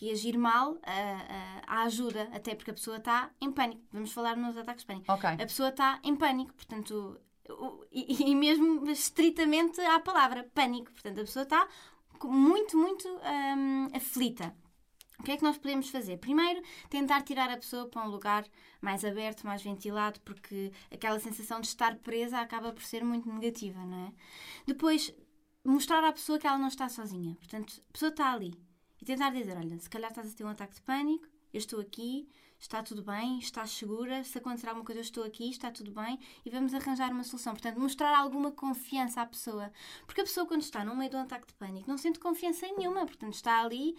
reagir 0.00 0.36
mal 0.36 0.72
uh, 0.72 0.74
uh, 0.74 0.80
à 1.66 1.82
ajuda, 1.82 2.28
até 2.32 2.54
porque 2.54 2.72
a 2.72 2.74
pessoa 2.74 2.96
está 2.96 3.30
em 3.40 3.52
pânico. 3.52 3.80
Vamos 3.92 4.12
falar 4.12 4.36
nos 4.36 4.56
ataques 4.56 4.82
de 4.82 4.86
pânico. 4.86 5.12
Okay. 5.12 5.30
A 5.30 5.36
pessoa 5.36 5.68
está 5.68 6.00
em 6.02 6.16
pânico, 6.16 6.52
portanto, 6.54 7.20
e, 7.92 8.30
e, 8.30 8.34
mesmo 8.34 8.88
estritamente 8.90 9.80
à 9.80 9.98
palavra 10.00 10.48
pânico. 10.54 10.90
Portanto, 10.92 11.20
a 11.20 11.24
pessoa 11.24 11.42
está 11.42 11.68
muito, 12.24 12.76
muito 12.76 13.08
um, 13.08 13.88
aflita. 13.94 14.54
O 15.18 15.22
que 15.22 15.32
é 15.32 15.36
que 15.36 15.42
nós 15.42 15.58
podemos 15.58 15.90
fazer? 15.90 16.16
Primeiro, 16.16 16.62
tentar 16.88 17.22
tirar 17.22 17.50
a 17.50 17.56
pessoa 17.56 17.86
para 17.86 18.02
um 18.06 18.10
lugar 18.10 18.46
mais 18.80 19.04
aberto, 19.04 19.46
mais 19.46 19.62
ventilado, 19.62 20.18
porque 20.20 20.72
aquela 20.90 21.20
sensação 21.20 21.60
de 21.60 21.66
estar 21.66 21.94
presa 21.96 22.38
acaba 22.38 22.72
por 22.72 22.82
ser 22.82 23.04
muito 23.04 23.30
negativa, 23.30 23.78
não 23.84 24.06
é? 24.06 24.12
Depois, 24.66 25.14
mostrar 25.62 26.02
à 26.04 26.12
pessoa 26.12 26.38
que 26.38 26.46
ela 26.46 26.56
não 26.56 26.68
está 26.68 26.88
sozinha. 26.88 27.34
Portanto, 27.34 27.82
a 27.90 27.92
pessoa 27.92 28.10
está 28.10 28.32
ali. 28.32 28.54
E 29.00 29.04
tentar 29.04 29.30
dizer: 29.30 29.56
olha, 29.56 29.78
se 29.78 29.90
calhar 29.90 30.10
estás 30.10 30.32
a 30.32 30.36
ter 30.36 30.44
um 30.44 30.48
ataque 30.48 30.74
de 30.74 30.82
pânico, 30.82 31.26
eu 31.52 31.58
estou 31.58 31.80
aqui, 31.80 32.26
está 32.60 32.82
tudo 32.82 33.02
bem, 33.02 33.38
estás 33.38 33.70
segura, 33.70 34.22
se 34.22 34.36
acontecer 34.38 34.68
alguma 34.68 34.84
coisa, 34.84 35.00
eu 35.00 35.02
estou 35.04 35.24
aqui, 35.24 35.48
está 35.48 35.70
tudo 35.70 35.90
bem 35.90 36.20
e 36.44 36.50
vamos 36.50 36.74
arranjar 36.74 37.10
uma 37.10 37.24
solução. 37.24 37.54
Portanto, 37.54 37.80
mostrar 37.80 38.16
alguma 38.16 38.52
confiança 38.52 39.22
à 39.22 39.26
pessoa. 39.26 39.72
Porque 40.06 40.20
a 40.20 40.24
pessoa, 40.24 40.46
quando 40.46 40.62
está 40.62 40.84
no 40.84 40.94
meio 40.94 41.10
de 41.10 41.16
um 41.16 41.20
ataque 41.20 41.46
de 41.46 41.54
pânico, 41.54 41.88
não 41.88 41.96
sente 41.96 42.18
confiança 42.18 42.66
nenhuma, 42.66 43.06
portanto, 43.06 43.32
está 43.32 43.62
ali 43.62 43.96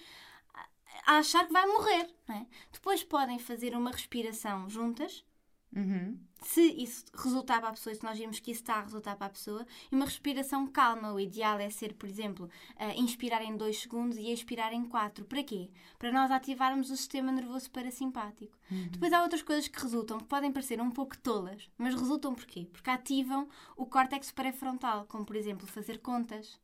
a 1.05 1.17
achar 1.17 1.45
que 1.45 1.53
vai 1.53 1.65
morrer. 1.65 2.13
É? 2.29 2.45
Depois 2.71 3.03
podem 3.03 3.39
fazer 3.39 3.75
uma 3.75 3.91
respiração 3.91 4.69
juntas 4.69 5.25
Uhum. 5.75 6.17
Se 6.43 6.61
isso 6.61 7.05
resultar 7.13 7.59
para 7.59 7.69
a 7.69 7.73
pessoa, 7.73 7.93
se 7.93 8.03
nós 8.03 8.17
vimos 8.17 8.39
que 8.39 8.51
isso 8.51 8.61
está 8.61 8.75
a 8.75 8.81
resultar 8.81 9.15
para 9.15 9.27
a 9.27 9.29
pessoa, 9.29 9.65
e 9.91 9.95
uma 9.95 10.05
respiração 10.05 10.65
calma. 10.65 11.13
O 11.13 11.19
ideal 11.19 11.59
é 11.59 11.69
ser, 11.69 11.93
por 11.93 12.09
exemplo, 12.09 12.49
uh, 12.75 12.99
inspirar 12.99 13.43
em 13.43 13.55
2 13.55 13.81
segundos 13.81 14.17
e 14.17 14.31
expirar 14.31 14.73
em 14.73 14.83
4. 14.83 15.23
Para 15.25 15.43
quê? 15.43 15.69
Para 15.99 16.11
nós 16.11 16.31
ativarmos 16.31 16.89
o 16.89 16.97
sistema 16.97 17.31
nervoso 17.31 17.69
parasimpático. 17.69 18.57
Uhum. 18.71 18.87
Depois 18.89 19.13
há 19.13 19.21
outras 19.21 19.43
coisas 19.43 19.67
que 19.67 19.79
resultam, 19.79 20.17
que 20.17 20.25
podem 20.25 20.51
parecer 20.51 20.81
um 20.81 20.89
pouco 20.89 21.17
tolas, 21.17 21.69
mas 21.77 21.93
resultam 21.93 22.33
porquê? 22.33 22.67
Porque 22.71 22.89
ativam 22.89 23.47
o 23.77 23.85
córtex 23.85 24.31
pré-frontal, 24.31 25.05
como 25.05 25.25
por 25.25 25.35
exemplo 25.35 25.67
fazer 25.67 25.99
contas 25.99 26.59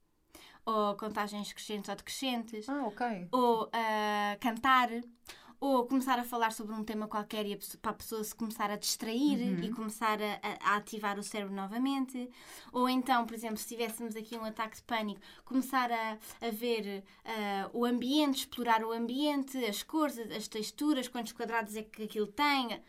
ou 0.65 0.95
contagens 0.97 1.53
crescentes 1.53 1.87
ou 1.87 1.95
decrescentes, 1.95 2.67
ah, 2.67 2.87
okay. 2.87 3.27
ou 3.31 3.67
uh, 3.67 4.39
cantar, 4.41 4.89
ou 5.59 5.85
começar 5.85 6.19
a 6.19 6.23
falar 6.23 6.51
sobre 6.51 6.75
um 6.75 6.83
tema 6.83 7.07
qualquer 7.07 7.45
e 7.45 7.53
a 7.53 7.57
pessoa, 7.57 7.79
para 7.81 7.91
a 7.91 7.93
pessoa 7.95 8.23
se 8.23 8.35
começar 8.35 8.69
a 8.69 8.75
distrair 8.75 9.39
uhum. 9.39 9.63
e 9.63 9.71
começar 9.71 10.19
a, 10.21 10.39
a, 10.61 10.75
ativar 10.75 11.17
o 11.17 11.23
cérebro 11.23 11.53
novamente. 11.53 12.29
Ou 12.71 12.87
então, 12.87 13.25
por 13.25 13.33
exemplo, 13.33 13.57
se 13.57 13.67
tivéssemos 13.67 14.15
aqui 14.15 14.37
um 14.37 14.45
ataque 14.45 14.77
de 14.77 14.83
pânico, 14.83 15.19
começar 15.43 15.91
a, 15.91 16.17
a 16.41 16.51
ver 16.51 17.03
uh, 17.25 17.77
o 17.77 17.85
ambiente, 17.85 18.39
explorar 18.39 18.83
o 18.83 18.91
ambiente, 18.91 19.57
as 19.65 19.81
cores, 19.81 20.19
as 20.19 20.47
texturas, 20.47 21.07
quantos 21.07 21.31
quadrados 21.31 21.75
é 21.75 21.81
que 21.81 22.03
aquilo 22.03 22.27
tem. 22.27 22.73
É, 22.73 22.81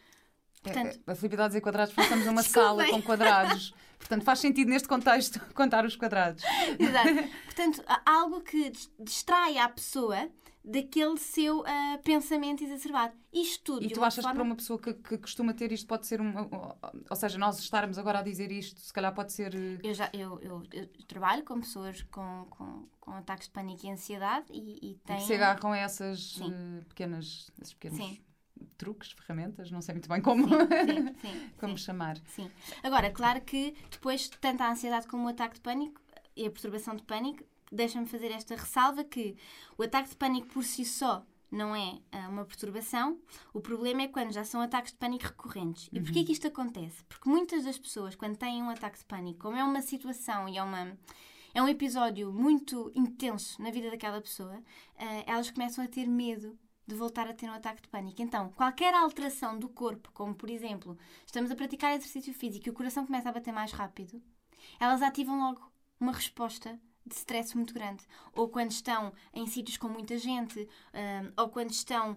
Portanto, 0.63 1.01
é, 1.07 1.13
a 1.13 1.15
Filipe 1.15 1.37
dizer 1.37 1.61
quadrados, 1.61 1.95
passamos 1.95 2.27
uma 2.29 2.43
sala 2.43 2.87
com 2.87 3.01
quadrados. 3.01 3.73
Portanto, 3.99 4.25
faz 4.25 4.39
sentido 4.41 4.69
neste 4.69 4.89
contexto 4.89 5.41
contar 5.55 5.85
os 5.85 5.97
quadrados. 5.97 6.43
Exato. 6.79 7.29
Portanto, 7.47 7.83
algo 8.05 8.41
que 8.41 8.73
distrai 8.99 9.59
a 9.59 9.69
pessoa 9.69 10.29
daquele 10.69 11.17
seu 11.17 11.61
uh, 11.61 11.65
pensamento 12.05 12.63
exacerbado. 12.63 13.15
Isto 13.33 13.65
tudo. 13.65 13.87
E 13.87 13.91
tu 13.91 14.05
achas 14.05 14.23
forma... 14.23 14.31
que 14.31 14.37
para 14.37 14.45
uma 14.45 14.57
pessoa 14.57 14.79
que, 14.79 14.93
que, 14.95 15.19
costuma 15.19 15.55
ter 15.55 15.73
isto 15.73 15.87
pode 15.87 16.07
ser 16.07 16.21
um. 16.21 16.33
Ou 17.09 17.17
seja, 17.17 17.39
nós 17.39 17.59
estarmos 17.59 17.99
agora 17.99 18.19
a 18.19 18.23
dizer 18.23 18.53
isto, 18.53 18.79
se 18.79 18.93
calhar 18.93 19.15
pode 19.15 19.33
ser. 19.33 19.55
Eh, 19.55 19.79
eu, 19.83 19.95
já, 19.95 20.11
eu, 20.13 20.39
eu, 20.41 20.63
eu 20.73 20.89
trabalho 21.07 21.43
com 21.45 21.59
pessoas 21.61 22.03
com, 22.03 22.47
com, 22.51 22.89
com, 23.01 23.13
ataques 23.13 23.47
de 23.47 23.53
pânico 23.53 23.87
e 23.87 23.91
ansiedade 23.91 24.47
e, 24.53 24.91
e 24.91 24.95
têm. 25.07 25.17
E 25.17 25.21
se 25.23 25.35
agarram 25.35 25.73
a 25.73 25.79
essas 25.79 26.37
uh, 26.37 26.85
pequenas. 26.89 27.51
Esses 27.61 27.75
pequenos... 27.75 27.99
Sim 27.99 28.21
truques, 28.77 29.13
ferramentas, 29.13 29.71
não 29.71 29.81
sei 29.81 29.95
muito 29.95 30.09
bem 30.09 30.21
como, 30.21 30.49
sim, 30.49 30.57
sim, 30.57 31.15
sim, 31.23 31.51
como 31.59 31.79
chamar. 31.79 32.17
Sim. 32.27 32.51
Agora, 32.83 33.11
claro 33.11 33.41
que 33.41 33.77
depois, 33.91 34.29
tanto 34.41 34.63
a 34.63 34.71
ansiedade 34.71 35.07
como 35.07 35.27
o 35.27 35.29
ataque 35.29 35.55
de 35.55 35.61
pânico 35.61 36.01
e 36.37 36.47
a 36.47 36.51
perturbação 36.51 36.97
de 36.97 37.03
pânico 37.03 37.45
deixa-me 37.71 38.07
fazer 38.07 38.31
esta 38.31 38.55
ressalva 38.55 39.05
que 39.05 39.37
o 39.77 39.83
ataque 39.83 40.11
de 40.11 40.17
pânico 40.17 40.49
por 40.49 40.65
si 40.65 40.85
só 40.85 41.25
não 41.51 41.75
é 41.75 41.99
uh, 42.13 42.29
uma 42.29 42.45
perturbação. 42.45 43.19
O 43.53 43.61
problema 43.61 44.03
é 44.03 44.09
quando 44.09 44.33
já 44.33 44.45
são 44.45 44.61
ataques 44.61 44.93
de 44.93 44.99
pânico 44.99 45.25
recorrentes. 45.25 45.89
E 45.93 46.01
porquê 46.01 46.21
uhum. 46.21 46.25
que 46.25 46.33
isto 46.33 46.47
acontece? 46.47 47.05
Porque 47.05 47.29
muitas 47.29 47.65
das 47.65 47.79
pessoas, 47.79 48.15
quando 48.15 48.37
têm 48.37 48.63
um 48.63 48.71
ataque 48.71 48.99
de 48.99 49.05
pânico, 49.05 49.41
como 49.41 49.57
é 49.57 49.65
uma 49.65 49.83
situação 49.83 50.49
e 50.49 50.59
é 50.59 50.63
uma 50.63 50.97
é 51.55 51.63
um 51.63 51.69
episódio 51.69 52.31
muito 52.31 52.93
intenso 52.95 53.61
na 53.61 53.71
vida 53.71 53.91
daquela 53.91 54.21
pessoa, 54.21 54.55
uh, 54.57 55.25
elas 55.27 55.51
começam 55.51 55.83
a 55.83 55.89
ter 55.89 56.07
medo 56.07 56.59
de 56.87 56.95
voltar 56.95 57.27
a 57.27 57.35
ter 57.35 57.49
um 57.49 57.53
ataque 57.53 57.83
de 57.83 57.89
pânico. 57.89 58.23
Então, 58.23 58.51
qualquer 58.53 58.95
alteração 58.95 59.59
do 59.59 59.69
corpo, 59.69 60.11
como 60.13 60.35
por 60.35 60.49
exemplo, 60.51 60.97
estamos 61.27 61.51
a 61.51 61.57
praticar 61.57 61.95
exercício 61.95 62.33
físico 62.33 62.69
e 62.69 62.71
o 62.71 62.75
coração 62.75 63.05
começa 63.05 63.29
a 63.29 63.33
bater 63.33 63.53
mais 63.53 63.73
rápido, 63.73 64.23
elas 64.79 65.03
ativam 65.03 65.39
logo 65.39 65.71
uma 66.01 66.13
resposta 66.13 66.79
de 67.09 67.15
stress 67.15 67.57
muito 67.57 67.75
grande. 67.75 68.05
Ou 68.33 68.49
quando 68.49 68.71
estão 68.71 69.13
em 69.35 69.47
sítios 69.47 69.77
com 69.77 69.89
muita 69.89 70.17
gente, 70.19 70.61
uh, 70.61 71.33
ou 71.37 71.49
quando 71.49 71.71
estão, 71.71 72.13
uh, 72.13 72.17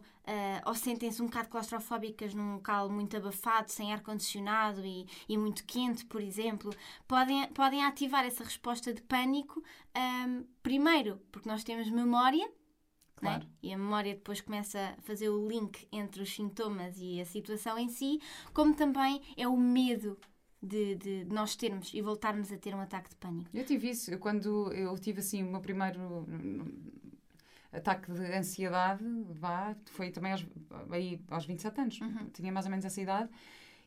ou 0.66 0.76
sentem-se 0.76 1.22
um 1.22 1.26
bocado 1.26 1.50
claustrofóbicas 1.50 2.34
num 2.34 2.56
local 2.56 2.90
muito 2.90 3.18
abafado, 3.18 3.72
sem 3.72 3.94
ar-condicionado 3.94 4.86
e, 4.86 5.08
e, 5.28 5.38
muito 5.38 5.64
quente, 5.66 6.06
por 6.06 6.22
exemplo, 6.22 6.72
podem, 7.08 7.48
podem 7.50 7.84
ativar 7.84 8.26
essa 8.26 8.44
resposta 8.44 8.94
de 8.94 9.02
pânico, 9.02 9.64
um, 9.96 10.46
primeiro, 10.62 11.22
porque 11.32 11.50
nós 11.50 11.64
temos 11.64 11.90
memória, 11.90 12.46
né? 12.46 12.52
Claro. 13.22 13.44
Né? 13.44 13.50
E 13.64 13.74
a 13.74 13.78
memória 13.78 14.14
depois 14.14 14.42
começa 14.42 14.96
a 14.98 15.02
fazer 15.02 15.30
o 15.30 15.48
link 15.48 15.88
entre 15.92 16.22
os 16.22 16.34
sintomas 16.34 16.98
e 17.00 17.22
a 17.22 17.26
situação 17.26 17.78
em 17.78 17.88
si, 17.88 18.20
como 18.54 18.76
também 18.76 19.22
é 19.38 19.48
o 19.48 19.56
medo 19.56 20.18
de, 20.62 20.96
de, 20.96 21.26
nós 21.26 21.56
termos 21.56 21.94
e 21.94 22.02
voltarmos 22.02 22.52
a 22.52 22.58
ter 22.58 22.76
um 22.76 22.80
ataque 22.80 23.10
de 23.10 23.16
pânico. 23.16 23.50
Eu 23.54 23.66
tive 23.66 23.90
isso. 23.90 24.12
Eu, 24.12 24.20
quando 24.20 24.72
eu 24.74 24.98
tive 24.98 25.20
assim 25.20 25.44
o 25.44 25.48
meu 25.52 25.62
primeiro 25.62 26.26
ataque 27.72 28.12
de 28.12 28.26
ansiedade, 28.34 29.04
vá, 29.30 29.76
foi 29.86 30.12
também 30.12 30.34
aos, 30.34 30.46
aí, 30.92 31.20
aos 31.30 31.46
27 31.46 31.82
anos. 31.82 32.02
Uhum. 32.02 32.30
Tinha 32.32 32.52
mais 32.52 32.66
ou 32.66 32.70
menos 32.70 32.86
essa 32.86 33.02
idade 33.02 33.30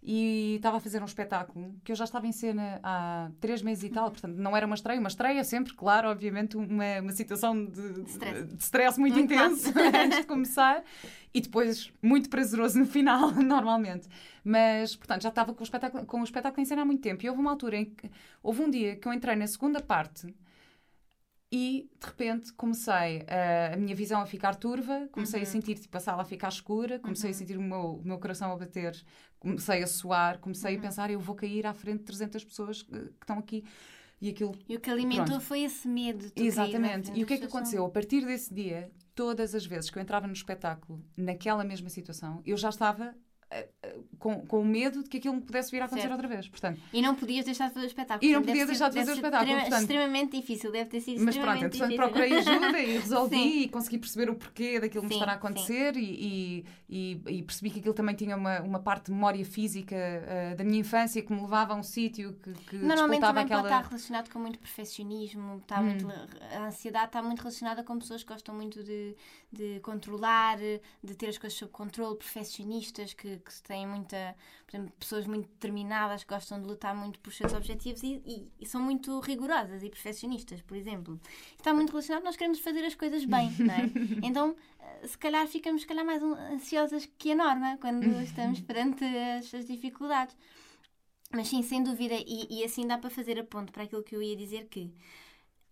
e 0.04 0.56
estava 0.56 0.76
a 0.76 0.80
fazer 0.80 1.00
um 1.00 1.06
espetáculo 1.06 1.74
que 1.82 1.90
eu 1.90 1.96
já 1.96 2.04
estava 2.04 2.26
em 2.26 2.32
cena 2.32 2.78
há 2.82 3.30
três 3.40 3.62
meses 3.62 3.84
e 3.84 3.88
tal, 3.88 4.10
portanto 4.10 4.34
não 4.36 4.54
era 4.54 4.66
uma 4.66 4.74
estreia, 4.74 5.00
uma 5.00 5.08
estreia 5.08 5.42
sempre, 5.42 5.72
claro, 5.72 6.10
obviamente, 6.10 6.58
uma, 6.58 7.00
uma 7.00 7.12
situação 7.12 7.64
de, 7.64 8.02
stress. 8.02 8.44
de 8.44 8.62
stress 8.62 9.00
muito, 9.00 9.14
muito 9.14 9.32
intenso 9.32 9.72
antes 10.04 10.18
de 10.18 10.26
começar. 10.26 10.84
E 11.32 11.40
depois 11.40 11.90
muito 12.00 12.28
prazeroso 12.28 12.78
no 12.78 12.86
final, 12.86 13.32
normalmente. 13.42 14.06
Mas, 14.44 14.94
portanto, 14.94 15.22
já 15.22 15.30
estava 15.30 15.52
com 15.52 15.60
o, 15.60 15.64
espetáculo, 15.64 16.06
com 16.06 16.20
o 16.20 16.24
espetáculo 16.24 16.62
em 16.62 16.64
cena 16.64 16.82
há 16.82 16.84
muito 16.84 17.00
tempo. 17.00 17.24
E 17.24 17.28
houve 17.28 17.40
uma 17.40 17.50
altura 17.50 17.78
em 17.78 17.86
que 17.86 18.08
houve 18.40 18.62
um 18.62 18.70
dia 18.70 18.94
que 18.94 19.08
eu 19.08 19.12
entrei 19.12 19.34
na 19.34 19.46
segunda 19.46 19.80
parte 19.80 20.32
e 21.54 21.88
de 22.00 22.06
repente 22.06 22.52
comecei 22.54 23.24
a, 23.28 23.74
a 23.74 23.76
minha 23.76 23.94
visão 23.94 24.20
a 24.20 24.26
ficar 24.26 24.56
turva, 24.56 25.08
comecei 25.12 25.38
uhum. 25.38 25.46
a 25.46 25.48
sentir 25.48 25.78
tipo, 25.78 25.96
a 25.96 26.00
sala 26.00 26.22
a 26.22 26.24
ficar 26.24 26.48
escura, 26.48 26.98
comecei 26.98 27.30
uhum. 27.30 27.36
a 27.36 27.38
sentir 27.38 27.56
o 27.56 27.62
meu, 27.62 27.94
o 27.94 28.02
meu 28.04 28.18
coração 28.18 28.50
a 28.50 28.56
bater, 28.56 29.00
comecei 29.38 29.80
a 29.80 29.86
suar, 29.86 30.40
comecei 30.40 30.72
uhum. 30.72 30.80
a 30.80 30.82
pensar 30.82 31.10
eu 31.12 31.20
vou 31.20 31.36
cair 31.36 31.64
à 31.64 31.72
frente 31.72 31.98
de 31.98 32.06
300 32.06 32.42
pessoas 32.42 32.82
que, 32.82 32.90
que 32.90 33.12
estão 33.20 33.38
aqui. 33.38 33.64
E, 34.20 34.30
aquilo, 34.30 34.52
e 34.68 34.74
o 34.74 34.80
que 34.80 34.90
alimentou 34.90 35.26
pronto. 35.26 35.42
foi 35.42 35.60
esse 35.60 35.86
medo. 35.86 36.32
De 36.34 36.42
Exatamente. 36.42 37.12
E 37.14 37.22
o 37.22 37.26
que 37.26 37.34
é 37.34 37.38
que 37.38 37.44
aconteceu? 37.44 37.84
A 37.84 37.90
partir 37.90 38.24
desse 38.24 38.52
dia, 38.52 38.90
todas 39.14 39.54
as 39.54 39.64
vezes 39.64 39.90
que 39.90 39.98
eu 39.98 40.02
entrava 40.02 40.26
no 40.26 40.32
espetáculo, 40.32 41.04
naquela 41.16 41.62
mesma 41.62 41.88
situação, 41.88 42.42
eu 42.44 42.56
já 42.56 42.70
estava 42.70 43.14
com, 44.18 44.46
com 44.46 44.64
medo 44.64 45.02
de 45.02 45.08
que 45.08 45.18
aquilo 45.18 45.34
me 45.34 45.42
pudesse 45.42 45.70
vir 45.70 45.82
a 45.82 45.84
acontecer 45.84 46.08
certo. 46.08 46.12
outra 46.12 46.28
vez. 46.28 46.48
Portanto, 46.48 46.80
e 46.92 47.02
não 47.02 47.14
podias 47.14 47.44
deixar 47.44 47.68
de 47.68 47.74
fazer 47.74 47.86
o 47.86 47.88
espetáculo. 47.88 48.30
E 48.30 48.34
não 48.34 48.42
podia 48.42 48.66
deixar 48.66 48.88
de 48.88 48.98
fazer 48.98 49.10
o 49.10 49.14
espetáculo. 49.14 49.42
Extrema, 49.42 49.60
portanto, 49.60 49.80
extremamente 49.82 50.36
difícil, 50.36 50.72
deve 50.72 50.90
ter 50.90 51.00
sido 51.00 51.24
Mas 51.24 51.36
pronto, 51.36 51.64
entretanto 51.64 51.96
procurei 51.96 52.36
ajuda 52.38 52.80
e 52.80 52.98
resolvi 52.98 53.36
sim. 53.36 53.60
e 53.60 53.68
consegui 53.68 53.98
perceber 53.98 54.30
o 54.30 54.34
porquê 54.34 54.80
daquilo 54.80 55.02
sim, 55.02 55.08
me 55.08 55.14
estar 55.14 55.28
a 55.30 55.34
acontecer 55.34 55.96
e, 55.96 56.64
e, 56.88 57.20
e, 57.26 57.42
percebi 57.42 57.70
que 57.70 57.80
aquilo 57.80 57.94
também 57.94 58.14
tinha 58.14 58.36
uma, 58.36 58.60
uma 58.60 58.80
parte 58.80 59.06
de 59.06 59.12
memória 59.12 59.44
física 59.44 59.96
uh, 59.96 60.56
da 60.56 60.64
minha 60.64 60.78
infância 60.78 61.22
que 61.22 61.32
me 61.32 61.40
levava 61.40 61.74
a 61.74 61.76
um 61.76 61.82
sítio 61.82 62.34
que, 62.42 62.52
que 62.52 62.76
Normalmente 62.76 63.20
também 63.20 63.44
aquela... 63.44 63.62
pode 63.62 63.74
estar 63.74 63.88
relacionado 63.88 64.30
com 64.30 64.38
muito 64.38 64.58
perfeccionismo, 64.58 65.58
está 65.58 65.80
hum. 65.80 65.84
muito, 65.84 66.08
a 66.10 66.66
ansiedade 66.66 67.06
está 67.06 67.22
muito 67.22 67.40
relacionada 67.40 67.82
com 67.84 67.98
pessoas 67.98 68.22
que 68.22 68.32
gostam 68.32 68.54
muito 68.54 68.82
de, 68.82 69.16
de 69.52 69.80
controlar, 69.80 70.58
de 70.58 71.14
ter 71.14 71.28
as 71.28 71.38
coisas 71.38 71.58
sob 71.58 71.70
controle, 71.70 72.16
perfeccionistas 72.16 73.12
que, 73.12 73.38
que 73.44 73.62
têm 73.62 73.86
muita 73.86 74.34
por 74.66 74.76
exemplo, 74.76 74.92
pessoas 74.98 75.26
muito 75.26 75.48
determinadas 75.48 76.24
que 76.24 76.34
gostam 76.34 76.60
de 76.60 76.66
lutar 76.66 76.94
muito 76.94 77.20
por 77.20 77.32
seus 77.32 77.52
objetivos 77.52 78.02
e, 78.02 78.22
e, 78.24 78.50
e, 78.60 78.66
são 78.66 78.80
muito 78.80 79.20
rigorosas 79.20 79.82
e 79.82 79.90
perfeccionistas, 79.90 80.60
por 80.62 80.76
exemplo. 80.76 81.20
Está 81.56 81.72
muito 81.72 81.90
relacionado, 81.90 82.24
nós 82.24 82.36
queremos 82.36 82.58
fazer 82.60 82.84
as 82.84 82.94
coisas 82.94 83.24
bem, 83.24 83.50
não 83.58 83.74
é? 83.74 83.90
Então, 84.24 84.56
eh, 84.80 85.06
se 85.06 85.18
calhar 85.18 85.46
ficamos 85.46 85.82
se 85.82 85.86
calhar 85.86 86.04
mais 86.04 86.22
ansiosas 86.22 87.06
que 87.18 87.32
a 87.32 87.34
norma 87.34 87.76
quando 87.80 88.04
estamos 88.22 88.60
perante 88.60 89.04
as, 89.04 89.54
as 89.54 89.66
dificuldades. 89.66 90.36
Mas 91.30 91.48
sim, 91.48 91.62
sem 91.62 91.82
dúvida, 91.82 92.14
e, 92.14 92.46
e 92.50 92.64
assim 92.64 92.86
dá 92.86 92.96
para 92.96 93.10
fazer 93.10 93.38
a 93.38 93.44
ponto 93.44 93.72
para 93.72 93.84
aquilo 93.84 94.02
que 94.02 94.16
eu 94.16 94.22
ia 94.22 94.36
dizer 94.36 94.66
que 94.68 94.92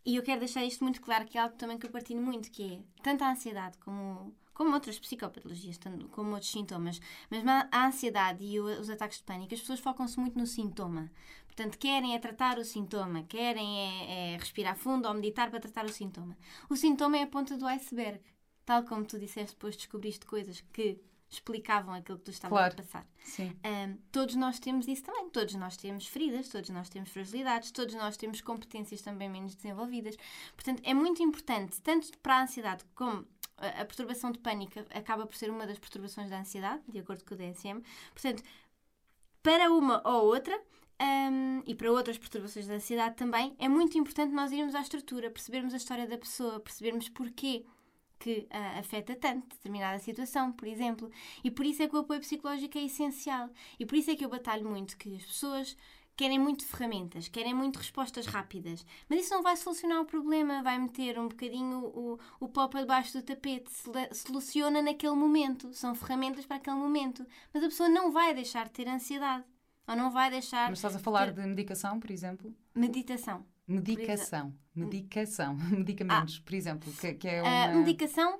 e 0.04 0.16
eu 0.16 0.22
quero 0.22 0.40
deixar 0.40 0.64
isto 0.64 0.82
muito 0.82 1.00
claro, 1.00 1.24
que 1.24 1.38
é 1.38 1.40
algo 1.40 1.56
também 1.56 1.78
que 1.78 1.86
eu 1.86 1.90
partilho 1.90 2.20
muito, 2.20 2.50
que 2.50 2.74
é 2.74 3.02
tanto 3.02 3.22
a 3.22 3.30
ansiedade 3.30 3.78
como 3.78 4.34
como 4.54 4.74
outras 4.74 4.98
psicopatologias, 4.98 5.78
como 6.10 6.32
outros 6.32 6.50
sintomas. 6.50 7.00
Mas 7.30 7.42
a 7.46 7.86
ansiedade 7.86 8.44
e 8.44 8.60
os 8.60 8.90
ataques 8.90 9.18
de 9.18 9.24
pânico, 9.24 9.54
as 9.54 9.60
pessoas 9.60 9.80
focam-se 9.80 10.18
muito 10.18 10.38
no 10.38 10.46
sintoma. 10.46 11.10
Portanto, 11.46 11.78
querem 11.78 12.14
é 12.14 12.18
tratar 12.18 12.58
o 12.58 12.64
sintoma, 12.64 13.24
querem 13.24 13.78
é, 13.78 14.34
é, 14.34 14.36
respirar 14.38 14.76
fundo 14.76 15.06
ou 15.06 15.14
meditar 15.14 15.50
para 15.50 15.60
tratar 15.60 15.84
o 15.84 15.92
sintoma. 15.92 16.36
O 16.68 16.76
sintoma 16.76 17.18
é 17.18 17.22
a 17.22 17.26
ponta 17.26 17.56
do 17.56 17.66
iceberg. 17.66 18.20
Tal 18.64 18.84
como 18.84 19.04
tu 19.04 19.18
disseste, 19.18 19.54
depois 19.54 19.76
descobriste 19.76 20.24
coisas 20.24 20.62
que 20.72 21.00
explicavam 21.28 21.94
aquilo 21.94 22.18
que 22.18 22.24
tu 22.24 22.30
estavas 22.30 22.56
claro. 22.56 22.74
a 22.74 22.76
passar. 22.76 23.06
Sim. 23.24 23.56
Um, 23.64 23.96
todos 24.10 24.34
nós 24.34 24.58
temos 24.58 24.86
isso 24.86 25.02
também. 25.02 25.28
Todos 25.30 25.54
nós 25.54 25.76
temos 25.76 26.06
feridas, 26.06 26.48
todos 26.48 26.70
nós 26.70 26.88
temos 26.88 27.10
fragilidades, 27.10 27.70
todos 27.70 27.94
nós 27.94 28.16
temos 28.16 28.40
competências 28.40 29.00
também 29.02 29.28
menos 29.28 29.54
desenvolvidas. 29.54 30.16
Portanto, 30.54 30.82
é 30.84 30.94
muito 30.94 31.22
importante, 31.22 31.80
tanto 31.80 32.16
para 32.18 32.36
a 32.36 32.42
ansiedade 32.42 32.84
como 32.94 33.26
a 33.66 33.84
perturbação 33.84 34.32
de 34.32 34.38
pânico 34.38 34.80
acaba 34.94 35.26
por 35.26 35.36
ser 35.36 35.50
uma 35.50 35.66
das 35.66 35.78
perturbações 35.78 36.28
da 36.28 36.40
ansiedade, 36.40 36.82
de 36.88 36.98
acordo 36.98 37.24
com 37.24 37.34
o 37.34 37.38
DSM. 37.38 37.80
Portanto, 38.12 38.42
para 39.42 39.70
uma 39.70 40.02
ou 40.04 40.26
outra, 40.26 40.58
um, 41.00 41.62
e 41.66 41.74
para 41.74 41.90
outras 41.90 42.16
perturbações 42.18 42.66
da 42.66 42.74
ansiedade 42.74 43.16
também, 43.16 43.56
é 43.58 43.68
muito 43.68 43.98
importante 43.98 44.32
nós 44.32 44.52
irmos 44.52 44.74
à 44.74 44.80
estrutura, 44.80 45.30
percebermos 45.30 45.74
a 45.74 45.76
história 45.76 46.06
da 46.06 46.16
pessoa, 46.16 46.60
percebermos 46.60 47.08
porquê 47.08 47.64
que 48.18 48.46
uh, 48.52 48.78
afeta 48.78 49.16
tanto 49.16 49.48
determinada 49.48 49.98
situação, 49.98 50.52
por 50.52 50.68
exemplo. 50.68 51.10
E 51.42 51.50
por 51.50 51.66
isso 51.66 51.82
é 51.82 51.88
que 51.88 51.96
o 51.96 51.98
apoio 51.98 52.20
psicológico 52.20 52.78
é 52.78 52.84
essencial. 52.84 53.50
E 53.80 53.84
por 53.84 53.96
isso 53.96 54.12
é 54.12 54.16
que 54.16 54.24
eu 54.24 54.28
batalho 54.28 54.68
muito 54.68 54.96
que 54.96 55.16
as 55.16 55.24
pessoas 55.24 55.76
querem 56.22 56.38
muito 56.38 56.64
ferramentas, 56.64 57.26
querem 57.26 57.52
muito 57.52 57.78
respostas 57.78 58.26
rápidas. 58.26 58.86
Mas 59.08 59.24
isso 59.24 59.34
não 59.34 59.42
vai 59.42 59.56
solucionar 59.56 60.00
o 60.00 60.04
problema, 60.04 60.62
vai 60.62 60.78
meter 60.78 61.18
um 61.18 61.26
bocadinho 61.26 61.78
o, 61.78 62.16
o 62.38 62.48
pó 62.48 62.68
para 62.68 62.82
debaixo 62.82 63.18
do 63.18 63.24
tapete, 63.24 63.68
soluciona 64.12 64.80
naquele 64.80 65.16
momento. 65.16 65.74
São 65.74 65.96
ferramentas 65.96 66.46
para 66.46 66.58
aquele 66.58 66.76
momento. 66.76 67.26
Mas 67.52 67.64
a 67.64 67.66
pessoa 67.66 67.88
não 67.88 68.12
vai 68.12 68.32
deixar 68.32 68.66
de 68.66 68.70
ter 68.70 68.86
ansiedade. 68.86 69.42
Ou 69.88 69.96
não 69.96 70.12
vai 70.12 70.30
deixar. 70.30 70.70
Mas 70.70 70.78
estás 70.78 70.94
a 70.94 71.00
falar 71.00 71.26
de, 71.26 71.34
ter... 71.34 71.42
de 71.42 71.48
medicação, 71.48 71.98
por 71.98 72.12
exemplo? 72.12 72.54
Meditação. 72.72 73.44
Medicação. 73.66 74.54
Medicação. 74.72 75.56
Medicamentos, 75.76 76.38
ah, 76.40 76.42
por 76.44 76.54
exemplo. 76.54 76.92
Que, 77.00 77.14
que 77.14 77.28
é 77.28 77.42
uma... 77.42 77.64
A 77.64 77.74
medicação 77.74 78.38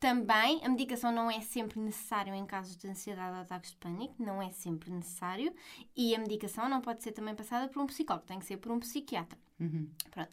também, 0.00 0.64
a 0.64 0.68
medicação 0.70 1.12
não 1.12 1.30
é 1.30 1.42
sempre 1.42 1.78
necessária 1.78 2.34
em 2.34 2.46
casos 2.46 2.74
de 2.74 2.88
ansiedade 2.88 3.36
ou 3.36 3.42
ataques 3.42 3.72
de 3.72 3.76
pânico, 3.76 4.14
não 4.18 4.40
é 4.40 4.50
sempre 4.50 4.90
necessário. 4.90 5.54
E 5.94 6.14
a 6.14 6.18
medicação 6.18 6.70
não 6.70 6.80
pode 6.80 7.02
ser 7.02 7.12
também 7.12 7.34
passada 7.34 7.68
por 7.68 7.82
um 7.82 7.86
psicólogo, 7.86 8.26
tem 8.26 8.38
que 8.38 8.46
ser 8.46 8.56
por 8.56 8.72
um 8.72 8.80
psiquiatra. 8.80 9.38
Uhum. 9.60 9.90
Pronto. 10.10 10.30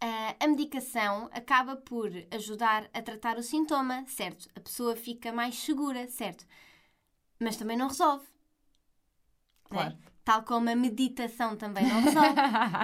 Uh, 0.00 0.36
a 0.38 0.46
medicação 0.46 1.28
acaba 1.32 1.74
por 1.74 2.12
ajudar 2.30 2.88
a 2.94 3.02
tratar 3.02 3.36
o 3.36 3.42
sintoma, 3.42 4.04
certo? 4.06 4.48
A 4.54 4.60
pessoa 4.60 4.94
fica 4.94 5.32
mais 5.32 5.56
segura, 5.56 6.06
certo? 6.06 6.46
Mas 7.40 7.56
também 7.56 7.76
não 7.76 7.88
resolve. 7.88 8.24
Claro. 9.64 9.90
Né? 9.90 9.98
Tal 10.24 10.44
como 10.44 10.70
a 10.70 10.76
meditação 10.76 11.56
também 11.56 11.88
não 11.88 12.02
resolve. 12.02 12.34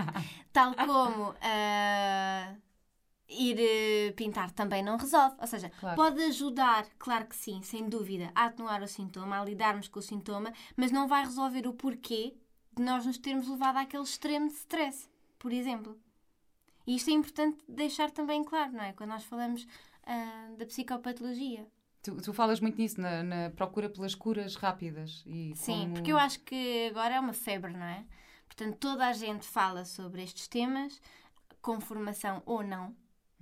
Tal 0.53 0.75
como. 0.75 1.31
Uh, 1.31 2.64
ir 3.35 4.11
uh, 4.11 4.15
pintar 4.15 4.51
também 4.51 4.83
não 4.83 4.97
resolve. 4.97 5.37
Ou 5.41 5.47
seja, 5.47 5.71
claro. 5.81 5.97
pode 5.97 6.23
ajudar, 6.23 6.87
claro 6.99 7.27
que 7.27 7.37
sim, 7.37 7.63
sem 7.63 7.89
dúvida, 7.89 8.31
a 8.35 8.47
atenuar 8.47 8.83
o 8.83 8.89
sintoma, 8.89 9.41
a 9.41 9.45
lidarmos 9.45 9.89
com 9.89 9.99
o 9.99 10.03
sintoma, 10.03 10.53
mas 10.77 10.91
não 10.91 11.09
vai 11.09 11.25
resolver 11.25 11.67
o 11.67 11.75
porquê 11.75 12.35
de 12.77 12.83
nós 12.83 13.07
nos 13.07 13.19
termos 13.19 13.49
levado 13.49 13.77
àquele 13.77 14.03
extremo 14.03 14.49
de 14.49 14.55
stress, 14.55 15.09
por 15.39 15.53
exemplo. 15.53 15.99
E 16.87 16.97
isto 16.97 17.11
é 17.11 17.13
importante 17.15 17.59
deixar 17.69 18.11
também 18.11 18.45
claro, 18.45 18.73
não 18.73 18.85
é? 18.85 18.93
Quando 18.93 19.11
nós 19.11 19.25
falamos 19.25 19.63
uh, 19.63 20.57
da 20.57 20.67
psicopatologia. 20.67 21.67
Tu, 22.03 22.15
tu, 22.17 22.35
falas 22.35 22.61
muito 22.61 22.77
nisso, 22.77 23.01
na, 23.01 23.23
na, 23.23 23.51
procura 23.51 23.89
pelas 23.89 24.15
curas 24.15 24.57
rápidas. 24.57 25.23
E 25.27 25.55
Sim, 25.57 25.83
como... 25.83 25.95
porque 25.95 26.13
eu 26.13 26.19
acho 26.19 26.41
que 26.41 26.89
agora 26.91 27.15
é 27.15 27.21
uma 27.21 27.33
febre, 27.33 27.73
não 27.73 27.87
é? 27.87 28.05
Portanto, 28.47 28.77
toda 28.77 29.07
a 29.07 29.13
gente 29.13 29.47
fala 29.47 29.85
sobre 29.85 30.23
estes 30.23 30.47
temas, 30.47 31.01
com 31.63 31.81
formação 31.81 32.43
ou 32.45 32.63
não, 32.63 32.95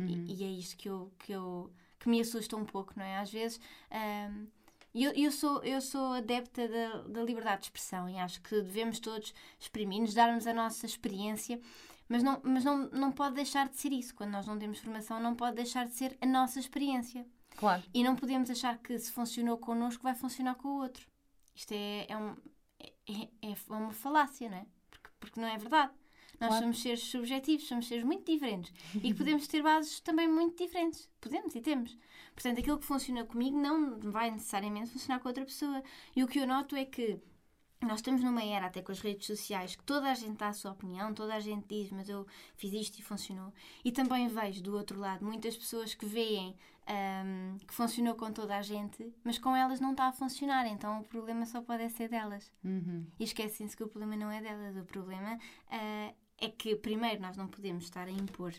Uhum. 0.02 0.26
E, 0.28 0.34
e, 0.34 0.44
é 0.44 0.48
isto 0.48 0.76
que, 0.76 0.88
eu, 0.88 1.12
que, 1.18 1.32
eu, 1.32 1.72
que 1.98 2.08
me 2.08 2.20
assusta 2.20 2.56
um 2.56 2.64
pouco, 2.64 2.92
não 2.96 3.04
é? 3.04 3.18
Às 3.18 3.30
vezes. 3.30 3.60
Um, 3.90 4.46
eu, 4.94 5.10
eu, 5.12 5.32
sou, 5.32 5.62
eu 5.64 5.80
sou 5.80 6.12
adepta 6.12 6.68
da, 6.68 7.02
da 7.08 7.22
liberdade 7.22 7.62
de 7.62 7.66
expressão 7.68 8.08
e 8.10 8.18
acho 8.18 8.42
que 8.42 8.60
devemos 8.60 9.00
todos 9.00 9.32
exprimir-nos, 9.58 10.12
darmos 10.12 10.46
a 10.46 10.52
nossa 10.52 10.84
experiência, 10.84 11.58
mas, 12.06 12.22
não, 12.22 12.38
mas 12.44 12.62
não, 12.62 12.90
não 12.90 13.10
pode 13.10 13.36
deixar 13.36 13.68
de 13.70 13.76
ser 13.76 13.90
isso. 13.90 14.14
Quando 14.14 14.32
nós 14.32 14.46
não 14.46 14.58
temos 14.58 14.80
formação, 14.80 15.18
não 15.18 15.34
pode 15.34 15.56
deixar 15.56 15.86
de 15.86 15.94
ser 15.94 16.16
a 16.20 16.26
nossa 16.26 16.60
experiência. 16.60 17.26
Claro. 17.56 17.82
E 17.94 18.04
não 18.04 18.16
podemos 18.16 18.50
achar 18.50 18.76
que 18.78 18.98
se 18.98 19.10
funcionou 19.10 19.56
connosco 19.56 20.02
vai 20.02 20.14
funcionar 20.14 20.56
com 20.56 20.68
o 20.68 20.82
outro. 20.82 21.06
Isto 21.54 21.72
é, 21.72 22.06
é, 22.08 22.16
um, 22.16 22.36
é, 22.78 22.92
é, 23.08 23.28
é 23.42 23.56
uma 23.68 23.92
falácia, 23.92 24.50
não 24.50 24.58
é? 24.58 24.66
Porque, 24.90 25.10
porque 25.18 25.40
não 25.40 25.48
é 25.48 25.56
verdade. 25.56 25.92
Nós 26.42 26.48
Claro. 26.48 26.64
somos 26.64 26.82
seres 26.82 27.04
subjetivos, 27.04 27.68
somos 27.68 27.86
seres 27.86 28.02
muito 28.04 28.24
diferentes 28.30 28.72
e 28.96 29.00
que 29.00 29.14
podemos 29.14 29.46
ter 29.46 29.62
bases 29.62 30.00
também 30.00 30.26
muito 30.28 30.60
diferentes. 30.60 31.08
Podemos 31.20 31.54
e 31.54 31.60
temos. 31.60 31.96
Portanto, 32.34 32.58
aquilo 32.58 32.78
que 32.78 32.84
funciona 32.84 33.24
comigo 33.24 33.56
não 33.56 34.00
vai 34.00 34.28
necessariamente 34.28 34.90
funcionar 34.90 35.20
com 35.20 35.28
outra 35.28 35.44
pessoa. 35.44 35.80
E 36.16 36.24
o 36.24 36.26
que 36.26 36.40
eu 36.40 36.46
noto 36.46 36.74
é 36.74 36.84
que 36.84 37.20
nós 37.80 37.98
estamos 37.98 38.22
numa 38.22 38.42
era, 38.42 38.66
até 38.66 38.82
com 38.82 38.90
as 38.90 39.00
redes 39.00 39.26
sociais, 39.26 39.76
que 39.76 39.84
toda 39.84 40.10
a 40.10 40.14
gente 40.14 40.36
dá 40.36 40.48
a 40.48 40.52
sua 40.52 40.72
opinião, 40.72 41.14
toda 41.14 41.34
a 41.34 41.40
gente 41.40 41.66
diz, 41.68 41.90
mas 41.90 42.08
eu 42.08 42.26
fiz 42.56 42.72
isto 42.72 42.98
e 42.98 43.02
funcionou. 43.02 43.52
E 43.84 43.92
também 43.92 44.26
vejo 44.26 44.62
do 44.62 44.76
outro 44.76 44.98
lado 44.98 45.24
muitas 45.24 45.56
pessoas 45.56 45.94
que 45.94 46.06
veem 46.06 46.56
ahm, 46.86 47.58
que 47.66 47.74
funcionou 47.74 48.14
com 48.14 48.32
toda 48.32 48.56
a 48.56 48.62
gente, 48.62 49.12
mas 49.24 49.38
com 49.38 49.54
elas 49.54 49.80
não 49.80 49.92
está 49.92 50.06
a 50.06 50.12
funcionar, 50.12 50.66
então 50.66 51.00
o 51.00 51.04
problema 51.04 51.44
só 51.46 51.60
pode 51.60 51.82
é 51.82 51.88
ser 51.88 52.08
delas. 52.08 52.52
Uhum. 52.64 53.06
E 53.18 53.24
esquecem-se 53.24 53.76
que 53.76 53.84
o 53.84 53.88
problema 53.88 54.16
não 54.16 54.30
é 54.30 54.40
delas, 54.40 54.76
o 54.76 54.84
problema 54.84 55.38
ah, 55.70 56.14
é 56.38 56.48
que, 56.48 56.76
primeiro, 56.76 57.20
nós 57.20 57.36
não 57.36 57.48
podemos 57.48 57.84
estar 57.84 58.06
a 58.08 58.10
impor 58.10 58.52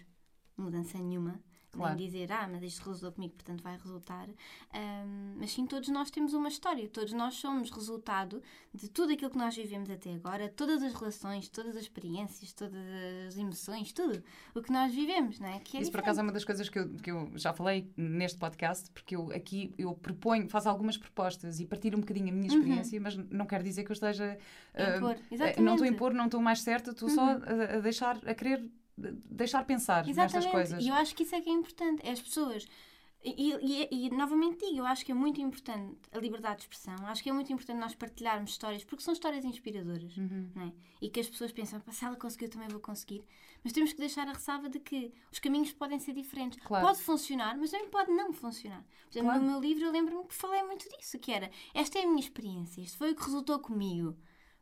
mudança 0.58 0.98
nenhuma. 0.98 1.40
Claro. 1.74 1.96
Nem 1.96 2.06
dizer, 2.06 2.32
ah, 2.32 2.48
mas 2.48 2.62
isto 2.62 2.84
resultou 2.86 3.12
comigo, 3.12 3.34
portanto 3.34 3.64
vai 3.64 3.76
resultar. 3.78 4.30
Ahm, 4.74 5.36
mas 5.38 5.52
sim, 5.52 5.66
todos 5.66 5.90
nós 5.90 6.12
temos 6.12 6.34
uma 6.34 6.48
história, 6.48 6.88
todos 6.88 7.14
nós 7.14 7.34
somos 7.34 7.72
resultado 7.72 8.42
de 8.74 8.88
tudo 8.90 9.12
aquilo 9.14 9.32
que 9.32 9.38
nós 9.38 9.56
vivemos 9.56 9.90
até 9.90 10.14
agora, 10.14 10.50
todas 10.50 10.84
as 10.84 10.94
relações, 10.94 11.50
todas 11.50 11.76
as 11.76 11.84
experiências, 11.84 12.54
todas 12.54 12.80
as 13.28 13.38
emoções, 13.38 13.92
tudo 13.92 14.24
o 14.54 14.62
que 14.62 14.72
nós 14.72 14.94
vivemos, 14.94 15.40
não 15.40 15.48
é? 15.48 15.60
Que 15.60 15.78
é 15.78 15.82
Isso 15.82 15.92
por 15.92 15.98
diferente. 15.98 16.00
acaso 16.04 16.20
é 16.20 16.24
uma 16.24 16.32
das 16.32 16.46
coisas 16.46 16.70
que 16.70 16.78
eu, 16.78 16.90
que 16.90 17.12
eu 17.12 17.32
já 17.36 17.54
falei 17.54 17.92
neste 17.98 18.38
podcast, 18.38 18.92
porque 18.92 19.16
eu 19.16 19.32
aqui 19.32 19.74
eu 19.78 19.94
proponho, 19.96 20.48
faço 20.50 20.70
algumas 20.70 20.98
propostas 20.98 21.60
e 21.60 21.66
partilho 21.66 21.98
um 21.98 22.02
bocadinho 22.02 22.30
a 22.30 22.32
minha 22.32 22.48
experiência, 22.48 23.02
mas 23.02 23.16
não 23.16 23.46
quer 23.48 23.64
dizer 23.64 23.84
que 23.84 23.92
eu 23.92 23.94
esteja. 23.94 24.38
Ah, 24.76 24.98
impor, 24.98 25.12
eh, 25.12 25.20
exatamente. 25.32 25.62
não 25.62 25.74
estou 25.74 25.88
a 25.88 25.90
impor, 25.90 26.14
não 26.14 26.26
estou 26.26 26.42
mais 26.42 26.62
certa, 26.62 26.92
estou 26.92 27.10
só 27.10 27.32
a, 27.32 27.78
a 27.78 27.80
deixar, 27.80 28.18
a 28.26 28.36
querer 28.36 28.64
deixar 28.98 29.66
pensar 29.66 30.06
nestas 30.06 30.26
Exatamente. 30.34 30.52
coisas. 30.52 30.84
E 30.84 30.88
eu 30.88 30.94
acho 30.96 31.16
que 31.16 31.24
isso 31.24 31.36
é 31.36 31.42
que 31.42 31.50
é 31.50 31.54
importante. 31.54 32.02
É 32.06 32.12
as 32.12 32.22
pessoas. 32.22 32.68
E, 33.26 33.54
e- 33.54 33.88
e- 33.90 34.10
novamente 34.10 34.66
digo, 34.66 34.80
eu 34.80 34.86
acho 34.86 35.06
que 35.06 35.12
é 35.12 35.16
muito 35.16 35.40
importante 35.40 35.98
a 36.12 36.18
liberdade 36.18 36.58
de 36.58 36.62
expressão. 36.64 36.94
Acho 37.08 37.24
que 37.24 37.30
é 37.30 37.34
muito 37.34 37.54
importante 37.54 37.80
nós 37.80 37.96
partilharmos 37.96 38.52
histórias, 38.52 38.84
porque 38.84 39.02
são 39.02 39.14
histórias 39.14 39.46
inspiradoras. 39.46 40.18
Uhum. 40.18 40.52
Não 40.54 40.64
é? 40.68 40.74
E 41.02 41.10
que 41.10 41.22
as 41.22 41.30
pessoas 41.30 41.54
pensam, 41.54 41.80
"Pá, 41.80 41.94
se 41.94 42.04
ela 42.04 42.18
conseguiu, 42.18 42.50
também 42.50 42.68
vou 42.68 42.82
conseguir. 42.82 43.24
Mas 43.64 43.72
temos 43.72 43.94
que 43.94 44.00
deixar 44.00 44.28
a 44.28 44.34
ressalva 44.34 44.68
de 44.70 44.78
que 44.78 45.14
os 45.32 45.40
caminhos 45.40 45.72
podem 45.72 46.00
ser 46.00 46.14
diferentes. 46.14 46.60
Claro. 46.62 46.86
Pode 46.86 47.00
funcionar, 47.02 47.58
mas 47.58 47.72
também 47.72 47.88
pode 47.90 48.12
não 48.12 48.34
funcionar. 48.34 48.84
Por 49.06 49.12
exemplo, 49.12 49.30
Claro. 49.30 49.42
no 49.46 49.52
meu 49.52 49.62
livro 49.62 49.86
eu 49.86 49.92
lembro-me 49.94 50.28
que 50.28 50.36
falei 50.36 50.62
muito 50.64 50.86
disso, 50.90 51.18
que 51.18 51.32
era, 51.32 51.50
esta 51.74 51.98
é 52.00 52.04
a 52.04 52.08
minha 52.08 52.20
experiência, 52.20 52.82
isto 52.82 52.98
foi 52.98 53.14
o 53.14 53.16
que 53.16 53.24
resultou 53.24 53.58
comigo. 53.60 54.18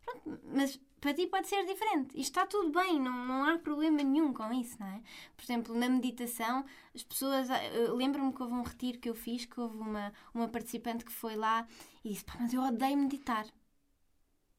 Pronto, 0.06 0.40
mas 0.54 0.80
para 1.02 1.16
ti 1.16 1.26
pode 1.26 1.48
ser 1.48 1.66
diferente. 1.66 2.10
Isto 2.12 2.40
está 2.40 2.46
tudo 2.46 2.72
bem, 2.72 3.00
não, 3.00 3.26
não 3.26 3.44
há 3.44 3.58
problema 3.58 4.04
nenhum 4.04 4.32
com 4.32 4.54
isso, 4.54 4.78
não 4.80 4.86
é? 4.86 5.02
Por 5.36 5.44
exemplo, 5.44 5.76
na 5.76 5.90
meditação, 5.90 6.64
as 6.94 7.02
pessoas. 7.04 7.48
eu 7.74 7.96
Lembro-me 7.96 8.32
que 8.32 8.42
houve 8.42 8.54
um 8.54 8.62
retiro 8.62 9.00
que 9.00 9.10
eu 9.10 9.16
fiz, 9.16 9.46
que 9.46 9.60
houve 9.60 9.78
uma, 9.78 10.14
uma 10.32 10.48
participante 10.48 11.04
que 11.04 11.12
foi 11.12 11.36
lá 11.36 11.68
e 12.06 12.10
disse: 12.10 12.24
pá, 12.24 12.38
mas 12.40 12.54
eu 12.54 12.62
odeio 12.62 12.96
meditar. 12.98 13.48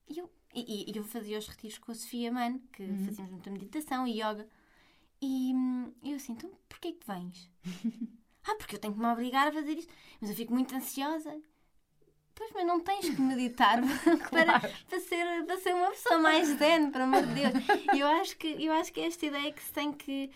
E 0.09 0.19
eu, 0.19 0.29
e, 0.53 0.91
e 0.91 0.99
eu 0.99 1.05
fazia 1.05 1.39
os 1.39 1.47
retiros 1.47 1.79
com 1.79 1.93
a 1.93 1.95
Sofia 1.95 2.33
Mano, 2.33 2.61
que 2.73 2.85
fazíamos 3.07 3.31
muita 3.31 3.51
meditação 3.51 4.07
e 4.07 4.21
yoga. 4.21 4.47
E 5.21 5.53
eu 6.03 6.17
assim, 6.17 6.33
então 6.33 6.51
porquê 6.69 6.93
que 6.93 7.07
vens? 7.07 7.49
ah, 8.45 8.57
porque 8.57 8.75
eu 8.75 8.81
tenho 8.81 8.95
que 8.95 9.01
me 9.01 9.07
obrigar 9.07 9.47
a 9.47 9.53
fazer 9.53 9.79
isto. 9.79 9.95
Mas 10.21 10.29
eu 10.29 10.37
fico 10.37 10.53
muito 10.53 10.75
ansiosa. 10.75 11.41
Pois, 12.43 12.51
mas 12.55 12.67
não 12.67 12.81
tens 12.81 13.09
que 13.09 13.21
meditar 13.21 13.79
para, 14.31 14.59
para, 14.61 15.01
ser, 15.01 15.45
para 15.47 15.57
ser 15.59 15.75
uma 15.75 15.91
pessoa 15.91 16.19
mais 16.19 16.49
zen, 16.49 16.91
pelo 16.91 17.05
amor 17.05 17.23
de 17.25 17.35
Deus. 17.35 17.53
Eu 17.97 18.07
acho 18.09 18.37
que, 18.37 18.49
eu 18.59 18.73
acho 18.73 18.93
que 18.93 19.01
é 19.01 19.07
esta 19.07 19.27
ideia 19.27 19.53
que 19.53 19.63
se 19.63 19.73
tem 19.73 19.93
que. 19.93 20.29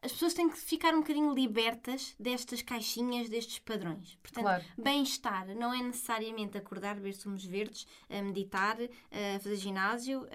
As 0.00 0.12
pessoas 0.12 0.32
têm 0.32 0.48
que 0.48 0.56
ficar 0.56 0.94
um 0.94 1.00
bocadinho 1.00 1.34
libertas 1.34 2.14
destas 2.20 2.62
caixinhas, 2.62 3.28
destes 3.28 3.58
padrões. 3.58 4.16
Portanto, 4.22 4.44
Claro. 4.44 4.64
bem-estar 4.78 5.48
não 5.56 5.74
é 5.74 5.82
necessariamente 5.82 6.56
acordar, 6.56 6.94
beber 6.94 7.14
sumos 7.14 7.44
verdes, 7.44 7.84
meditar, 8.08 8.76
fazer 9.42 9.56
ginásio, 9.56 10.26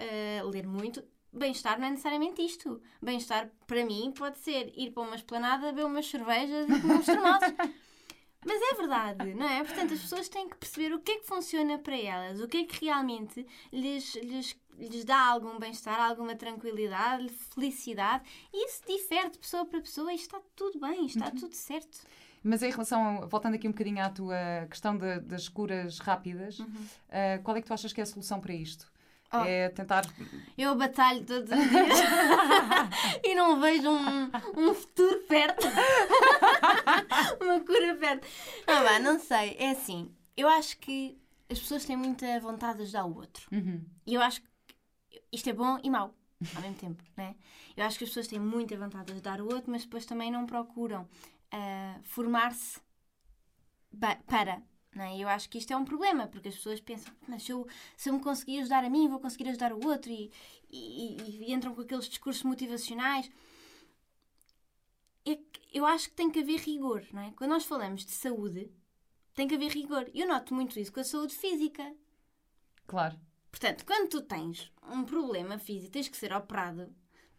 ler 0.52 0.66
muito. 0.66 1.02
Bem-estar 1.32 1.80
não 1.80 1.86
é 1.88 1.90
necessariamente 1.90 2.42
isto. 2.42 2.80
Bem-estar, 3.02 3.50
para 3.66 3.84
mim, 3.84 4.12
pode 4.16 4.38
ser 4.38 4.70
ir 4.76 4.90
para 4.92 5.02
uma 5.02 5.16
esplanada, 5.16 5.66
beber 5.72 5.86
umas 5.86 6.06
cervejas 6.06 6.68
e 6.68 6.80
comer 6.80 6.94
uns 6.98 7.06
termossos. 7.06 7.54
Mas 8.44 8.60
é 8.62 8.74
verdade, 8.74 9.34
não 9.34 9.48
é? 9.48 9.64
Portanto, 9.64 9.94
as 9.94 10.00
pessoas 10.00 10.28
têm 10.28 10.48
que 10.48 10.56
perceber 10.56 10.92
o 10.94 11.00
que 11.00 11.12
é 11.12 11.18
que 11.18 11.26
funciona 11.26 11.78
para 11.78 11.96
elas, 11.98 12.40
o 12.40 12.46
que 12.46 12.58
é 12.58 12.64
que 12.64 12.84
realmente 12.84 13.44
lhes, 13.72 14.14
lhes, 14.16 14.56
lhes 14.78 15.04
dá 15.04 15.18
algum 15.26 15.58
bem-estar, 15.58 15.98
alguma 16.00 16.36
tranquilidade, 16.36 17.28
felicidade. 17.28 18.24
E 18.52 18.66
isso 18.68 18.82
difere 18.86 19.30
de 19.30 19.38
pessoa 19.38 19.64
para 19.64 19.80
pessoa 19.80 20.12
e 20.12 20.16
está 20.16 20.40
tudo 20.54 20.78
bem, 20.78 21.06
está 21.06 21.30
tudo 21.30 21.54
certo. 21.54 21.98
Mas 22.44 22.62
em 22.62 22.70
relação, 22.70 23.26
voltando 23.28 23.54
aqui 23.54 23.66
um 23.66 23.72
bocadinho 23.72 24.04
à 24.04 24.08
tua 24.08 24.36
questão 24.70 24.96
da- 24.96 25.18
das 25.18 25.48
curas 25.48 25.98
rápidas, 25.98 26.58
ah, 27.10 27.40
qual 27.42 27.56
é 27.56 27.60
que 27.60 27.66
tu 27.66 27.74
achas 27.74 27.92
que 27.92 28.00
é 28.00 28.04
a 28.04 28.06
solução 28.06 28.40
para 28.40 28.54
isto? 28.54 28.86
Oh. 29.32 29.38
É 29.38 29.68
tentar. 29.70 30.04
Eu 30.56 30.74
batalho 30.76 31.24
todos 31.24 31.50
os 31.50 31.70
dias 31.70 31.98
e 33.24 33.34
não 33.34 33.60
vejo 33.60 33.90
um, 33.90 34.30
um 34.56 34.74
futuro 34.74 35.18
perto. 35.28 35.66
Uma 37.42 37.60
cura 37.60 37.94
perto. 37.96 38.26
Não, 38.66 38.82
sei. 39.18 39.56
É 39.58 39.70
assim, 39.70 40.14
eu 40.36 40.48
acho 40.48 40.78
que 40.78 41.18
as 41.50 41.58
pessoas 41.58 41.84
têm 41.84 41.96
muita 41.96 42.38
vontade 42.40 42.78
de 42.78 42.82
ajudar 42.84 43.04
o 43.04 43.16
outro. 43.16 43.46
Uhum. 43.52 43.84
E 44.06 44.14
eu 44.14 44.22
acho 44.22 44.40
que 44.42 44.48
isto 45.32 45.48
é 45.50 45.52
bom 45.52 45.78
e 45.82 45.90
mau 45.90 46.14
ao 46.54 46.62
mesmo 46.62 46.76
tempo, 46.76 47.02
né? 47.16 47.34
Eu 47.76 47.84
acho 47.84 47.98
que 47.98 48.04
as 48.04 48.10
pessoas 48.10 48.28
têm 48.28 48.38
muita 48.40 48.76
vontade 48.76 49.06
de 49.06 49.12
ajudar 49.12 49.40
o 49.40 49.46
outro, 49.52 49.70
mas 49.70 49.82
depois 49.84 50.06
também 50.06 50.30
não 50.30 50.46
procuram 50.46 51.08
ah, 51.52 51.98
formar-se 52.04 52.80
ba- 53.92 54.18
para. 54.96 55.04
Né? 55.10 55.18
Eu 55.18 55.28
acho 55.28 55.48
que 55.48 55.58
isto 55.58 55.72
é 55.72 55.76
um 55.76 55.84
problema, 55.84 56.26
porque 56.26 56.48
as 56.48 56.54
pessoas 56.56 56.80
pensam, 56.80 57.12
mas 57.28 57.42
se 57.42 57.52
eu, 57.52 57.66
se 57.96 58.08
eu 58.08 58.14
me 58.14 58.20
conseguir 58.20 58.60
ajudar 58.60 58.84
a 58.84 58.90
mim, 58.90 59.08
vou 59.08 59.20
conseguir 59.20 59.48
ajudar 59.48 59.72
o 59.72 59.86
outro, 59.86 60.10
e, 60.10 60.30
e- 60.70 61.16
e- 61.16 61.44
e 61.48 61.52
entram 61.52 61.74
com 61.74 61.82
aqueles 61.82 62.08
discursos 62.08 62.42
motivacionais. 62.42 63.30
É 65.24 65.38
eu 65.72 65.84
acho 65.84 66.08
que 66.08 66.14
tem 66.16 66.30
que 66.30 66.38
haver 66.40 66.58
rigor, 66.60 67.04
não 67.12 67.20
é? 67.20 67.32
Quando 67.32 67.50
nós 67.50 67.66
falamos 67.66 68.04
de 68.04 68.12
saúde, 68.12 68.70
tem 69.34 69.46
que 69.46 69.54
haver 69.54 69.70
rigor. 69.72 70.08
Eu 70.14 70.26
noto 70.26 70.54
muito 70.54 70.78
isso 70.80 70.90
com 70.92 71.00
a 71.00 71.04
saúde 71.04 71.34
física. 71.34 71.94
Claro. 72.86 73.18
Portanto, 73.50 73.84
quando 73.84 74.08
tu 74.08 74.22
tens 74.22 74.72
um 74.90 75.04
problema 75.04 75.58
físico, 75.58 75.92
tens 75.92 76.08
que 76.08 76.16
ser 76.16 76.32
operado, 76.32 76.94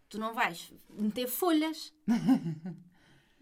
tu 0.09 0.19
não 0.19 0.33
vais 0.33 0.71
meter 0.89 1.27
folhas 1.27 1.91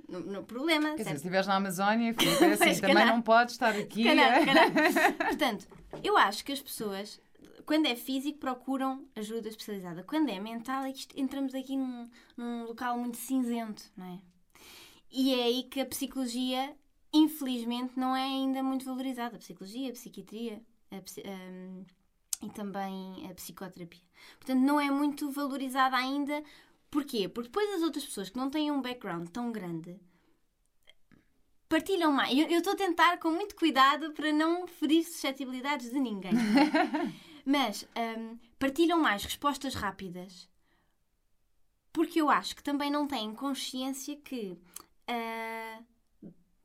no, 0.08 0.20
no 0.20 0.44
problema. 0.44 0.90
Quer 0.90 0.98
dizer, 0.98 1.04
certo? 1.06 1.16
se 1.18 1.22
estiveres 1.24 1.48
na 1.48 1.56
Amazónia, 1.56 2.14
Filipe, 2.18 2.44
é 2.44 2.52
assim, 2.52 2.64
Pois, 2.66 2.80
também 2.80 2.96
calhar. 2.96 3.16
não 3.16 3.22
podes 3.22 3.54
estar 3.56 3.76
aqui. 3.76 4.04
Calhar, 4.04 4.46
calhar. 4.46 4.72
Portanto, 5.18 5.68
eu 6.04 6.18
acho 6.18 6.44
que 6.46 6.52
as 6.52 6.62
pessoas, 6.62 7.20
quando 7.66 7.86
é 7.88 7.96
físico, 7.96 8.38
procuram 8.40 9.06
ajuda 9.16 9.48
especializada. 9.50 10.04
Quando 10.04 10.30
é 10.30 10.40
mental, 10.40 10.84
é 10.84 10.92
que 10.92 11.00
isto- 11.00 11.20
entramos 11.20 11.54
aqui 11.56 11.76
num, 11.78 12.10
num 12.38 12.64
local 12.66 12.98
muito 12.98 13.18
cinzento, 13.18 13.84
não 13.98 14.06
é? 14.06 14.20
E 15.12 15.34
é 15.40 15.44
aí 15.44 15.64
que 15.64 15.80
a 15.80 15.86
psicologia, 15.86 16.76
infelizmente, 17.14 17.94
não 17.98 18.16
é 18.16 18.24
ainda 18.24 18.62
muito 18.62 18.84
valorizada. 18.86 19.36
A 19.36 19.40
psicologia, 19.40 19.90
a 19.90 19.94
psiquiatria 19.94 20.62
a 20.92 20.96
hum, 21.30 21.84
e 22.44 22.50
também 22.50 23.28
a 23.30 23.34
psicoterapia. 23.34 24.02
Portanto, 24.38 24.60
não 24.62 24.80
é 24.80 24.92
muito 24.92 25.32
valorizada 25.32 25.96
ainda. 25.96 26.44
Porquê? 26.90 27.28
Porque 27.28 27.50
depois 27.50 27.70
as 27.76 27.82
outras 27.82 28.06
pessoas 28.06 28.30
que 28.30 28.38
não 28.38 28.50
têm 28.50 28.72
um 28.72 28.82
background 28.82 29.28
tão 29.30 29.52
grande 29.52 30.00
partilham 31.68 32.12
mais. 32.12 32.38
Eu 32.38 32.60
estou 32.60 32.74
a 32.74 32.78
tentar 32.78 33.18
com 33.18 33.32
muito 33.32 33.56
cuidado 33.56 34.12
para 34.12 34.32
não 34.32 34.68
ferir 34.68 35.04
suscetibilidades 35.04 35.92
de 35.92 36.00
ninguém. 36.00 36.32
Mas 37.46 37.88
hum, 38.18 38.38
partilham 38.58 39.00
mais 39.00 39.24
respostas 39.24 39.76
rápidas 39.76 40.48
porque 41.96 42.20
eu 42.20 42.30
acho 42.30 42.54
que 42.58 42.62
também 42.62 42.92
não 42.92 43.08
têm 43.08 43.34
consciência 43.34 44.18
que 44.18 44.58
ah, 45.08 45.80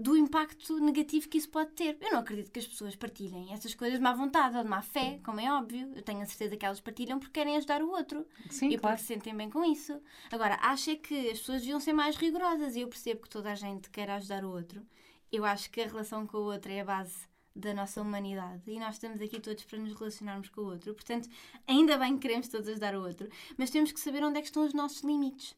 do 0.00 0.16
impacto 0.16 0.80
negativo 0.80 1.28
que 1.28 1.36
isso 1.36 1.50
pode 1.50 1.72
ter. 1.72 1.98
Eu 2.00 2.12
não 2.12 2.20
acredito 2.20 2.50
que 2.50 2.58
as 2.58 2.66
pessoas 2.66 2.96
partilhem 2.96 3.52
essas 3.52 3.74
coisas 3.74 3.98
de 3.98 4.02
má 4.02 4.14
vontade 4.14 4.56
ou 4.56 4.62
de 4.62 4.68
má 4.68 4.80
fé, 4.80 5.20
como 5.22 5.38
é 5.38 5.52
óbvio. 5.52 5.92
Eu 5.94 6.00
tenho 6.00 6.22
a 6.22 6.26
certeza 6.26 6.56
que 6.56 6.64
elas 6.64 6.80
partilham 6.80 7.18
porque 7.18 7.38
querem 7.38 7.54
ajudar 7.58 7.82
o 7.82 7.90
outro 7.90 8.26
Sim, 8.48 8.70
e 8.70 8.78
claro. 8.78 8.96
porque 8.96 9.02
se 9.02 9.04
sentem 9.08 9.36
bem 9.36 9.50
com 9.50 9.62
isso. 9.62 10.00
Agora, 10.32 10.58
acho 10.62 10.90
é 10.90 10.96
que 10.96 11.28
as 11.30 11.38
pessoas 11.40 11.60
deviam 11.60 11.78
ser 11.78 11.92
mais 11.92 12.16
rigorosas 12.16 12.76
e 12.76 12.80
eu 12.80 12.88
percebo 12.88 13.20
que 13.20 13.28
toda 13.28 13.52
a 13.52 13.54
gente 13.54 13.90
quer 13.90 14.08
ajudar 14.08 14.42
o 14.42 14.50
outro. 14.50 14.82
Eu 15.30 15.44
acho 15.44 15.70
que 15.70 15.82
a 15.82 15.86
relação 15.86 16.26
com 16.26 16.38
o 16.38 16.44
outro 16.44 16.72
é 16.72 16.80
a 16.80 16.84
base 16.84 17.28
da 17.54 17.74
nossa 17.74 18.00
humanidade 18.00 18.62
e 18.70 18.78
nós 18.78 18.94
estamos 18.94 19.20
aqui 19.20 19.38
todos 19.38 19.64
para 19.64 19.78
nos 19.78 19.92
relacionarmos 19.92 20.48
com 20.48 20.62
o 20.62 20.66
outro. 20.66 20.94
Portanto, 20.94 21.28
ainda 21.66 21.98
bem 21.98 22.14
que 22.14 22.22
queremos 22.22 22.48
todos 22.48 22.68
ajudar 22.68 22.94
o 22.94 23.02
outro, 23.02 23.28
mas 23.58 23.68
temos 23.68 23.92
que 23.92 24.00
saber 24.00 24.24
onde 24.24 24.38
é 24.38 24.40
que 24.40 24.46
estão 24.46 24.64
os 24.64 24.72
nossos 24.72 25.02
limites. 25.02 25.54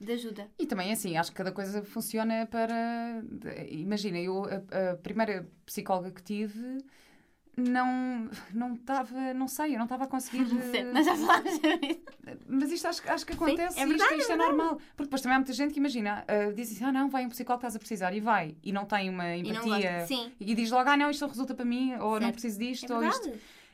De 0.00 0.12
ajuda. 0.12 0.48
E 0.58 0.66
também, 0.66 0.90
assim, 0.92 1.16
acho 1.16 1.30
que 1.30 1.36
cada 1.36 1.52
coisa 1.52 1.82
funciona 1.82 2.46
para. 2.50 3.22
Imagina, 3.68 4.18
eu, 4.18 4.44
a, 4.44 4.92
a 4.92 4.96
primeira 4.96 5.46
psicóloga 5.66 6.10
que 6.10 6.22
tive 6.22 6.78
não 7.56 8.30
não 8.54 8.74
estava, 8.74 9.34
não 9.34 9.46
sei, 9.46 9.74
eu 9.74 9.78
não 9.78 9.84
estava 9.84 10.04
a 10.04 10.06
conseguir. 10.06 10.44
Nós 10.92 11.04
já 11.04 11.16
falámos. 11.16 11.60
Mas 12.48 12.72
isto 12.72 12.88
acho, 12.88 13.02
acho 13.10 13.26
que 13.26 13.32
acontece 13.34 13.74
Sim, 13.74 13.80
é 13.80 13.84
e 13.84 13.88
verdade, 13.88 14.10
isto, 14.14 14.20
isto 14.20 14.30
é 14.30 14.34
é, 14.34 14.36
verdade. 14.38 14.56
normal. 14.56 14.76
Porque 14.96 15.04
depois 15.04 15.20
também 15.20 15.36
há 15.36 15.38
muita 15.38 15.52
gente 15.52 15.72
que 15.72 15.78
imagina, 15.78 16.24
uh, 16.24 16.52
diz 16.54 16.72
assim: 16.72 16.84
ah, 16.84 16.92
não, 16.92 17.10
vai 17.10 17.26
um 17.26 17.28
psicólogo 17.28 17.60
que 17.60 17.66
estás 17.66 17.76
a 17.76 17.78
precisar 17.78 18.14
e 18.14 18.20
vai, 18.20 18.56
e 18.62 18.72
não 18.72 18.86
tem 18.86 19.10
uma 19.10 19.36
E 19.36 19.42
não 19.42 19.50
empatia. 19.50 20.06
Sim. 20.06 20.32
E 20.40 20.54
diz 20.54 20.70
logo, 20.70 20.88
ah, 20.88 20.96
não, 20.96 21.10
isto 21.10 21.20
não 21.20 21.28
resulta 21.28 21.54
para 21.54 21.64
mim, 21.64 21.94
ou 21.94 22.12
não 22.12 22.20
Certo. 22.20 22.32
preciso 22.32 22.58
disto, 22.58 22.92
É 22.92 22.96
ou 22.96 23.04
isto. 23.04 23.32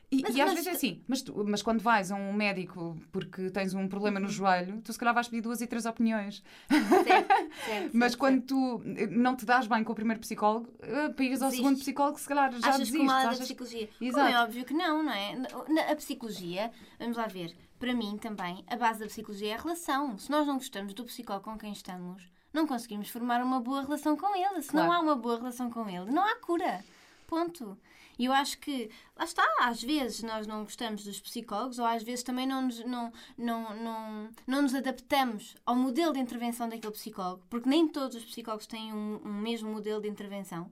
E, 0.09 0.21
Mas- 0.21 0.35
e 0.35 0.39
às 0.41 0.45
mas 0.47 0.53
vezes 0.55 0.67
é 0.67 0.71
assim, 0.71 1.03
mas, 1.05 1.21
tu- 1.21 1.43
mas 1.45 1.61
quando 1.61 1.81
vais 1.81 2.11
a 2.13 2.15
um 2.15 2.31
médico 2.31 2.95
porque 3.11 3.49
tens 3.51 3.73
um 3.73 3.89
problema 3.89 4.19
Uhum. 4.21 4.25
no 4.25 4.31
joelho, 4.31 4.81
tu 4.81 4.93
se 4.93 4.97
calhar 4.97 5.13
vais 5.13 5.27
pedir 5.27 5.41
duas 5.41 5.59
e 5.59 5.67
três 5.67 5.85
opiniões. 5.85 6.41
Certo, 6.69 7.27
certo, 7.65 7.89
Mas 7.93 8.11
certo, 8.13 8.17
quando 8.17 8.41
tu 8.43 8.81
não 9.11 9.35
te 9.35 9.45
dás 9.45 9.67
bem 9.67 9.83
com 9.83 9.91
o 9.91 9.95
primeiro 9.95 10.21
psicólogo, 10.21 10.69
eh, 10.81 11.09
para 11.09 11.25
ires 11.25 11.41
ao 11.41 11.51
segundo 11.51 11.77
psicólogo, 11.77 12.17
se 12.19 12.27
calhar 12.27 12.51
já 12.53 12.57
achas 12.69 12.77
desistes. 12.77 13.01
o 13.01 13.03
mal 13.03 13.19
é 13.19 13.23
da 13.23 13.29
achas- 13.31 13.39
psicologia? 13.47 13.87
Como 13.99 14.09
Exato. 14.09 14.31
é 14.33 14.43
óbvio 14.43 14.63
que 14.65 14.73
não, 14.73 15.03
não 15.03 15.11
é? 15.11 15.35
Na- 15.35 15.91
A 15.91 15.95
psicologia, 15.97 16.71
vamos 16.97 17.17
lá 17.17 17.27
ver, 17.27 17.53
para 17.77 17.93
mim 17.93 18.17
também, 18.17 18.63
a 18.65 18.77
base 18.77 19.01
da 19.01 19.07
psicologia 19.07 19.51
é 19.51 19.55
a 19.55 19.61
relação. 19.61 20.17
Se 20.17 20.31
nós 20.31 20.47
não 20.47 20.55
gostamos 20.55 20.93
do 20.93 21.03
psicólogo 21.03 21.43
com 21.51 21.57
quem 21.57 21.73
estamos, 21.73 22.23
não 22.53 22.65
conseguimos 22.65 23.09
formar 23.09 23.43
uma 23.43 23.59
boa 23.59 23.81
relação 23.81 24.15
com 24.15 24.33
ele. 24.33 24.61
Se 24.61 24.73
não 24.73 24.85
Claro. 24.85 25.01
há 25.01 25.03
uma 25.03 25.15
boa 25.17 25.35
relação 25.37 25.69
com 25.69 25.87
ele, 25.89 26.09
não 26.09 26.23
há 26.23 26.37
cura. 26.37 26.81
Ponto. 27.27 27.77
E 28.17 28.25
eu 28.25 28.33
acho 28.33 28.57
que, 28.59 28.89
lá 29.15 29.25
está, 29.25 29.43
às 29.61 29.81
vezes 29.81 30.23
nós 30.23 30.47
não 30.47 30.63
gostamos 30.63 31.03
dos 31.03 31.19
psicólogos 31.19 31.79
ou 31.79 31.85
às 31.85 32.03
vezes 32.03 32.23
também 32.23 32.47
não 32.47 32.63
nos, 32.63 32.83
não, 32.83 33.11
não, 33.37 33.75
não, 33.75 34.29
não 34.45 34.61
nos 34.61 34.73
adaptamos 34.73 35.55
ao 35.65 35.75
modelo 35.75 36.13
de 36.13 36.19
intervenção 36.19 36.67
daquele 36.67 36.93
psicólogo, 36.93 37.43
porque 37.49 37.69
nem 37.69 37.87
todos 37.87 38.17
os 38.17 38.25
psicólogos 38.25 38.67
têm 38.67 38.93
um, 38.93 39.21
um 39.23 39.33
mesmo 39.33 39.71
modelo 39.71 40.01
de 40.01 40.07
intervenção. 40.07 40.71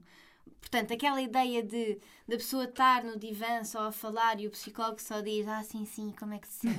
Portanto, 0.60 0.92
aquela 0.92 1.22
ideia 1.22 1.62
de 1.62 1.98
da 2.26 2.36
pessoa 2.36 2.64
estar 2.64 3.04
no 3.04 3.16
divã 3.16 3.62
só 3.62 3.86
a 3.86 3.92
falar 3.92 4.40
e 4.40 4.48
o 4.48 4.50
psicólogo 4.50 5.00
só 5.00 5.20
diz 5.20 5.46
ah, 5.46 5.62
sim, 5.62 5.84
sim, 5.84 6.12
como 6.18 6.34
é 6.34 6.38
que 6.38 6.48
se 6.48 6.68
sente? 6.68 6.78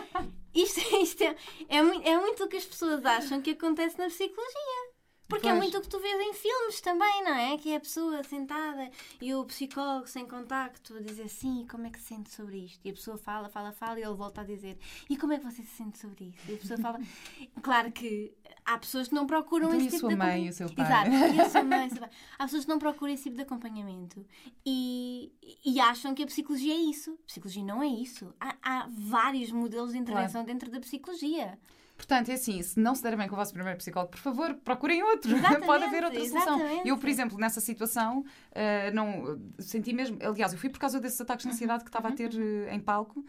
isto 0.54 0.80
isto 0.96 1.22
é, 1.22 1.36
é, 1.68 1.82
muito, 1.82 2.08
é 2.08 2.18
muito 2.18 2.44
o 2.44 2.48
que 2.48 2.56
as 2.56 2.64
pessoas 2.64 3.04
acham 3.04 3.42
que 3.42 3.50
acontece 3.50 3.98
na 3.98 4.06
psicologia. 4.06 4.85
Porque 5.28 5.48
é 5.48 5.50
Pois. 5.50 5.62
muito 5.62 5.78
o 5.78 5.80
que 5.80 5.88
tu 5.88 5.98
vês 5.98 6.20
em 6.20 6.32
filmes 6.34 6.80
também, 6.80 7.24
não 7.24 7.34
é? 7.34 7.58
Que 7.58 7.72
é 7.72 7.76
a 7.76 7.80
pessoa 7.80 8.22
sentada 8.22 8.88
e 9.20 9.34
o 9.34 9.44
psicólogo 9.44 10.06
sem 10.06 10.24
contacto 10.26 10.96
a 10.96 11.00
dizer 11.00 11.28
sim, 11.28 11.66
como 11.68 11.84
é 11.86 11.90
que 11.90 11.98
se 11.98 12.06
sente 12.06 12.30
sobre 12.32 12.58
isto? 12.58 12.78
E 12.84 12.90
a 12.90 12.92
pessoa 12.92 13.18
fala, 13.18 13.48
fala, 13.48 13.72
fala 13.72 13.98
e 13.98 14.04
ele 14.04 14.14
volta 14.14 14.42
a 14.42 14.44
dizer 14.44 14.78
e 15.10 15.16
como 15.16 15.32
é 15.32 15.38
que 15.38 15.44
você 15.44 15.62
se 15.62 15.76
sente 15.76 15.98
sobre 15.98 16.26
isso? 16.26 16.48
E 16.50 16.54
a 16.54 16.58
pessoa 16.58 16.78
fala. 16.78 17.00
Claro 17.60 17.90
que 17.90 18.32
há 18.64 18.78
pessoas 18.78 19.08
que 19.08 19.14
não 19.14 19.26
procuram 19.26 19.66
Então, 19.68 19.80
e 19.80 19.86
esse 19.86 19.96
a 19.96 19.98
tipo 19.98 20.00
sua 20.02 20.08
de 20.10 20.16
mãe 20.16 20.26
acompanha- 20.28 20.46
e 20.46 20.50
o 20.50 20.52
seu 20.52 20.70
pai? 20.70 20.84
Exato, 20.86 21.10
e 21.34 21.40
a 21.40 21.50
sua 21.50 21.64
mãe, 21.64 21.84
e 21.84 21.86
o 21.86 21.90
seu 21.90 22.00
pai. 22.00 22.10
Há 22.38 22.44
pessoas 22.44 22.64
que 22.64 22.70
não 22.70 22.78
procuram 22.78 23.12
esse 23.12 23.22
tipo 23.24 23.36
de 23.36 23.42
acompanhamento 23.42 24.24
e, 24.64 25.32
e 25.64 25.80
acham 25.80 26.14
que 26.14 26.22
a 26.22 26.26
psicologia 26.26 26.72
é 26.74 26.78
isso. 26.78 27.18
A 27.22 27.26
psicologia 27.26 27.64
não 27.64 27.82
é 27.82 27.86
isso. 27.88 28.32
Há, 28.40 28.56
há 28.62 28.86
vários 28.90 29.50
modelos 29.50 29.90
de 29.92 29.98
intervenção 29.98 30.44
dentro 30.44 30.70
da 30.70 30.78
psicologia. 30.80 31.58
Portanto, 31.96 32.28
é 32.30 32.34
assim, 32.34 32.60
se 32.62 32.78
não 32.78 32.94
se 32.94 33.02
der 33.02 33.16
bem 33.16 33.26
com 33.26 33.34
o 33.34 33.38
vosso 33.38 33.52
primeiro 33.54 33.78
psicólogo, 33.78 34.10
por 34.12 34.20
favor, 34.20 34.54
procurem 34.64 35.02
outro. 35.02 35.34
Exatamente, 35.34 35.64
Pode 35.66 35.84
haver 35.84 36.04
outra 36.04 36.18
solução. 36.24 36.56
exatamente. 36.60 36.88
Eu, 36.88 36.98
por 36.98 37.08
exemplo, 37.08 37.38
nessa 37.38 37.60
situação, 37.60 38.24
eh, 38.52 38.90
não 38.92 39.40
senti 39.58 39.92
mesmo. 39.94 40.18
Aliás, 40.22 40.52
eu 40.52 40.58
fui 40.58 40.68
por 40.68 40.78
causa 40.78 41.00
desses 41.00 41.20
ataques 41.20 41.44
de 41.46 41.52
ansiedade 41.52 41.82
que 41.84 41.88
estava 41.88 42.08
a 42.08 42.12
ter 42.12 42.30
eh, 42.34 42.74
em 42.74 42.80
palco. 42.80 43.24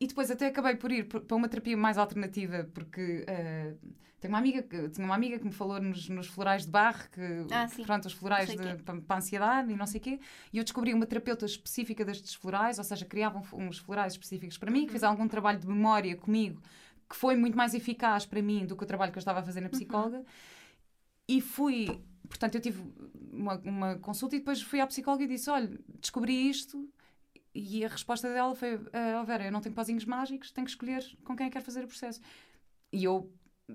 E 0.00 0.06
depois 0.06 0.30
até 0.30 0.46
acabei 0.48 0.74
por 0.74 0.90
ir 0.90 1.04
para 1.06 1.36
uma 1.36 1.48
terapia 1.48 1.76
mais 1.76 1.96
alternativa, 1.96 2.68
porque 2.74 3.24
eh, 3.26 3.74
tenho 4.20 4.32
uma 4.34 4.38
amiga, 4.38 4.60
que- 4.62 4.88
tinha 4.88 5.04
uma 5.04 5.14
amiga 5.14 5.38
que 5.38 5.44
me 5.44 5.52
falou 5.52 5.80
nos, 5.80 6.08
nos 6.08 6.26
florais 6.26 6.64
de 6.64 6.70
barro, 6.72 7.08
que, 7.12 7.46
Ah, 7.52 7.68
sim. 7.68 7.84
pronto, 7.84 8.06
os 8.06 8.12
florais 8.12 8.50
de- 8.50 8.56
que 8.56 8.66
é. 8.66 8.74
para, 8.74 9.00
para 9.00 9.16
a 9.16 9.18
ansiedade 9.18 9.72
e 9.72 9.76
não 9.76 9.86
sei 9.86 10.00
o 10.00 10.02
quê, 10.02 10.18
e 10.52 10.58
eu 10.58 10.64
descobri 10.64 10.92
uma 10.92 11.06
terapeuta 11.06 11.46
específica 11.46 12.04
destes 12.04 12.34
florais, 12.34 12.78
ou 12.78 12.84
seja, 12.84 13.04
criavam 13.04 13.42
uns 13.52 13.78
florais 13.78 14.14
específicos 14.14 14.58
para 14.58 14.72
mim, 14.72 14.86
que 14.86 14.90
fez 14.90 15.04
algum 15.04 15.28
trabalho 15.28 15.60
de 15.60 15.68
memória 15.68 16.16
comigo, 16.16 16.60
que 17.12 17.16
foi 17.18 17.36
muito 17.36 17.54
mais 17.54 17.74
eficaz 17.74 18.24
para 18.24 18.40
mim 18.40 18.64
do 18.64 18.74
que 18.74 18.84
o 18.84 18.86
trabalho 18.86 19.12
que 19.12 19.18
eu 19.18 19.20
estava 19.20 19.40
a 19.40 19.42
fazer 19.42 19.60
na 19.60 19.68
psicóloga. 19.68 20.24
E 21.28 21.42
fui, 21.42 21.86
portanto, 22.26 22.54
eu 22.54 22.60
tive 22.62 22.82
uma, 23.30 23.56
uma 23.58 23.98
consulta 23.98 24.34
e 24.34 24.38
depois 24.38 24.62
fui 24.62 24.80
à 24.80 24.86
psicóloga 24.86 25.22
e 25.24 25.26
disse: 25.26 25.50
Olha, 25.50 25.78
descobri 26.00 26.48
isto. 26.48 26.88
E 27.54 27.84
a 27.84 27.88
resposta 27.88 28.32
dela 28.32 28.54
foi: 28.54 28.80
oh 29.20 29.24
Vera, 29.26 29.44
eu 29.44 29.52
não 29.52 29.60
tenho 29.60 29.74
pozinhos 29.74 30.06
mágicos, 30.06 30.50
tenho 30.52 30.64
que 30.64 30.70
escolher 30.70 31.04
com 31.22 31.36
quem 31.36 31.46
é 31.46 31.48
que 31.50 31.52
quero 31.52 31.64
fazer 31.66 31.84
o 31.84 31.86
processo. 31.86 32.18
E 32.90 33.04
eu 33.04 33.30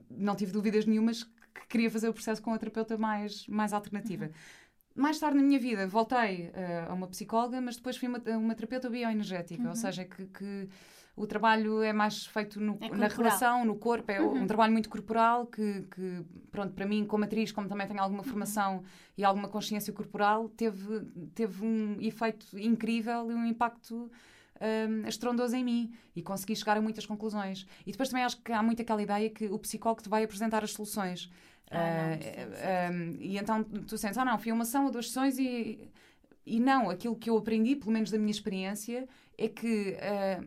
não 0.10 0.36
tive 0.36 0.52
dúvidas 0.52 0.88
nenhumas 0.88 1.21
que 1.21 1.67
queria 1.69 1.91
fazer 1.91 2.10
o 2.10 2.13
processo 2.13 2.41
com 2.41 2.52
a 2.56 2.58
terapeuta 2.58 2.97
mais, 2.97 3.45
mais 3.45 3.71
alternativa. 3.71 4.32
Mais 4.95 5.19
tarde 5.19 5.38
na 5.38 5.43
minha 5.43 5.60
vida 5.60 5.88
voltei 5.88 6.52
ah, 6.56 6.88
a 6.89 6.93
uma 6.95 7.08
psicóloga, 7.08 7.62
mas 7.62 7.76
depois 7.76 7.97
fui 7.97 8.08
uma, 8.08 8.19
uma 8.36 8.56
terapeuta 8.56 8.89
bioenergética, 8.89 9.69
ou 9.69 9.76
seja, 9.76 10.06
que, 10.06 10.26
que 10.26 10.69
o 11.17 11.25
trabalho 11.25 11.82
é 11.82 11.91
mais 11.91 12.25
feito 12.27 12.62
no- 12.62 12.77
É 12.80 12.89
na 12.95 13.08
relação, 13.08 13.65
no 13.65 13.75
corpo, 13.75 14.12
é 14.12 14.21
um 14.21 14.45
trabalho 14.45 14.71
muito 14.71 14.88
corporal 14.88 15.47
que, 15.47 15.82
que, 15.93 16.23
pronto, 16.51 16.73
para 16.73 16.86
mim, 16.86 17.06
como 17.06 17.23
atriz, 17.23 17.51
como 17.51 17.67
também 17.67 17.88
tenho 17.88 17.99
alguma 17.99 18.23
formação 18.23 18.84
e 19.17 19.23
alguma 19.23 19.49
consciência 19.49 19.91
corporal, 19.91 20.47
teve, 20.49 21.01
teve 21.34 21.65
um 21.65 21.97
efeito 21.99 22.45
incrível 22.58 23.32
e 23.32 23.34
um 23.34 23.45
impacto 23.47 24.12
hum, 24.62 25.08
estrondoso 25.08 25.56
em 25.56 25.63
mim 25.63 25.91
e 26.15 26.21
consegui 26.21 26.56
chegar 26.56 26.77
a 26.77 26.82
muitas 26.82 27.06
conclusões. 27.06 27.65
E 27.86 27.91
depois 27.91 28.10
também 28.10 28.23
acho 28.23 28.39
que 28.41 28.51
há 28.51 28.62
muito 28.62 28.82
aquela 28.82 29.01
ideia 29.01 29.27
que 29.30 29.47
o 29.47 29.58
psicólogo 29.58 30.03
te 30.03 30.10
vai 30.10 30.23
apresentar 30.23 30.63
as 30.63 30.71
soluções. 30.71 31.32
Ah, 31.71 31.75
não, 31.77 32.13
Ah, 32.63 32.91
um, 32.93 33.17
e 33.19 33.38
então 33.38 33.63
tu 33.63 33.97
sentes, 33.97 34.17
ah 34.19 34.23
não, 34.23 34.38
fui 34.38 34.51
uma 34.51 34.62
ação 34.63 34.86
ou 34.86 34.91
duas 34.91 35.08
sessões 35.08 35.38
e, 35.39 35.89
e 36.45 36.60
não, 36.60 36.89
aquilo 36.89 37.15
que 37.15 37.30
eu 37.30 37.38
aprendi, 37.38 37.75
pelo 37.75 37.91
menos 37.91 38.10
da 38.12 38.17
minha 38.17 38.32
experiência, 38.32 39.08
é 39.38 39.47
que 39.49 39.97
ah, 39.99 40.43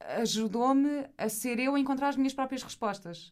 ajudou-me 0.00 1.06
a 1.16 1.28
ser 1.28 1.58
eu 1.58 1.74
a 1.74 1.80
encontrar 1.80 2.08
as 2.08 2.16
minhas 2.16 2.34
próprias 2.34 2.62
respostas. 2.62 3.30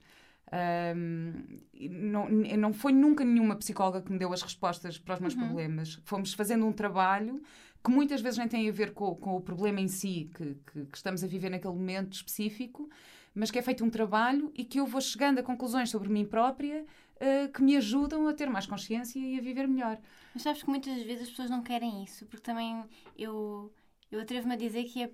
Um, 0.96 1.59
não, 1.90 2.29
não 2.29 2.72
foi 2.72 2.92
nunca 2.92 3.24
nenhuma 3.24 3.57
psicóloga 3.57 4.03
que 4.03 4.12
me 4.12 4.18
deu 4.18 4.33
as 4.33 4.42
respostas 4.42 4.98
para 4.98 5.14
os 5.14 5.20
meus 5.20 5.35
problemas. 5.46 6.00
Fomos 6.05 6.33
fazendo 6.35 6.66
um 6.66 6.72
trabalho 6.72 7.42
que 7.83 7.90
muitas 7.90 8.20
vezes 8.20 8.38
nem 8.38 8.48
tem 8.48 8.68
a 8.68 8.72
ver 8.72 8.92
com, 8.92 9.14
com 9.16 9.37
o 9.37 9.40
problema 9.40 9.81
em 9.81 9.88
si 9.88 10.31
que, 10.35 10.55
que- 10.72 10.87
que 10.87 10.96
estamos 10.96 11.22
a 11.24 11.27
viver 11.27 11.50
naquele 11.50 11.74
momento 11.74 12.12
específico, 12.14 12.88
mas 13.35 13.50
que 13.50 13.59
é 13.59 13.62
feito 13.62 13.85
um 13.85 13.90
trabalho 13.90 14.53
e 14.55 14.64
que 14.64 14.79
eu 14.81 14.87
vou 14.87 15.00
chegando 15.00 15.38
a 15.38 15.42
conclusões 15.42 15.90
sobre 15.90 16.09
mim 16.09 16.24
própria 16.24 16.87
eh, 17.20 17.48
que 17.48 17.62
me 17.62 17.77
ajudam 17.77 18.27
a 18.29 18.33
ter 18.33 18.48
mais 18.48 18.66
consciência 18.66 19.18
e 19.18 19.38
a 19.38 19.42
viver 19.42 19.66
melhor. 19.66 19.98
Mas 20.33 20.42
sabes 20.42 20.62
que 20.62 20.68
muitas 20.70 21.03
vezes 21.03 21.24
as 21.24 21.31
pessoas 21.31 21.50
não 21.50 21.62
querem 21.62 22.05
isso, 22.05 22.24
porque 22.27 22.42
também 22.42 22.83
eu, 23.18 23.72
eu 24.11 24.20
atrevo-me 24.20 24.55
a 24.55 24.57
dizer 24.57 24.85
que 24.85 25.03
é 25.03 25.11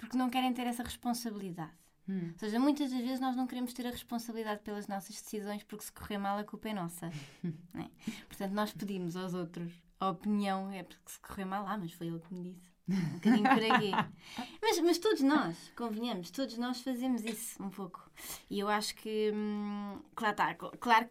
porque 0.00 0.16
não 0.16 0.30
querem 0.30 0.52
ter 0.52 0.66
essa 0.66 0.82
responsabilidade. 0.82 1.72
Hum. 2.08 2.30
Ou 2.32 2.38
seja, 2.38 2.58
muitas 2.58 2.90
das 2.90 3.00
vezes 3.00 3.20
nós 3.20 3.36
não 3.36 3.46
queremos 3.46 3.74
ter 3.74 3.86
a 3.86 3.90
responsabilidade 3.90 4.62
pelas 4.62 4.88
nossas 4.88 5.20
decisões 5.20 5.62
porque 5.62 5.84
se 5.84 5.92
correr 5.92 6.18
mal 6.18 6.38
a 6.38 6.44
culpa 6.44 6.70
é 6.70 6.74
nossa. 6.74 7.06
é? 7.76 7.90
Portanto, 8.26 8.52
nós 8.52 8.72
pedimos 8.72 9.14
aos 9.14 9.34
outros 9.34 9.72
a 10.00 10.08
opinião, 10.08 10.70
é 10.72 10.82
porque 10.82 11.12
se 11.12 11.20
correr 11.20 11.44
mal, 11.44 11.66
ah, 11.66 11.76
mas 11.76 11.92
foi 11.92 12.06
ele 12.06 12.18
que 12.18 12.32
me 12.32 12.52
disse. 12.52 12.70
Um 12.88 13.14
bocadinho 13.14 13.42
por 13.44 13.72
aqui. 13.72 13.90
Mas, 14.60 14.80
mas 14.80 14.98
todos 14.98 15.20
nós, 15.20 15.72
convenhamos, 15.76 16.30
todos 16.32 16.58
nós 16.58 16.80
fazemos 16.80 17.24
isso 17.24 17.62
um 17.62 17.70
pouco. 17.70 18.10
E 18.48 18.58
eu 18.58 18.68
acho 18.68 18.96
que, 18.96 19.30
hum, 19.32 20.00
claro, 20.14 20.34
tá, 20.34 20.54
claro, 20.54 21.08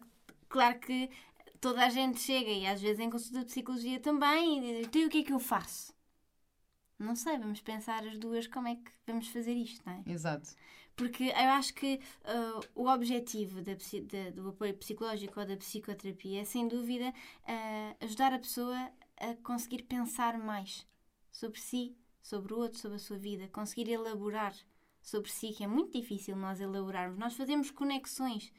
claro 0.48 0.78
que 0.78 1.08
toda 1.58 1.84
a 1.84 1.88
gente 1.88 2.20
chega 2.20 2.50
e 2.50 2.66
às 2.66 2.82
vezes 2.82 3.00
em 3.00 3.08
consulta 3.08 3.40
de 3.40 3.46
psicologia 3.46 3.98
também 3.98 4.58
e 4.58 4.60
diz, 4.60 4.86
então 4.88 5.06
o 5.06 5.08
que 5.08 5.18
é 5.20 5.22
que 5.22 5.32
eu 5.32 5.38
faço? 5.38 5.94
Não 7.00 7.16
sei, 7.16 7.38
vamos 7.38 7.60
pensar 7.60 8.06
as 8.06 8.18
duas 8.18 8.46
como 8.46 8.68
é 8.68 8.76
que 8.76 8.90
vamos 9.06 9.28
fazer 9.28 9.54
isto, 9.54 9.82
não 9.86 9.94
é? 9.94 10.12
Exato. 10.12 10.50
Porque 10.94 11.24
eu 11.24 11.48
acho 11.50 11.72
que 11.74 11.98
ah, 12.24 12.60
o 12.74 12.86
objetivo 12.88 13.62
da 13.62 13.72
da- 13.74 14.30
do 14.30 14.48
apoio 14.50 14.74
psicológico 14.76 15.40
ou 15.40 15.46
da 15.46 15.56
psicoterapia 15.56 16.42
é, 16.42 16.44
sem 16.44 16.68
dúvida, 16.68 17.12
ah, 17.46 17.96
ajudar 18.00 18.32
a 18.34 18.38
pessoa 18.38 18.90
a 19.16 19.34
conseguir 19.42 19.82
pensar 19.84 20.38
mais 20.38 20.86
sobre 21.32 21.58
si, 21.60 21.96
sobre 22.22 22.52
o 22.52 22.58
outro, 22.58 22.78
sobre 22.78 22.96
a 22.96 23.00
sua 23.00 23.16
vida, 23.18 23.48
conseguir 23.48 23.90
elaborar 23.90 24.54
sobre 25.02 25.30
si, 25.30 25.52
que 25.52 25.64
é 25.64 25.66
muito 25.66 25.92
difícil 25.98 26.36
nós 26.36 26.60
elaborarmos. 26.60 27.18
Nós 27.18 27.34
fazemos 27.34 27.70
conexões 27.70 28.52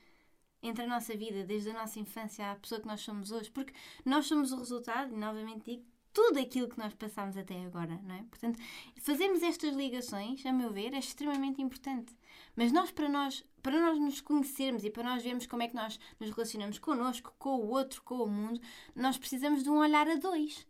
entre 0.64 0.84
a 0.84 0.88
nossa 0.88 1.16
vida, 1.16 1.44
desde 1.44 1.70
a 1.72 1.74
nossa 1.74 2.00
infância 2.00 2.52
à 2.52 2.56
pessoa 2.56 2.82
que 2.82 2.88
nós 2.88 3.02
somos 3.02 3.32
hoje, 3.32 3.52
porque 3.52 3.74
nós 4.06 4.26
somos 4.28 4.52
o 4.52 4.58
resultado, 4.58 5.14
e 5.14 5.18
novamente 5.18 5.66
digo, 5.66 5.86
tudo 6.14 6.40
aquilo 6.40 6.68
que 6.68 6.78
nós 6.78 6.94
passamos 6.94 7.38
até 7.38 7.64
agora, 7.66 8.00
não 8.04 8.16
é? 8.16 8.24
Portanto, 8.24 8.60
fazermos 9.02 9.42
estas 9.44 9.76
ligações, 9.76 10.46
a 10.46 10.52
meu 10.52 10.72
ver, 10.72 10.94
é 10.94 11.00
extremamente 11.00 11.62
importante. 11.62 12.16
Mas 12.56 12.72
nós, 12.72 12.92
para 12.92 13.08
nós, 13.08 13.44
para 13.62 13.80
nós 13.80 14.00
nos 14.00 14.22
conhecermos 14.22 14.84
e 14.84 14.90
para 14.90 15.04
nós 15.04 15.24
vermos 15.24 15.46
como 15.46 15.64
é 15.64 15.68
que 15.68 15.76
nós 15.76 16.00
nos 16.20 16.32
relacionamos 16.32 16.80
connosco, 16.80 17.34
com 17.40 17.58
o 17.58 17.70
outro, 17.70 18.02
com 18.04 18.16
o 18.16 18.28
mundo, 18.28 18.60
nós 18.96 19.18
precisamos 19.18 19.64
de 19.64 19.70
um 19.70 19.78
olhar 19.78 20.08
a 20.08 20.16
dois. 20.16 20.68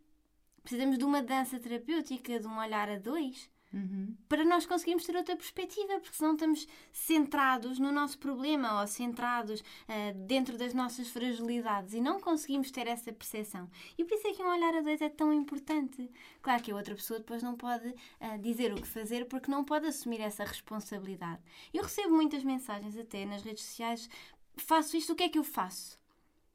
Precisamos 0.62 0.96
de 0.96 1.04
uma 1.04 1.22
dança 1.22 1.58
terapêutica, 1.58 2.38
de 2.38 2.46
um 2.46 2.58
olhar 2.58 2.88
a 2.88 2.98
dois. 2.98 3.50
Uhum. 3.72 4.14
para 4.28 4.44
nós 4.44 4.66
conseguirmos 4.66 5.04
ter 5.06 5.16
outra 5.16 5.34
perspectiva, 5.34 5.98
porque 5.98 6.14
senão 6.14 6.34
estamos 6.34 6.68
centrados 6.92 7.78
no 7.78 7.90
nosso 7.90 8.18
problema 8.18 8.80
ou 8.80 8.86
centrados 8.86 9.64
ah, 9.88 10.12
dentro 10.14 10.58
das 10.58 10.74
nossas 10.74 11.08
fragilidades 11.08 11.94
e 11.94 12.00
não 12.00 12.20
conseguimos 12.20 12.70
ter 12.70 12.86
essa 12.86 13.10
percepção. 13.12 13.70
E 13.96 14.04
por 14.04 14.14
isso 14.14 14.28
é 14.28 14.32
que 14.34 14.42
um 14.42 14.50
olhar 14.50 14.74
a 14.74 14.82
dois 14.82 15.00
é 15.00 15.08
tão 15.08 15.32
importante. 15.32 16.10
Claro 16.42 16.62
que 16.62 16.70
a 16.70 16.76
outra 16.76 16.94
pessoa 16.94 17.18
depois 17.18 17.42
não 17.42 17.56
pode 17.56 17.94
ah, 18.20 18.36
dizer 18.36 18.72
o 18.72 18.76
que 18.76 18.86
fazer 18.86 19.24
porque 19.26 19.50
não 19.50 19.64
pode 19.64 19.86
assumir 19.86 20.20
essa 20.20 20.44
responsabilidade. 20.44 21.40
Eu 21.72 21.82
recebo 21.82 22.14
muitas 22.14 22.44
mensagens 22.44 22.96
até 22.98 23.24
nas 23.24 23.42
redes 23.42 23.64
sociais: 23.64 24.08
faço 24.56 24.96
isto, 24.98 25.14
o 25.14 25.16
que 25.16 25.24
é 25.24 25.28
que 25.30 25.38
eu 25.38 25.44
faço? 25.44 25.98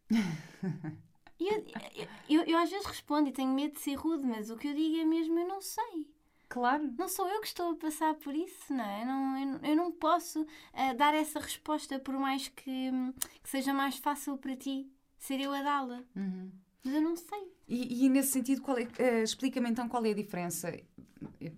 E 1.39 1.47
eu, 1.47 1.63
eu, 1.95 2.07
eu, 2.27 2.43
eu 2.45 2.57
às 2.57 2.69
vezes 2.71 2.87
respondo 2.87 3.29
e 3.29 3.31
tenho 3.31 3.53
medo 3.53 3.75
de 3.75 3.79
ser 3.79 3.93
rude, 3.93 4.25
mas 4.25 4.49
o 4.49 4.57
que 4.57 4.67
eu 4.67 4.73
digo 4.73 4.97
é 4.97 5.05
mesmo: 5.05 5.37
eu 5.37 5.47
não 5.47 5.61
sei. 5.61 6.07
Claro. 6.49 6.93
Não 6.97 7.07
sou 7.09 7.27
eu 7.27 7.41
que 7.41 7.47
estou 7.47 7.71
a 7.71 7.75
passar 7.75 8.13
por 8.15 8.33
isso, 8.33 8.73
não 8.73 8.83
é? 8.83 9.01
Eu 9.01 9.05
não, 9.05 9.37
eu, 9.37 9.59
eu 9.71 9.75
não 9.75 9.91
posso 9.91 10.45
ah, 10.73 10.93
dar 10.93 11.13
essa 11.13 11.39
resposta, 11.39 11.99
por 11.99 12.15
mais 12.17 12.47
que, 12.47 12.69
hum, 12.91 13.13
que 13.43 13.49
seja 13.49 13.73
mais 13.73 13.97
fácil 13.97 14.37
para 14.37 14.55
ti 14.55 14.89
ser 15.17 15.39
eu 15.41 15.51
a 15.53 15.61
dá-la. 15.61 16.03
Uhum. 16.15 16.51
Mas 16.83 16.93
eu 16.93 17.01
não 17.01 17.15
sei. 17.17 17.51
E, 17.67 18.05
e 18.05 18.09
nesse 18.09 18.29
sentido, 18.31 18.61
qual 18.61 18.77
é- 18.77 18.87
eh, 18.97 19.23
explica-me 19.23 19.69
então 19.69 19.89
qual 19.89 20.05
é 20.05 20.11
a 20.11 20.13
diferença 20.13 20.69
eh, 20.69 21.51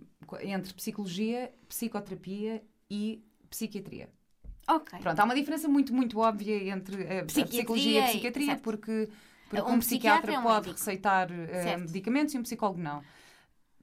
entre 0.43 0.73
psicologia, 0.73 1.53
psicoterapia 1.67 2.63
e 2.89 3.23
psiquiatria. 3.49 4.09
Ok. 4.67 4.99
Pronto, 4.99 5.19
há 5.19 5.23
uma 5.23 5.35
diferença 5.35 5.67
muito, 5.67 5.93
muito 5.93 6.19
óbvia 6.19 6.69
entre 6.69 6.95
a, 7.03 7.21
a 7.21 7.25
Psiquiatria 7.25 7.45
psicologia 7.45 7.91
e 7.91 7.97
a 7.99 8.05
e- 8.05 8.09
psiquiatria, 8.09 8.45
certo. 8.47 8.61
porque, 8.61 9.09
porque 9.49 9.71
Um 9.71 9.75
um, 9.75 9.79
psiquiatra 9.79 10.31
psiquiatra 10.31 10.33
é 10.33 10.39
um 10.39 10.43
pode 10.43 10.55
médico. 10.67 10.79
receitar 10.79 11.27
Certo. 11.29 11.81
medicamentos 11.81 12.33
e 12.33 12.37
um 12.37 12.43
psicólogo 12.43 12.79
não. 12.81 13.03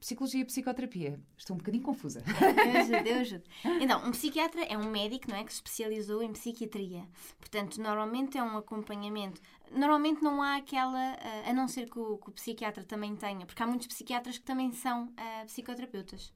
Psicologia 0.00 0.42
e 0.42 0.44
psicoterapia. 0.44 1.18
Estou 1.36 1.54
um 1.54 1.58
bocadinho 1.58 1.82
confusa. 1.82 2.22
Eu 2.26 2.80
ajudo, 2.80 3.08
eu 3.08 3.20
ajudo. 3.20 3.44
Então, 3.80 4.06
um 4.06 4.10
psiquiatra 4.10 4.62
é 4.64 4.76
um 4.76 4.90
médico, 4.90 5.30
não 5.30 5.36
é? 5.36 5.44
Que 5.44 5.52
se 5.52 5.56
especializou 5.56 6.22
em 6.22 6.32
psiquiatria. 6.32 7.06
Portanto, 7.38 7.80
normalmente 7.80 8.36
é 8.36 8.42
um 8.42 8.56
acompanhamento. 8.58 9.40
Normalmente 9.70 10.22
não 10.22 10.42
há 10.42 10.56
aquela, 10.56 10.98
ah, 10.98 11.50
a 11.50 11.52
não 11.52 11.66
ser 11.66 11.90
que 11.90 11.98
o, 11.98 12.18
que 12.18 12.28
o 12.28 12.32
psiquiatra 12.32 12.84
também 12.84 13.16
tenha, 13.16 13.44
porque 13.46 13.62
há 13.62 13.66
muitos 13.66 13.86
psiquiatras 13.86 14.38
que 14.38 14.44
também 14.44 14.70
são 14.72 15.12
ah, 15.16 15.44
psicoterapeutas. 15.46 16.32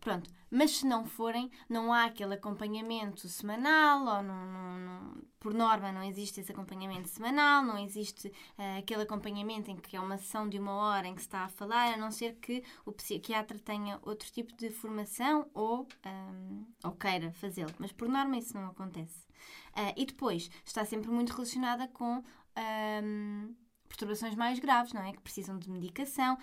Pronto, 0.00 0.30
mas 0.50 0.70
se 0.78 0.86
não 0.86 1.04
forem, 1.04 1.50
não 1.68 1.92
há 1.92 2.04
aquele 2.04 2.34
acompanhamento 2.34 3.28
semanal, 3.28 4.00
ou 4.00 4.22
não, 4.22 4.46
não- 4.46 4.78
não- 4.78 5.22
por 5.40 5.52
norma 5.52 5.90
não 5.90 6.02
existe 6.02 6.40
esse 6.40 6.52
acompanhamento 6.52 7.08
semanal, 7.08 7.64
não 7.64 7.76
existe 7.78 8.32
ah, 8.56 8.76
aquele 8.78 9.02
acompanhamento 9.02 9.68
em 9.70 9.76
que 9.76 9.96
é 9.96 10.00
uma 10.00 10.16
sessão 10.16 10.48
de 10.48 10.58
uma 10.60 10.72
hora 10.72 11.08
em 11.08 11.14
que 11.14 11.20
se 11.22 11.26
está 11.26 11.40
a 11.40 11.48
falar, 11.48 11.92
a 11.94 11.96
não 11.96 12.10
ser 12.12 12.36
que 12.36 12.62
o 12.84 12.92
psiquiatra 12.92 13.58
tenha 13.58 13.98
outro 14.02 14.30
tipo 14.30 14.54
de 14.54 14.70
formação 14.70 15.50
ou, 15.52 15.88
ahm, 16.04 16.64
ou 16.84 16.92
queira 16.92 17.32
fazê-lo. 17.32 17.72
Mas 17.78 17.90
por 17.90 18.08
norma 18.08 18.36
isso 18.38 18.54
não 18.54 18.66
acontece. 18.68 19.26
Ah, 19.74 19.92
e 19.96 20.06
depois 20.06 20.48
está 20.64 20.84
sempre 20.84 21.10
muito 21.10 21.32
relacionada 21.32 21.88
com. 21.88 22.22
ahm, 22.54 23.54
perturbações 23.88 24.34
mais 24.34 24.58
graves, 24.58 24.92
não 24.92 25.00
é? 25.02 25.12
Que 25.12 25.20
precisam 25.20 25.58
de 25.58 25.70
medicação. 25.70 26.36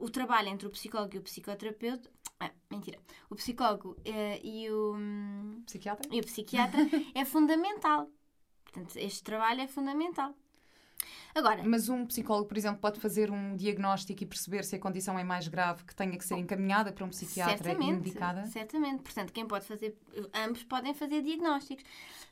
O 0.00 0.10
trabalho 0.10 0.48
entre 0.48 0.66
o 0.66 0.70
psicólogo 0.70 1.16
e 1.16 1.18
o 1.18 1.22
psicoterapeuta. 1.22 2.10
Ah, 2.40 2.50
mentira. 2.70 2.98
O 3.30 3.34
psicólogo 3.34 3.96
eh, 4.04 4.40
e, 4.42 4.70
o, 4.70 4.94
hum, 4.94 5.62
Psiquiatra? 5.66 6.08
e 6.14 6.20
o 6.20 6.24
psiquiatra 6.24 6.80
é 7.14 7.24
fundamental. 7.24 8.10
Portanto, 8.64 8.96
este 8.96 9.22
trabalho 9.22 9.62
é 9.62 9.66
fundamental. 9.68 10.34
Agora, 11.36 11.62
Mas 11.62 11.90
um 11.90 12.06
psicólogo, 12.06 12.48
por 12.48 12.56
exemplo, 12.56 12.80
pode 12.80 12.98
fazer 12.98 13.30
um 13.30 13.54
diagnóstico 13.56 14.22
e 14.22 14.26
perceber 14.26 14.64
se 14.64 14.74
a 14.74 14.78
condição 14.78 15.18
é 15.18 15.22
mais 15.22 15.46
grave, 15.46 15.84
que 15.84 15.94
tenha 15.94 16.16
que 16.16 16.24
ser 16.24 16.36
encaminhada 16.36 16.90
para 16.90 17.04
um 17.04 17.10
psiquiatra 17.10 17.72
e 17.72 17.76
medicada. 17.76 18.46
Certamente. 18.46 19.02
Portanto, 19.02 19.34
quem 19.34 19.46
pode 19.46 19.66
fazer, 19.66 19.94
ambos 20.32 20.62
podem 20.62 20.94
fazer 20.94 21.20
diagnósticos. 21.20 21.84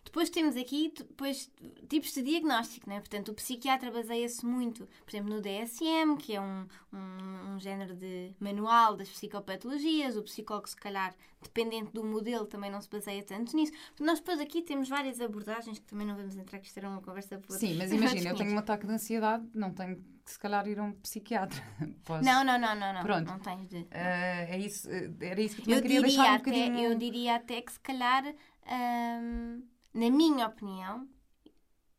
Depois 0.02 0.30
temos 0.30 0.56
aqui 0.56 0.90
depois, 0.96 1.50
tipos 1.86 2.14
de 2.14 2.22
diagnóstico, 2.22 2.88
não 2.88 2.96
é? 2.96 3.00
Portanto, 3.00 3.28
o 3.28 3.34
psiquiatra 3.34 3.90
baseia-se 3.90 4.44
muito, 4.46 4.88
por 5.04 5.10
exemplo, 5.10 5.34
no 5.34 5.42
DSM, 5.42 6.16
que 6.18 6.34
é 6.34 6.40
um, 6.40 6.66
um, 6.90 7.54
um 7.54 7.60
género 7.60 7.94
de 7.94 8.32
manual 8.40 8.96
das 8.96 9.10
psicopatologias. 9.10 10.16
O 10.16 10.22
psicólogo, 10.22 10.66
se 10.66 10.76
calhar, 10.76 11.14
dependente 11.44 11.92
do 11.92 12.02
modelo, 12.04 12.46
também 12.46 12.70
não 12.70 12.80
se 12.80 12.88
baseia 12.88 13.22
tanto 13.22 13.54
nisso. 13.56 13.72
Nós 14.00 14.18
depois 14.18 14.40
aqui 14.40 14.62
temos 14.62 14.88
várias 14.88 15.20
abordagens 15.20 15.78
que 15.78 15.84
também 15.86 16.06
não 16.06 16.16
vamos 16.16 16.36
entrar, 16.36 16.58
que 16.58 16.66
isto 16.66 16.76
era 16.78 16.88
uma 16.88 17.00
conversa 17.00 17.38
por 17.38 17.56
Sim, 17.56 17.74
mas 17.76 17.90
imagina, 17.92 18.30
eu 18.30 18.36
tenho 18.36 18.52
um 18.52 18.58
ataque 18.58 18.86
de 18.86 18.92
ansiedade, 18.92 19.48
não 19.54 19.72
tenho 19.72 19.96
que 20.24 20.30
se 20.30 20.38
calhar 20.38 20.66
ir 20.66 20.78
a 20.78 20.82
um 20.84 20.92
psiquiatra. 20.92 21.62
Posso- 22.04 22.24
Não, 22.24 22.42
não, 22.44 22.58
não, 22.58 22.74
não, 22.74 22.92
não. 22.94 23.02
Pronto. 23.02 23.26
Não 23.30 23.38
tens 23.38 23.68
de. 23.68 23.86
Eh, 23.90 24.46
é 24.50 24.58
isso, 24.58 24.88
eh, 24.90 25.10
era 25.20 25.40
isso 25.40 25.56
que 25.56 25.62
eu 25.62 25.64
também 25.64 25.76
Eu 25.76 25.82
queria 25.82 26.00
diria, 26.00 26.00
deixar 26.16 26.22
um 26.32 26.34
até, 26.36 26.50
bocadinho. 26.50 26.78
eu 26.92 26.94
diria 26.98 27.34
até 27.36 27.60
que 27.62 27.72
se 27.72 27.80
calhar, 27.80 28.24
hum, 28.66 29.62
na 29.92 30.10
minha 30.10 30.46
opinião, 30.46 31.06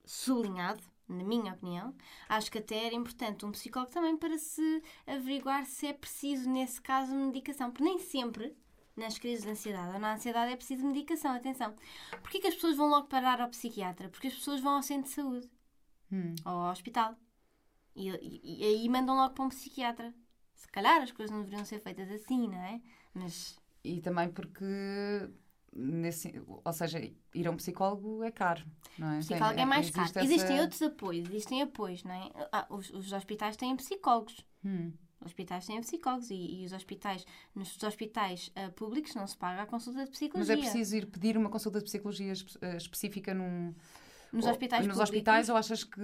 sublinhado, 0.04 0.82
na 1.08 1.24
minha 1.24 1.54
opinião, 1.54 1.94
acho 2.28 2.52
que 2.52 2.58
até 2.58 2.86
era 2.88 2.96
importante 2.96 3.46
um 3.46 3.52
psicólogo 3.52 3.92
também 3.92 4.18
para 4.18 4.38
se 4.38 4.82
averiguar 5.06 5.66
se 5.66 5.86
é 5.88 5.94
preciso, 5.94 6.50
nesse 6.50 6.82
caso, 6.82 7.14
medicação. 7.16 7.70
Porque 7.70 7.84
nem 7.84 8.00
sempre, 8.00 8.56
nas 8.96 9.18
crises 9.18 9.44
de 9.44 9.50
ansiedade 9.52 9.94
ou 9.94 10.00
na 10.00 10.14
ansiedade, 10.14 10.54
é 10.54 10.56
preciso 10.56 10.86
medicação. 10.86 11.34
Atenção. 11.34 11.74
Porquê 12.22 12.40
que 12.40 12.48
as 12.48 12.56
pessoas 12.56 12.78
vão 12.78 12.88
logo 12.90 13.08
parar 13.08 13.42
ao 13.42 13.50
psiquiatra? 13.50 14.10
Porque 14.10 14.28
as 14.28 14.34
pessoas 14.36 14.62
vão 14.62 14.76
ao 14.76 14.84
centro 14.84 15.10
de 15.10 15.16
saúde 15.16 15.50
Hum. 16.12 16.34
ou 16.46 16.52
ao 16.52 16.72
hospital. 16.72 17.16
E, 17.96 18.10
e- 18.10 18.62
e 18.62 18.64
aí 18.64 18.90
mandam 18.90 19.16
logo 19.16 19.34
para 19.34 19.44
um 19.46 19.50
psiquiatra. 19.50 20.14
Se 20.54 20.68
calhar 20.70 21.02
as 21.02 21.12
coisas 21.12 21.34
não 21.36 21.44
deveriam 21.44 21.66
ser 21.66 21.80
feitas 21.80 22.10
assim, 22.12 22.48
não 22.48 22.58
é? 22.62 22.82
Mas 23.14 23.58
E 23.84 24.02
também 24.02 24.30
porque, 24.32 24.66
nesse, 25.74 26.42
ou 26.48 26.74
seja, 26.74 27.00
ir 27.34 27.48
a 27.48 27.52
um 27.52 27.58
psicólogo 27.58 28.24
é 28.24 28.32
caro, 28.32 28.64
não 28.98 29.12
é? 29.12 29.20
psicólogo 29.20 29.56
Tem- 29.56 29.64
é 29.64 29.66
mais 29.66 29.90
caro. 29.92 30.10
essa- 30.10 30.24
Existem 30.24 30.60
outros 30.62 30.82
apoios, 30.82 31.30
existem 31.30 31.62
apoios, 31.62 32.04
não 32.04 32.12
é? 32.14 32.30
Ah, 32.52 32.66
os, 32.70 32.90
os 32.92 33.12
hospitais 33.14 33.56
têm 33.58 33.76
psicólogos. 33.76 34.38
Hum. 34.64 34.92
Os 35.22 35.28
hospitais 35.28 35.66
têm 35.66 35.80
psicólogos 35.82 36.30
e, 36.30 36.62
e 36.62 36.66
os 36.66 36.74
hospitais, 36.74 37.26
nos 37.56 37.82
hospitais 37.82 38.52
ah, 38.56 38.70
públicos 38.76 39.16
não 39.16 39.26
se 39.26 39.36
paga 39.38 39.64
a 39.64 39.66
consulta 39.66 40.00
de 40.00 40.10
Mas 40.10 40.18
psicologia. 40.18 40.54
é 40.54 40.58
preciso 40.58 40.96
ir 40.98 41.06
pedir 41.08 41.38
uma 41.38 41.50
consulta 41.50 41.80
de 41.80 41.86
psicologia 41.86 42.34
espe- 42.34 42.58
eh, 42.62 42.78
específica 42.78 43.34
num, 43.34 43.74
Nos 44.34 44.46
ou- 44.46 44.52
hospitais 44.52 44.86
nos 44.86 44.96
públicos. 44.96 45.00
hospitais 45.10 45.50
ou 45.50 45.56
achas 45.56 45.84
que 45.84 46.02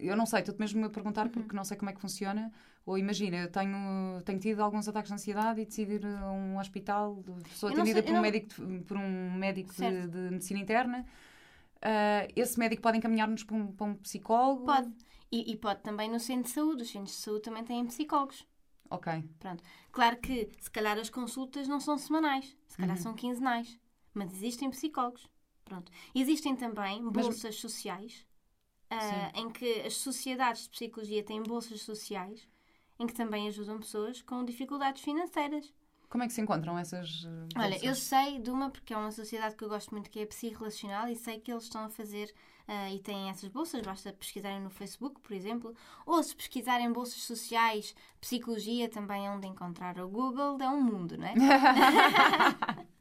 eu 0.00 0.16
não 0.16 0.24
sei, 0.26 0.40
estou-te 0.40 0.58
mesmo 0.58 0.80
a 0.82 0.86
Uhum. 0.86 0.92
perguntar 0.92 1.28
porque 1.28 1.54
não 1.54 1.64
sei 1.64 1.76
como 1.76 1.90
é 1.90 1.92
que 1.94 2.00
funciona 2.00 2.50
ou 2.86 2.96
imagina, 2.96 3.36
eu 3.38 3.50
tenho, 3.50 4.22
tenho 4.24 4.38
tido 4.38 4.60
alguns 4.62 4.88
ataques 4.88 5.08
de 5.10 5.14
ansiedade 5.14 5.60
e 5.60 5.64
decido 5.66 5.92
ir 5.92 6.06
a 6.06 6.30
um 6.30 6.58
hospital 6.58 7.22
sou 7.54 7.68
atendida 7.68 7.94
sei- 8.00 8.02
por, 8.02 8.10
um 8.12 8.14
não- 8.14 8.22
médico 8.22 8.48
de, 8.66 8.78
por 8.84 8.96
um 8.96 9.32
médico 9.34 9.74
de, 9.74 10.06
de 10.08 10.18
medicina 10.30 10.60
interna 10.60 11.04
Ah, 11.82 12.26
esse 12.34 12.58
médico 12.58 12.80
pode 12.82 12.96
encaminhar-nos 12.98 13.44
para 13.44 13.54
um, 13.56 13.66
para 13.70 13.86
um 13.86 13.94
psicólogo 13.96 14.64
Pode. 14.64 14.90
E, 15.30 15.52
e 15.52 15.56
pode 15.56 15.82
também 15.82 16.10
no 16.10 16.20
centro 16.20 16.44
de 16.44 16.50
saúde. 16.50 16.82
Os 16.82 16.90
centros 16.90 17.16
de 17.16 17.22
saúde 17.22 17.42
também 17.42 17.64
têm 17.64 17.86
psicólogos. 17.86 18.46
ok, 18.90 19.24
Pronto. 19.38 19.62
Claro 19.92 20.18
que, 20.20 20.50
se 20.58 20.70
calhar, 20.70 20.98
as 20.98 21.10
consultas 21.10 21.66
não 21.68 21.80
são 21.80 21.98
semanais, 21.98 22.56
se 22.66 22.76
calhar 22.76 22.96
são 22.96 23.14
quinzenais, 23.14 23.78
mas 24.14 24.32
existem 24.32 24.70
psicólogos. 24.70 25.28
Pronto. 25.64 25.90
Existem 26.14 26.54
também 26.54 27.02
bolsas 27.10 27.56
sociais, 27.56 28.24
ah, 28.90 29.32
em 29.34 29.50
que 29.50 29.80
as 29.80 29.96
sociedades 29.96 30.64
de 30.64 30.70
psicologia 30.70 31.24
têm 31.24 31.42
bolsas 31.42 31.82
sociais, 31.82 32.48
em 32.98 33.06
que 33.06 33.14
também 33.14 33.48
ajudam 33.48 33.78
pessoas 33.78 34.22
com 34.22 34.44
dificuldades 34.44 35.02
financeiras. 35.02 35.72
Como 36.08 36.24
é 36.24 36.26
que 36.26 36.32
se 36.32 36.40
encontram 36.40 36.78
essas 36.78 37.24
eh, 37.26 37.52
Olha, 37.56 37.78
bolsas? 37.78 37.82
eu 37.82 37.94
sei 37.94 38.38
de 38.38 38.50
uma, 38.50 38.70
porque 38.70 38.92
é 38.94 38.96
uma 38.96 39.12
sociedade 39.12 39.56
que 39.56 39.64
eu 39.64 39.68
gosto 39.68 39.90
muito, 39.92 40.10
que 40.10 40.20
é 40.20 40.22
a 40.24 40.26
Psi-Relacional, 40.26 41.08
e 41.08 41.16
sei 41.16 41.40
que 41.40 41.50
eles 41.52 41.64
estão 41.64 41.84
a 41.84 41.88
fazer 41.90 42.32
ah, 42.68 42.90
e 42.90 42.98
têm 43.00 43.30
essas 43.30 43.48
bolsas, 43.48 43.80
basta 43.82 44.12
pesquisarem 44.12 44.60
no 44.60 44.70
Facebook, 44.70 45.20
por 45.20 45.32
exemplo, 45.32 45.74
ou 46.04 46.22
se 46.22 46.34
pesquisarem 46.34 46.92
bolsas 46.92 47.22
sociais, 47.22 47.94
psicologia 48.20 48.88
também 48.88 49.26
é 49.26 49.30
onde 49.30 49.46
encontrar. 49.46 49.98
O 50.00 50.08
Google 50.08 50.58
é 50.60 50.68
um 50.68 50.82
mundo, 50.82 51.16
não 51.16 51.26
é? 51.26 51.34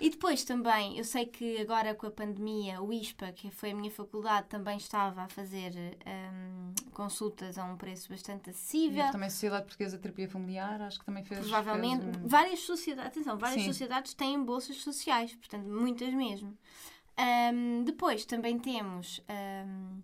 e 0.00 0.10
depois 0.10 0.44
também, 0.44 0.98
eu 0.98 1.04
sei 1.04 1.24
que 1.26 1.58
agora 1.60 1.94
com 1.94 2.06
a 2.06 2.10
pandemia, 2.10 2.80
o 2.82 2.92
ISPA, 2.92 3.32
que 3.32 3.50
foi 3.50 3.70
a 3.70 3.74
minha 3.74 3.90
faculdade, 3.90 4.46
também 4.48 4.76
estava 4.76 5.22
a 5.22 5.28
fazer 5.28 5.72
ahm, 6.04 6.72
consultas 6.92 7.56
a 7.58 7.64
um 7.64 7.76
preço 7.76 8.08
bastante 8.08 8.50
acessível. 8.50 9.10
também 9.10 9.26
a 9.28 9.30
Sociedade 9.30 9.64
Portuguesa 9.64 9.96
de 9.96 10.02
Terapia 10.02 10.28
Familiar, 10.28 10.80
acho 10.82 10.98
que 10.98 11.04
também 11.06 11.24
fez. 11.24 11.40
Provavelmente, 11.40 12.04
fez 12.04 12.16
um- 12.16 12.28
várias 12.28 12.60
sociedades, 12.60 13.10
atenção, 13.12 13.38
várias 13.38 13.62
Sim. 13.62 13.68
sociedades 13.72 14.14
têm 14.14 14.42
bolsas 14.44 14.76
sociais, 14.76 15.34
portanto, 15.34 15.66
muitas 15.66 16.12
mesmo. 16.12 16.56
Ahm, 17.16 17.82
depois 17.84 18.24
também 18.24 18.58
temos 18.58 19.20
ahm, 19.28 20.00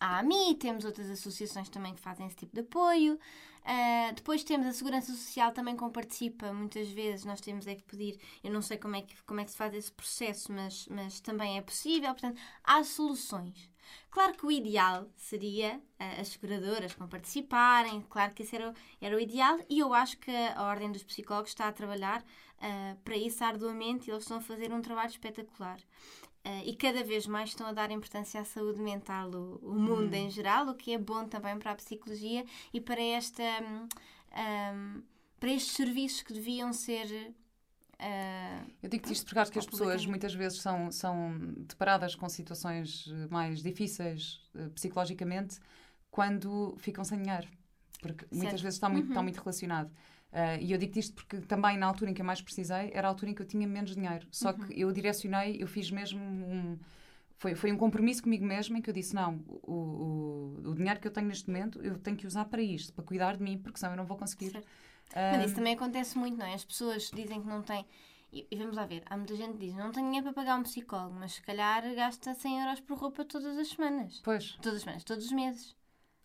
a 0.00 0.18
AMI, 0.18 0.54
temos 0.56 0.84
outras 0.84 1.10
associações 1.10 1.68
também 1.68 1.94
que 1.94 2.00
fazem 2.00 2.26
esse 2.26 2.36
tipo 2.36 2.54
de 2.54 2.60
apoio. 2.60 3.18
Uh, 3.66 4.14
depois 4.14 4.44
temos 4.44 4.64
a 4.64 4.72
Segurança 4.72 5.12
Social 5.12 5.50
também 5.50 5.74
como 5.74 5.90
participa, 5.90 6.52
muitas 6.52 6.88
vezes 6.88 7.24
nós 7.24 7.40
temos 7.40 7.66
é 7.66 7.74
que 7.74 7.82
pedir, 7.82 8.16
eu 8.44 8.52
não 8.52 8.62
sei 8.62 8.78
como 8.78 8.94
é 8.94 9.02
que, 9.02 9.20
como 9.24 9.40
é 9.40 9.44
que 9.44 9.50
se 9.50 9.56
faz 9.56 9.74
esse 9.74 9.90
processo, 9.90 10.52
mas, 10.52 10.86
mas 10.86 11.18
também 11.18 11.58
é 11.58 11.60
possível, 11.60 12.10
portanto, 12.10 12.40
há 12.62 12.84
soluções. 12.84 13.68
Claro 14.08 14.34
que 14.34 14.46
o 14.46 14.52
ideal 14.52 15.08
seria 15.16 15.78
uh, 15.78 16.20
as 16.20 16.28
seguradoras 16.28 16.94
com 16.94 17.08
participarem, 17.08 18.02
claro 18.08 18.32
que 18.34 18.44
esse 18.44 18.54
era, 18.54 18.72
era 19.00 19.16
o 19.16 19.20
ideal, 19.20 19.58
e 19.68 19.80
eu 19.80 19.92
acho 19.92 20.16
que 20.18 20.30
a 20.30 20.62
Ordem 20.62 20.92
dos 20.92 21.02
Psicólogos 21.02 21.50
está 21.50 21.66
a 21.66 21.72
trabalhar 21.72 22.20
uh, 22.20 22.96
para 23.02 23.16
isso 23.16 23.42
arduamente 23.42 24.08
e 24.08 24.12
eles 24.12 24.22
estão 24.22 24.38
a 24.38 24.42
fazer 24.42 24.72
um 24.72 24.80
trabalho 24.80 25.10
espetacular. 25.10 25.80
Uh, 26.46 26.62
e 26.64 26.76
cada 26.76 27.02
vez 27.02 27.26
mais 27.26 27.48
estão 27.48 27.66
a 27.66 27.72
dar 27.72 27.90
importância 27.90 28.40
à 28.40 28.44
saúde 28.44 28.80
mental, 28.80 29.28
o, 29.30 29.56
o 29.62 29.74
mundo 29.74 30.14
hum. 30.14 30.14
em 30.14 30.30
geral, 30.30 30.68
o 30.68 30.74
que 30.76 30.94
é 30.94 30.98
bom 30.98 31.26
também 31.26 31.58
para 31.58 31.72
a 31.72 31.74
psicologia 31.74 32.44
e 32.72 32.80
para 32.80 33.02
esta 33.02 33.42
um, 33.42 33.88
um, 34.38 35.02
para 35.40 35.50
estes 35.50 35.74
serviços 35.74 36.22
que 36.22 36.32
deviam 36.32 36.72
ser 36.72 37.34
Uh, 37.98 38.70
eu 38.82 38.90
digo 38.90 39.10
isto 39.10 39.24
porque 39.24 39.38
acho 39.38 39.50
que 39.50 39.58
as 39.58 39.64
pessoas 39.64 40.04
muitas 40.04 40.34
vezes 40.34 40.60
são, 40.60 40.92
são 40.92 41.34
deparadas 41.66 42.14
com 42.14 42.28
situações 42.28 43.06
mais 43.30 43.62
difíceis 43.62 44.46
uh, 44.54 44.68
psicologicamente 44.68 45.58
quando 46.10 46.76
ficam 46.78 47.02
sem 47.04 47.22
dinheiro. 47.22 47.48
Porque 48.00 48.26
certo. 48.26 48.36
muitas 48.36 48.60
vezes 48.60 48.76
está 48.76 48.90
muito, 48.90 49.06
uhum. 49.06 49.12
está 49.12 49.22
muito 49.22 49.38
relacionado. 49.38 49.90
Uh, 50.32 50.60
e 50.60 50.72
eu 50.72 50.78
digo 50.78 50.98
isto 50.98 51.14
porque 51.14 51.38
também 51.40 51.78
na 51.78 51.86
altura 51.86 52.10
em 52.10 52.14
que 52.14 52.20
eu 52.20 52.26
mais 52.26 52.42
precisei 52.42 52.90
era 52.92 53.08
a 53.08 53.10
altura 53.10 53.30
em 53.30 53.34
que 53.34 53.40
eu 53.40 53.46
tinha 53.46 53.66
menos 53.66 53.94
dinheiro. 53.94 54.26
Só 54.30 54.50
uhum. 54.50 54.58
que 54.58 54.80
eu 54.80 54.92
direcionei, 54.92 55.56
eu 55.60 55.66
fiz 55.66 55.90
mesmo 55.90 56.20
um. 56.20 56.78
Foi, 57.38 57.54
foi 57.54 57.70
um 57.70 57.76
compromisso 57.76 58.22
comigo 58.22 58.44
mesmo 58.44 58.76
em 58.76 58.82
que 58.82 58.90
eu 58.90 58.94
disse: 58.94 59.14
não, 59.14 59.42
o, 59.46 60.60
o, 60.64 60.70
o 60.70 60.74
dinheiro 60.74 61.00
que 61.00 61.06
eu 61.06 61.12
tenho 61.12 61.28
neste 61.28 61.48
momento 61.48 61.80
eu 61.82 61.98
tenho 61.98 62.16
que 62.16 62.26
usar 62.26 62.44
para 62.46 62.60
isto, 62.60 62.92
para 62.92 63.04
cuidar 63.04 63.36
de 63.36 63.42
mim, 63.42 63.58
porque 63.58 63.78
senão 63.78 63.92
eu 63.92 63.96
não 63.96 64.06
vou 64.06 64.16
conseguir. 64.16 64.50
Certo 64.50 64.66
mas 65.14 65.46
isso 65.46 65.54
também 65.54 65.74
acontece 65.74 66.18
muito, 66.18 66.36
não 66.36 66.46
é? 66.46 66.54
As 66.54 66.64
pessoas 66.64 67.10
dizem 67.14 67.40
que 67.40 67.48
não 67.48 67.62
têm. 67.62 67.86
E, 68.32 68.46
e, 68.50 68.56
vamos 68.56 68.76
lá 68.76 68.84
ver, 68.84 69.02
há 69.06 69.16
muita 69.16 69.36
gente 69.36 69.52
que 69.52 69.66
diz: 69.66 69.74
não 69.74 69.92
tenho 69.92 70.06
dinheiro 70.06 70.24
para 70.24 70.32
pagar 70.32 70.58
um 70.58 70.62
psicólogo, 70.62 71.14
mas 71.18 71.34
se 71.34 71.42
calhar 71.42 71.82
gasta 71.94 72.34
100 72.34 72.60
euros 72.60 72.80
por 72.80 72.98
roupa 72.98 73.24
todas 73.24 73.56
as 73.56 73.68
semanas. 73.68 74.20
Pois. 74.24 74.52
Todas 74.62 74.76
as 74.76 74.82
semanas, 74.82 75.04
todos 75.04 75.26
os 75.26 75.32
meses. 75.32 75.75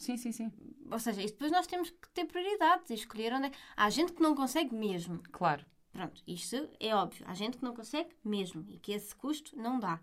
Sim, 0.01 0.17
sim, 0.17 0.31
sim. 0.31 0.51
Ou 0.89 0.97
seja, 0.97 1.21
isso 1.21 1.33
depois 1.33 1.51
nós 1.51 1.67
temos 1.67 1.91
que 1.91 2.09
ter 2.09 2.25
prioridades 2.25 2.89
e 2.89 2.95
escolher 2.95 3.31
onde 3.33 3.47
é. 3.47 3.51
Há 3.77 3.87
gente 3.91 4.13
que 4.13 4.21
não 4.21 4.33
consegue 4.33 4.73
mesmo. 4.73 5.21
Claro. 5.31 5.63
Pronto, 5.93 6.23
isto 6.25 6.67
é 6.79 6.95
óbvio. 6.95 7.23
Há 7.27 7.35
gente 7.35 7.57
que 7.57 7.63
não 7.63 7.75
consegue 7.75 8.09
mesmo 8.23 8.65
e 8.67 8.79
que 8.79 8.93
esse 8.93 9.15
custo 9.15 9.55
não 9.55 9.79
dá. 9.79 10.01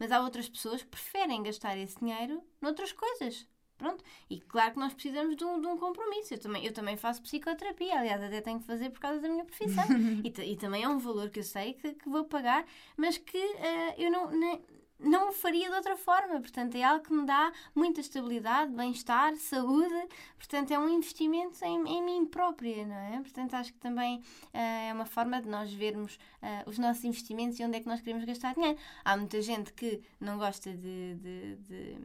Mas 0.00 0.10
há 0.10 0.20
outras 0.20 0.48
pessoas 0.48 0.82
que 0.82 0.88
preferem 0.88 1.44
gastar 1.44 1.78
esse 1.78 1.96
dinheiro 2.00 2.42
noutras 2.60 2.92
coisas. 2.92 3.46
Pronto. 3.78 4.02
E 4.28 4.40
claro 4.40 4.72
que 4.72 4.80
nós 4.80 4.92
precisamos 4.94 5.36
de 5.36 5.44
um, 5.44 5.60
de 5.60 5.66
um 5.68 5.78
compromisso. 5.78 6.34
Eu 6.34 6.40
também, 6.40 6.66
eu 6.66 6.72
também 6.72 6.96
faço 6.96 7.22
psicoterapia, 7.22 8.00
aliás, 8.00 8.20
até 8.20 8.40
tenho 8.40 8.58
que 8.58 8.66
fazer 8.66 8.90
por 8.90 8.98
causa 8.98 9.20
da 9.20 9.28
minha 9.28 9.44
profissão. 9.44 9.84
e, 10.24 10.52
e, 10.52 10.56
também 10.56 10.82
é 10.82 10.88
um 10.88 10.98
valor 10.98 11.30
que 11.30 11.38
eu 11.38 11.44
sei 11.44 11.74
que, 11.74 11.92
que 11.94 12.08
vou 12.08 12.24
pagar, 12.24 12.66
mas 12.96 13.16
que 13.16 13.38
uh, 13.38 13.94
eu 13.96 14.10
não, 14.10 14.28
nem, 14.32 14.60
não 14.98 15.30
o 15.30 15.32
faria 15.32 15.68
de 15.68 15.74
outra 15.74 15.96
forma. 15.96 16.40
Portanto, 16.40 16.74
é 16.74 16.82
algo 16.82 17.04
que 17.04 17.12
me 17.12 17.26
dá 17.26 17.52
muita 17.74 18.00
estabilidade, 18.00 18.72
bem-estar, 18.72 19.36
saúde. 19.36 20.08
Portanto, 20.36 20.70
é 20.70 20.78
um 20.78 20.88
investimento 20.88 21.64
em, 21.64 21.86
em, 21.88 22.02
mim 22.02 22.26
própria, 22.26 22.86
não 22.86 22.96
é? 22.96 23.20
Portanto, 23.20 23.54
acho 23.54 23.72
que 23.72 23.78
também 23.78 24.18
uh, 24.18 24.88
é 24.88 24.92
uma 24.92 25.06
forma 25.06 25.40
de 25.40 25.48
nós 25.48 25.72
vermos 25.72 26.14
uh, 26.14 26.68
os 26.68 26.78
nossos 26.78 27.04
investimentos 27.04 27.58
e 27.58 27.64
onde 27.64 27.76
é 27.76 27.80
que 27.80 27.88
nós 27.88 28.00
queremos 28.00 28.24
gastar 28.24 28.54
dinheiro. 28.54 28.78
Há 29.04 29.16
muita 29.16 29.40
gente 29.42 29.72
que 29.72 30.02
não 30.20 30.38
gosta 30.38 30.72
de, 30.72 31.14
de, 31.16 31.56
de, 31.56 31.96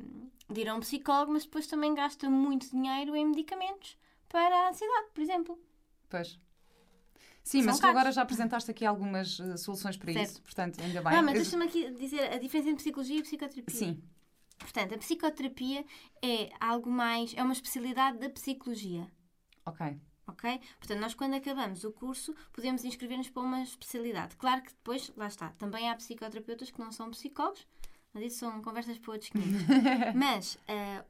de 0.49 0.61
ir 0.61 0.69
a 0.69 0.75
um 0.75 0.79
psicólogo, 0.79 1.33
mas 1.33 1.45
depois 1.45 1.67
também 1.67 1.93
gasta 1.93 2.29
muito 2.29 2.69
dinheiro 2.69 3.15
em 3.15 3.25
medicamentos 3.25 3.97
para 4.27 4.55
a 4.55 4.69
ansiedade, 4.69 5.07
por 5.13 5.21
exemplo. 5.21 5.59
Pois. 6.09 6.37
Sim, 7.43 7.63
mas 7.63 7.79
tu 7.79 7.85
agora 7.87 8.11
já 8.11 8.21
apresentaste 8.21 8.69
aqui 8.69 8.85
algumas 8.85 9.39
uh, 9.39 9.57
soluções 9.57 9.97
para 9.97 10.13
certo. 10.13 10.29
isso, 10.29 10.41
portanto, 10.41 10.81
ainda 10.81 11.01
bem. 11.01 11.11
Não, 11.13 11.23
mas 11.23 11.33
deixa-me 11.33 11.65
aqui 11.65 11.91
dizer 11.91 12.31
a 12.31 12.37
diferença 12.37 12.69
entre 12.69 12.83
psicologia 12.83 13.19
e 13.19 13.23
psicoterapia. 13.23 13.75
Sim. 13.75 14.01
Portanto, 14.59 14.93
a 14.93 14.97
psicoterapia 14.97 15.85
é 16.21 16.49
algo 16.59 16.89
mais, 16.89 17.33
é 17.35 17.43
uma 17.43 17.53
especialidade 17.53 18.19
da 18.19 18.29
psicologia. 18.29 19.07
Ok. 19.65 19.99
Ok? 20.27 20.61
Portanto, 20.79 20.99
nós 20.99 21.13
quando 21.13 21.33
acabamos 21.33 21.83
o 21.83 21.91
curso 21.91 22.33
podemos 22.53 22.85
inscrever-nos 22.85 23.29
para 23.29 23.41
uma 23.41 23.63
especialidade. 23.63 24.35
Claro 24.35 24.61
que 24.61 24.69
depois, 24.69 25.11
lá 25.17 25.27
está, 25.27 25.49
também 25.57 25.89
há 25.89 25.95
psicoterapeutas 25.95 26.71
que 26.71 26.79
não 26.79 26.91
são 26.91 27.09
psicólogos, 27.09 27.67
mas 28.13 28.23
isso 28.25 28.39
são 28.39 28.61
conversas 28.61 28.97
para 28.99 29.11
outros 29.11 29.29
500. 29.31 29.65
mas 30.15 30.55
uh, 30.55 31.05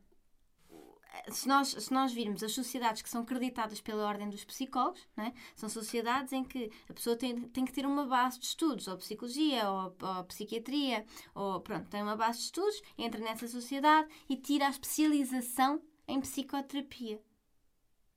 se 1.30 1.48
nós, 1.48 1.70
se 1.70 1.94
nós 1.94 2.14
virmos 2.14 2.44
as 2.44 2.54
sociedades 2.54 3.02
que 3.02 3.10
são 3.10 3.26
creditadas 3.26 3.82
pela 3.82 4.06
Ordem 4.06 4.30
dos 4.30 4.44
Psicólogos, 4.46 5.06
né, 5.16 5.34
são 5.56 5.68
sociedades 5.68 6.32
em 6.32 6.44
que 6.44 6.72
a 6.90 6.94
pessoa 6.94 7.16
tem, 7.16 7.42
tem 7.50 7.66
que 7.66 7.74
ter 7.74 7.86
uma 7.86 8.06
base 8.06 8.40
de 8.40 8.46
estudos, 8.46 8.88
ou 8.88 8.98
psicologia, 8.98 9.70
ou, 9.70 9.96
ou 10.02 10.24
psiquiatria, 10.26 11.06
ou 11.36 11.60
pronto, 11.60 11.90
tem 11.90 12.02
uma 12.02 12.16
base 12.16 12.40
de 12.40 12.46
estudos, 12.46 12.82
entra 12.98 13.20
nessa 13.20 13.48
sociedade 13.48 14.08
e 14.30 14.38
tira 14.38 14.68
a 14.68 14.70
especialização 14.70 15.82
em 16.08 16.20
psicoterapia. 16.22 17.22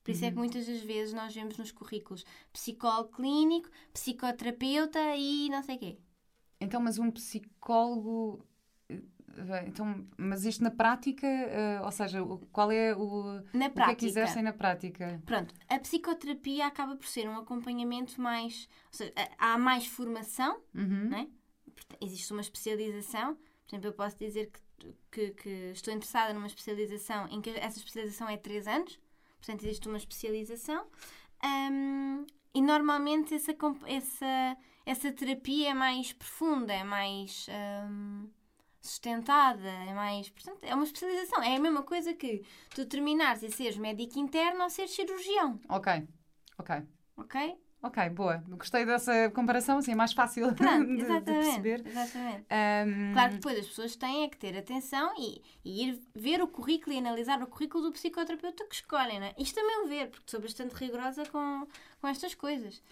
Por 0.04 0.10
isso 0.10 0.20
uhum. 0.20 0.28
é 0.28 0.30
que 0.30 0.36
uhum. 0.36 0.42
muitas 0.42 0.66
das 0.66 0.80
vezes 0.82 1.14
nós 1.14 1.34
vemos 1.34 1.56
nos 1.56 1.72
currículos 1.72 2.24
psicólogo 2.52 3.10
clínico, 3.10 3.70
psicoterapeuta 3.92 5.16
e 5.16 5.48
não 5.48 5.62
sei 5.62 5.76
o 5.76 5.78
quê. 5.78 5.98
Então, 6.60 6.80
mas 6.80 6.98
um 6.98 7.10
psicólogo 7.10 8.44
então, 9.66 10.06
mas 10.16 10.44
isto 10.44 10.62
na 10.62 10.70
prática, 10.70 11.26
uh, 11.26 11.84
ou 11.84 11.90
seja, 11.90 12.18
qual 12.52 12.70
é 12.70 12.94
o, 12.94 13.42
na 13.52 13.66
o 13.66 13.70
prática. 13.70 13.84
que 13.84 13.90
é 13.90 13.94
que 13.94 14.06
exercem 14.06 14.42
na 14.42 14.52
prática? 14.52 15.22
Pronto, 15.26 15.54
a 15.68 15.78
psicoterapia 15.78 16.66
acaba 16.66 16.96
por 16.96 17.06
ser 17.06 17.28
um 17.28 17.36
acompanhamento 17.36 18.20
mais. 18.20 18.68
Ou 18.92 18.98
seja, 18.98 19.12
há 19.38 19.58
mais 19.58 19.86
formação, 19.86 20.60
uhum. 20.74 21.08
não 21.10 21.18
é? 21.18 21.28
existe 22.00 22.32
uma 22.32 22.40
especialização. 22.40 23.34
Por 23.34 23.74
exemplo, 23.74 23.88
eu 23.88 23.92
posso 23.92 24.16
dizer 24.18 24.50
que, 24.78 24.94
que, 25.10 25.30
que, 25.30 25.48
estou 25.72 25.92
interessada 25.92 26.32
numa 26.32 26.46
especialização 26.46 27.28
em 27.28 27.40
que 27.40 27.50
essa 27.50 27.78
especialização 27.78 28.28
é 28.28 28.36
3 28.36 28.66
anos, 28.66 29.00
portanto, 29.38 29.64
existe 29.64 29.88
uma 29.88 29.96
especialização. 29.96 30.86
Um, 31.42 32.26
e 32.54 32.62
normalmente 32.62 33.34
essa, 33.34 33.54
essa, 33.86 34.56
essa 34.86 35.12
terapia 35.12 35.70
é 35.70 35.74
mais 35.74 36.12
profunda, 36.12 36.72
é 36.72 36.84
mais. 36.84 37.46
Um, 37.90 38.28
sustentada, 38.84 39.68
é 39.68 39.94
mais. 39.94 40.28
Portanto, 40.28 40.58
é 40.62 40.74
uma 40.74 40.84
especialização. 40.84 41.42
É 41.42 41.56
a 41.56 41.60
mesma 41.60 41.82
coisa 41.82 42.12
que 42.12 42.44
tu 42.74 42.86
terminares 42.86 43.42
e 43.42 43.50
seres 43.50 43.76
médico 43.76 44.18
interno 44.18 44.62
ou 44.62 44.70
seres 44.70 44.94
cirurgião. 44.94 45.58
Ok, 45.68 46.06
ok. 46.58 46.82
Ok? 47.16 47.58
Ok, 47.82 48.08
boa. 48.10 48.42
Gostei 48.48 48.86
dessa 48.86 49.30
comparação, 49.30 49.76
assim 49.76 49.92
é 49.92 49.94
mais 49.94 50.14
fácil 50.14 50.52
Pronto, 50.56 50.86
de, 50.86 50.96
de 50.96 51.20
perceber. 51.20 51.86
Exatamente. 51.86 52.46
Um... 52.50 53.12
Claro 53.12 53.28
que 53.28 53.36
depois 53.36 53.58
as 53.58 53.66
pessoas 53.66 53.94
têm 53.94 54.24
é 54.24 54.28
que 54.28 54.38
ter 54.38 54.56
atenção 54.56 55.12
e, 55.18 55.42
e, 55.62 55.84
ir 55.84 56.02
ver 56.14 56.42
o 56.42 56.48
currículo 56.48 56.96
e 56.96 56.98
analisar 56.98 57.42
o 57.42 57.46
currículo 57.46 57.84
do 57.84 57.92
psicoterapeuta 57.92 58.64
que 58.64 58.74
escolhem, 58.74 59.20
não 59.20 59.26
é? 59.26 59.34
Isto 59.36 59.56
também 59.56 59.84
o 59.84 59.86
ver, 59.86 60.08
porque 60.08 60.30
sou 60.30 60.40
bastante 60.40 60.74
rigorosa 60.74 61.24
com, 61.26 61.66
com 62.00 62.08
estas 62.08 62.34
coisas. 62.34 62.82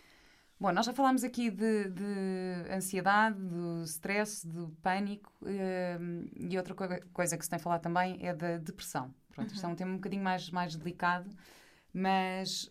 Bom, 0.62 0.70
nós 0.70 0.86
já 0.86 0.92
falámos 0.92 1.24
aqui 1.24 1.50
de, 1.50 1.88
de 1.88 2.72
ansiedade, 2.72 3.36
do 3.36 3.82
stress, 3.82 4.46
do 4.46 4.68
pânico 4.80 5.32
ehm, 5.44 6.28
e 6.36 6.56
outra 6.56 6.72
co 6.72 6.84
coisa 7.12 7.36
que 7.36 7.42
se 7.42 7.50
tem 7.50 7.58
falado 7.58 7.82
também 7.82 8.24
é 8.24 8.32
da 8.32 8.58
depressão. 8.58 9.12
Pronto, 9.30 9.48
uhum. 9.48 9.54
isto 9.56 9.64
é 9.64 9.66
um 9.66 9.70
uhum. 9.70 9.76
tema 9.76 9.90
um 9.90 9.96
bocadinho 9.96 10.22
mais, 10.22 10.48
mais 10.50 10.76
delicado, 10.76 11.28
mas 11.92 12.70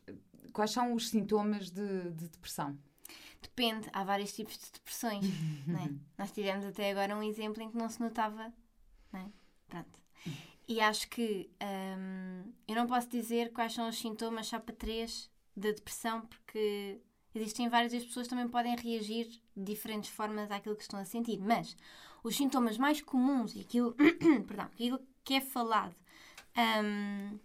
quais 0.53 0.71
são 0.71 0.93
os 0.93 1.09
sintomas 1.09 1.69
de, 1.69 2.11
de 2.11 2.29
depressão? 2.29 2.79
Depende, 3.41 3.89
há 3.91 4.05
vários 4.05 4.31
tipos 4.31 4.57
de 4.57 4.71
depressões. 4.71 5.25
é? 5.25 5.93
Nós 6.17 6.31
tivemos 6.31 6.63
até 6.63 6.91
agora 6.91 7.13
um 7.13 7.21
exemplo 7.21 7.61
em 7.61 7.69
que 7.69 7.77
não 7.77 7.89
se 7.89 7.99
notava. 7.99 8.53
Não 9.11 9.19
é? 9.19 9.25
Pronto. 9.67 9.99
E 10.65 10.79
acho 10.79 11.09
que 11.09 11.51
hum, 11.61 12.53
eu 12.69 12.75
não 12.75 12.87
posso 12.87 13.09
dizer 13.09 13.51
quais 13.51 13.73
são 13.73 13.89
os 13.89 13.99
sintomas 13.99 14.47
só 14.47 14.61
para 14.61 14.73
três 14.73 15.29
da 15.57 15.71
depressão, 15.71 16.21
porque 16.21 17.01
Existem 17.33 17.69
várias 17.69 17.93
e 17.93 17.97
as 17.97 18.03
pessoas 18.03 18.27
também 18.27 18.47
podem 18.47 18.75
reagir 18.75 19.27
de 19.55 19.63
diferentes 19.63 20.09
formas 20.09 20.51
àquilo 20.51 20.75
que 20.75 20.81
estão 20.81 20.99
a 20.99 21.05
sentir, 21.05 21.39
mas 21.39 21.75
os 22.23 22.35
sintomas 22.35 22.77
mais 22.77 23.01
comuns 23.01 23.55
e 23.55 23.61
aquilo, 23.61 23.95
perdão, 24.47 24.65
aquilo 24.65 24.99
que 25.23 25.35
é 25.35 25.41
falado 25.41 25.95
um, 26.83 27.39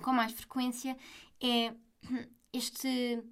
com 0.00 0.12
mais 0.12 0.32
frequência 0.32 0.96
é 1.40 1.74
este 2.52 3.22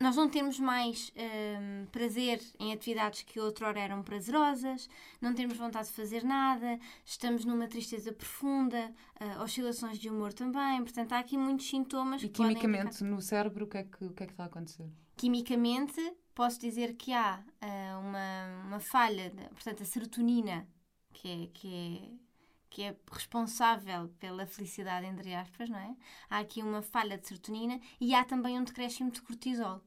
nós 0.00 0.16
não 0.16 0.30
temos 0.30 0.58
mais 0.58 1.12
um, 1.14 1.84
prazer 1.92 2.40
em 2.58 2.72
atividades 2.72 3.22
que 3.22 3.38
outrora 3.38 3.78
eram 3.78 4.02
prazerosas, 4.02 4.88
não 5.20 5.34
temos 5.34 5.58
vontade 5.58 5.88
de 5.88 5.92
fazer 5.92 6.24
nada, 6.24 6.80
estamos 7.04 7.44
numa 7.44 7.68
tristeza 7.68 8.10
profunda, 8.10 8.92
uh, 9.20 9.42
oscilações 9.42 9.98
de 9.98 10.08
humor 10.08 10.32
também. 10.32 10.82
Portanto, 10.82 11.12
há 11.12 11.18
aqui 11.18 11.36
muitos 11.36 11.68
sintomas. 11.68 12.22
E 12.22 12.30
quimicamente 12.30 13.04
no 13.04 13.20
cérebro, 13.20 13.66
o 13.66 13.68
que, 13.68 13.76
é 13.76 13.82
que, 13.84 14.04
o 14.06 14.12
que 14.12 14.22
é 14.22 14.26
que 14.26 14.32
está 14.32 14.44
a 14.44 14.46
acontecer? 14.46 14.90
Quimicamente, 15.16 16.00
posso 16.34 16.58
dizer 16.58 16.94
que 16.94 17.12
há 17.12 17.38
uh, 17.38 18.00
uma, 18.00 18.66
uma 18.68 18.80
falha, 18.80 19.28
de, 19.28 19.48
portanto, 19.50 19.82
a 19.82 19.86
serotonina, 19.86 20.66
que 21.12 21.28
é, 21.28 21.46
que 21.52 21.74
é 21.74 22.30
que 22.70 22.84
é 22.84 22.96
responsável 23.10 24.08
pela 24.20 24.46
felicidade, 24.46 25.04
entre 25.04 25.34
aspas, 25.34 25.68
não 25.68 25.78
é? 25.78 25.96
Há 26.30 26.38
aqui 26.38 26.62
uma 26.62 26.80
falha 26.80 27.18
de 27.18 27.26
serotonina 27.26 27.80
e 28.00 28.14
há 28.14 28.24
também 28.24 28.56
um 28.56 28.62
decréscimo 28.62 29.10
de 29.10 29.20
cortisol. 29.20 29.82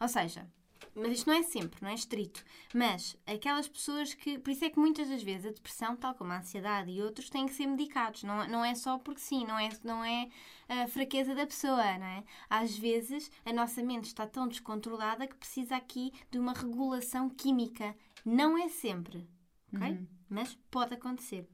Ou 0.00 0.08
seja, 0.08 0.46
mas 0.94 1.12
isto 1.12 1.28
não 1.28 1.36
é 1.36 1.42
sempre, 1.42 1.82
não 1.82 1.90
é 1.90 1.94
estrito. 1.94 2.42
Mas 2.74 3.16
aquelas 3.26 3.68
pessoas 3.68 4.14
que. 4.14 4.38
Por 4.38 4.50
isso 4.50 4.64
é 4.64 4.70
que 4.70 4.78
muitas 4.78 5.08
das 5.08 5.22
vezes 5.22 5.46
a 5.46 5.50
depressão, 5.50 5.94
tal 5.94 6.14
como 6.14 6.32
a 6.32 6.38
ansiedade 6.38 6.90
e 6.90 7.02
outros, 7.02 7.28
têm 7.28 7.46
que 7.46 7.52
ser 7.52 7.66
medicados. 7.66 8.22
Não, 8.22 8.48
não 8.48 8.64
é 8.64 8.74
só 8.74 8.98
porque 8.98 9.20
sim, 9.20 9.44
não 9.44 9.58
é, 9.58 9.68
não 9.84 10.02
é 10.02 10.28
a 10.68 10.88
fraqueza 10.88 11.34
da 11.34 11.46
pessoa, 11.46 11.98
não 11.98 12.06
é? 12.06 12.24
Às 12.48 12.76
vezes 12.76 13.30
a 13.44 13.52
nossa 13.52 13.82
mente 13.82 14.06
está 14.06 14.26
tão 14.26 14.48
descontrolada 14.48 15.26
que 15.26 15.36
precisa 15.36 15.76
aqui 15.76 16.12
de 16.30 16.38
uma 16.38 16.54
regulação 16.54 17.28
química. 17.28 17.94
Não 18.24 18.56
é 18.56 18.68
sempre, 18.68 19.28
ok? 19.74 19.90
Uhum. 19.90 20.06
Mas 20.28 20.58
pode 20.70 20.94
acontecer. 20.94 21.46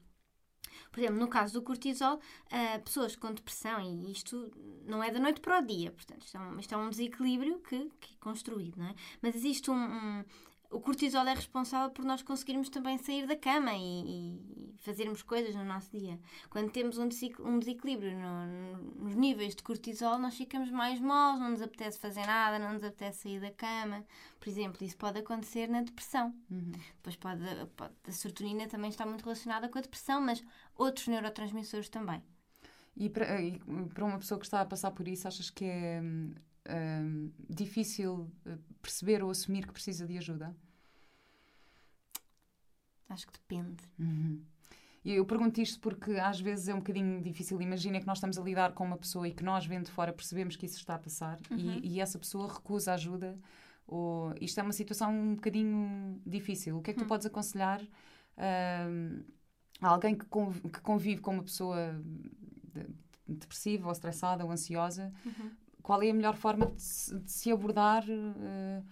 Por 0.91 0.99
exemplo, 0.99 1.19
no 1.19 1.27
caso 1.27 1.53
do 1.53 1.61
cortisol, 1.61 2.15
uh, 2.15 2.83
pessoas 2.83 3.15
com 3.15 3.33
depressão, 3.33 3.79
e 3.81 4.11
isto 4.11 4.51
não 4.85 5.03
é 5.03 5.11
da 5.11 5.19
noite 5.19 5.41
para 5.41 5.59
o 5.59 5.61
dia, 5.65 5.91
portanto, 5.91 6.23
isto 6.23 6.37
é 6.37 6.39
um, 6.39 6.59
isto 6.59 6.73
é 6.73 6.77
um 6.77 6.89
desequilíbrio 6.89 7.59
que, 7.59 7.91
que, 7.99 8.13
é 8.13 8.17
construído, 8.19 8.77
não 8.77 8.87
é? 8.87 8.95
Mas 9.21 9.35
existe 9.35 9.69
um, 9.69 9.75
um 9.75 10.23
o 10.73 10.79
cortisol 10.79 11.25
é 11.27 11.33
responsável 11.33 11.91
por 11.91 12.03
nós 12.03 12.23
conseguirmos 12.23 12.67
também 12.67 12.97
sair 12.97 13.27
da 13.27 13.35
cama 13.35 13.73
e, 13.73 14.39
e 14.39 14.75
fazermos 14.79 15.21
coisas 15.21 15.55
no 15.55 15.63
nosso 15.63 15.95
dia. 15.97 16.19
Quando 16.49 16.71
temos 16.71 16.97
um, 16.97 17.07
um 17.45 17.59
desequilíbrio 17.59 18.17
no, 18.17 18.45
no, 18.45 18.77
nos 19.05 19.15
níveis 19.15 19.55
de 19.55 19.61
cortisol, 19.61 20.17
nós 20.17 20.35
ficamos 20.35 20.71
mais 20.71 20.99
moles, 20.99 21.39
não 21.39 21.51
nos 21.51 21.61
apetece 21.61 21.99
fazer 21.99 22.25
nada, 22.25 22.57
não 22.57 22.73
nos 22.73 22.83
apetece 22.83 23.23
sair 23.23 23.39
da 23.39 23.51
cama. 23.51 24.03
Por 24.39 24.49
exemplo, 24.49 24.83
isso 24.83 24.97
pode 24.97 25.19
acontecer 25.19 25.67
na 25.69 25.81
depressão. 25.81 26.35
Uhum. 26.49 26.71
Depois 26.95 27.15
pode, 27.15 27.43
pode, 27.77 27.93
a 28.07 28.11
serotonina 28.11 28.67
também 28.67 28.89
está 28.89 29.05
muito 29.05 29.23
relacionada 29.23 29.69
com 29.69 29.77
a 29.77 29.81
depressão, 29.81 30.19
mas 30.19 30.43
outros 30.75 31.07
neurotransmissores 31.07 31.87
também. 31.87 32.21
E 32.95 33.09
para, 33.09 33.41
e 33.41 33.59
para 33.93 34.05
uma 34.05 34.17
pessoa 34.17 34.39
que 34.39 34.45
está 34.45 34.61
a 34.61 34.65
passar 34.65 34.91
por 34.91 35.07
isso, 35.07 35.27
achas 35.27 35.49
que 35.49 35.65
é 35.65 36.01
hum, 36.01 36.33
um, 36.69 37.31
difícil 37.49 38.31
eh, 38.45 38.57
perceber 38.81 39.23
ou 39.23 39.29
assumir 39.29 39.65
que 39.65 39.73
precisa 39.73 40.05
de 40.07 40.17
ajuda? 40.17 40.55
Acho 43.09 43.27
que 43.27 43.33
depende. 43.33 43.83
Uhum. 43.99 44.41
E 45.03 45.13
eu 45.13 45.25
pergunto 45.25 45.59
isto 45.59 45.79
porque 45.79 46.11
às 46.11 46.39
vezes 46.39 46.69
é 46.69 46.73
um 46.73 46.77
bocadinho 46.77 47.21
difícil. 47.21 47.61
Imagina 47.61 47.99
que 47.99 48.07
nós 48.07 48.17
estamos 48.17 48.37
a 48.37 48.41
lidar 48.41 48.73
com 48.73 48.85
uma 48.85 48.97
pessoa 48.97 49.27
e 49.27 49.33
que 49.33 49.43
nós, 49.43 49.65
vendo 49.65 49.85
de 49.85 49.91
fora, 49.91 50.13
percebemos 50.13 50.55
que 50.55 50.65
isso 50.65 50.77
está 50.77 50.95
a 50.95 50.99
passar 50.99 51.39
uhum. 51.51 51.57
e, 51.57 51.95
e, 51.95 51.99
essa 51.99 52.17
pessoa 52.17 52.51
recusa 52.51 52.93
ajuda. 52.93 53.37
Ou, 53.85 54.33
isto 54.39 54.59
é 54.59 54.63
uma 54.63 54.71
situação 54.71 55.11
um 55.11 55.35
bocadinho 55.35 56.21
difícil. 56.25 56.77
O 56.77 56.81
que 56.81 56.91
é 56.91 56.93
que 56.93 56.99
tu 56.99 57.03
uhum. 57.03 57.09
podes 57.09 57.25
aconselhar 57.25 57.81
uh, 57.81 59.25
a 59.81 59.89
alguém 59.89 60.15
que, 60.15 60.25
convive, 60.25 60.69
que 60.69 60.81
convive 60.81 61.21
com 61.21 61.31
uma 61.33 61.43
pessoa 61.43 62.01
depressiva 63.27 63.87
ou 63.87 63.91
estressada 63.91 64.45
ou 64.45 64.51
ansiosa 64.51 65.13
uhum 65.25 65.51
qual 65.83 66.01
é 66.01 66.09
a 66.09 66.13
melhor 66.13 66.35
forma 66.35 66.67
de 66.67 66.81
se, 66.81 67.19
de 67.19 67.31
se 67.31 67.51
abordar 67.51 68.03
uh, 68.05 68.83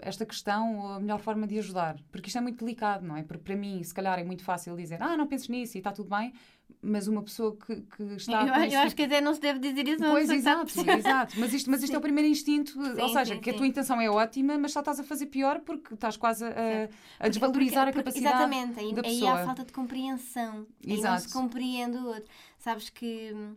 esta 0.00 0.24
questão 0.24 0.78
ou 0.78 0.88
a 0.94 1.00
melhor 1.00 1.20
forma 1.20 1.46
de 1.46 1.58
ajudar? 1.58 1.96
Porque 2.10 2.28
isto 2.28 2.38
é 2.38 2.40
muito 2.40 2.64
delicado, 2.64 3.06
não 3.06 3.16
é? 3.16 3.22
Porque 3.22 3.44
para 3.44 3.54
mim, 3.54 3.82
se 3.84 3.92
calhar, 3.92 4.18
é 4.18 4.24
muito 4.24 4.42
fácil 4.42 4.74
dizer 4.74 5.00
ah, 5.02 5.16
não 5.16 5.26
penses 5.26 5.48
nisso 5.48 5.76
e 5.76 5.78
está 5.78 5.92
tudo 5.92 6.08
bem, 6.08 6.32
mas 6.80 7.06
uma 7.06 7.22
pessoa 7.22 7.54
que, 7.54 7.82
que 7.82 8.02
está. 8.14 8.42
Eu, 8.42 8.72
eu 8.72 8.80
acho 8.80 8.96
que 8.96 9.02
até 9.02 9.20
não 9.20 9.34
se 9.34 9.40
deve 9.40 9.58
dizer 9.58 9.86
isso. 9.86 10.02
Pois, 10.02 10.30
exato, 10.30 10.72
exato. 10.90 11.38
Mas 11.38 11.52
isto, 11.52 11.70
mas 11.70 11.82
isto 11.82 11.94
é 11.94 11.98
o 11.98 12.00
primeiro 12.00 12.28
instinto, 12.28 12.72
sim, 12.72 13.00
ou 13.02 13.08
seja, 13.10 13.34
sim, 13.34 13.40
que 13.40 13.50
sim. 13.50 13.56
a 13.56 13.58
tua 13.58 13.66
intenção 13.66 14.00
é 14.00 14.08
ótima, 14.08 14.56
mas 14.56 14.72
só 14.72 14.80
estás 14.80 14.98
a 14.98 15.04
fazer 15.04 15.26
pior 15.26 15.60
porque 15.60 15.92
estás 15.92 16.16
quase 16.16 16.44
a, 16.44 16.88
a 17.18 17.28
desvalorizar 17.28 17.84
porque, 17.92 18.02
porque, 18.02 18.18
a 18.18 18.22
capacidade 18.22 18.54
exatamente, 18.54 18.80
aí, 18.80 18.94
da 18.94 19.02
pessoa. 19.02 19.32
Aí 19.34 19.42
há 19.42 19.44
falta 19.44 19.64
de 19.64 19.72
compreensão. 19.72 20.66
Exato. 20.82 20.86
Aí 20.86 21.02
não 21.02 21.18
se 21.18 21.32
compreende 21.32 21.98
o 21.98 22.06
outro. 22.06 22.30
Sabes 22.58 22.88
que 22.88 23.32
hum, 23.34 23.56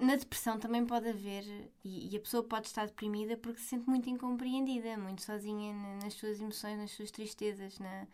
na 0.00 0.16
depressão 0.16 0.58
também 0.58 0.84
pode 0.84 1.08
haver, 1.08 1.44
e, 1.84 2.16
a 2.16 2.20
pessoa 2.20 2.42
pode 2.42 2.66
estar 2.66 2.86
deprimida 2.86 3.36
porque 3.36 3.60
se 3.60 3.68
sente 3.68 3.88
muito 3.88 4.10
incompreendida, 4.10 4.96
muito 4.98 5.22
sozinha 5.22 5.72
nas 6.02 6.14
suas 6.14 6.40
emoções, 6.40 6.78
nas 6.78 6.90
suas 6.90 7.10
tristezas, 7.10 7.78
na, 7.78 8.06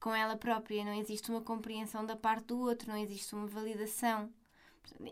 com 0.00 0.14
ela 0.14 0.36
própria. 0.36 0.84
Não 0.84 0.94
existe 0.94 1.30
uma 1.30 1.40
compreensão 1.40 2.04
da 2.04 2.16
parte 2.16 2.46
do 2.46 2.58
outro, 2.58 2.88
não 2.88 2.96
existe 2.96 3.34
uma 3.34 3.46
validação. 3.46 4.32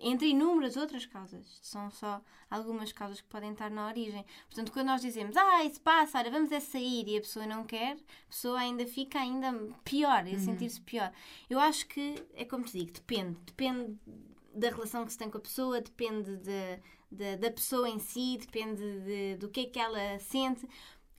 Entre 0.01 0.29
inúmeras 0.29 0.77
outras 0.77 1.07
causas, 1.07 1.47
são 1.63 1.91
só 1.91 2.21
algumas 2.51 2.93
causas 2.93 3.21
que 3.21 3.29
podem 3.29 3.53
estar 3.53 3.71
na 3.71 3.87
origem. 3.87 4.25
Portanto, 4.47 4.73
quando 4.73 4.87
nós 4.89 5.01
dizemos, 5.01 5.37
ah, 5.37 5.65
isso 5.65 5.81
passa, 5.81 6.19
olha, 6.19 6.31
vamos 6.31 6.51
é 6.51 6.59
sair 6.59 7.07
e 7.07 7.17
a 7.17 7.21
pessoa 7.21 7.47
não 7.47 7.65
quer, 7.65 7.93
a 7.93 8.29
pessoa 8.29 8.59
ainda 8.59 8.85
fica 8.87 9.21
ainda 9.21 9.53
pior, 9.85 10.25
a 10.27 10.29
uhum. 10.29 10.39
sentir-se 10.39 10.81
pior. 10.81 11.13
Eu 11.49 11.61
acho 11.61 11.87
que, 11.87 12.27
é 12.35 12.45
como 12.45 12.65
te 12.65 12.79
digo, 12.79 12.93
depende. 12.93 13.39
Depende 13.47 13.97
da 14.55 14.71
relação 14.71 15.05
que 15.05 15.13
se 15.13 15.19
tem 15.19 15.31
com 15.31 15.39
a 15.39 15.41
pessoa, 15.41 15.81
depende 15.81 16.37
de, 16.37 16.81
de 17.11 17.37
da 17.37 17.51
pessoa 17.51 17.89
em 17.89 17.99
si, 17.99 18.39
depende 18.39 19.01
de, 19.01 19.37
do 19.37 19.49
que 19.49 19.61
é 19.61 19.67
que 19.67 19.79
ela 19.79 20.19
sente. 20.19 20.67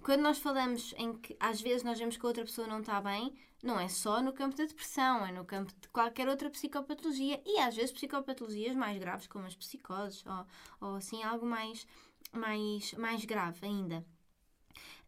Quando 0.01 0.21
nós 0.21 0.39
falamos 0.39 0.93
em 0.97 1.13
que 1.13 1.35
às 1.39 1.61
vezes 1.61 1.83
nós 1.83 1.99
vemos 1.99 2.17
que 2.17 2.25
a 2.25 2.29
outra 2.29 2.43
pessoa 2.43 2.67
não 2.67 2.79
está 2.79 3.01
bem, 3.01 3.33
não 3.61 3.79
é 3.79 3.89
só 3.89 4.21
no 4.21 4.31
campo 4.31 4.55
da 4.55 4.65
depressão, 4.65 5.25
é 5.25 5.31
no 5.31 5.43
campo 5.43 5.73
de 5.79 5.89
qualquer 5.89 6.29
outra 6.29 6.49
psicopatologia 6.49 7.41
e 7.45 7.59
às 7.59 7.75
vezes 7.75 7.91
psicopatologias 7.91 8.75
mais 8.75 8.97
graves, 8.97 9.27
como 9.27 9.45
as 9.45 9.55
psicoses 9.55 10.23
ou, 10.25 10.89
ou 10.89 10.95
assim 10.95 11.21
algo 11.23 11.45
mais, 11.45 11.85
mais, 12.31 12.93
mais 12.93 13.25
grave 13.25 13.65
ainda. 13.65 14.05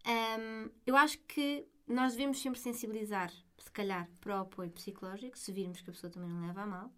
Um, 0.05 0.69
eu 0.85 0.97
acho 0.97 1.17
que 1.19 1.65
nós 1.87 2.13
devemos 2.13 2.41
sempre 2.41 2.59
sensibilizar, 2.59 3.31
se 3.57 3.71
calhar, 3.71 4.09
para 4.19 4.37
o 4.37 4.41
apoio 4.41 4.71
psicológico, 4.71 5.37
se 5.37 5.51
virmos 5.51 5.81
que 5.81 5.89
a 5.89 5.93
pessoa 5.93 6.11
também 6.11 6.29
não 6.29 6.47
leva 6.47 6.63
a 6.63 6.67
mal. 6.67 6.91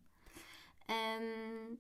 Um, 0.90 1.78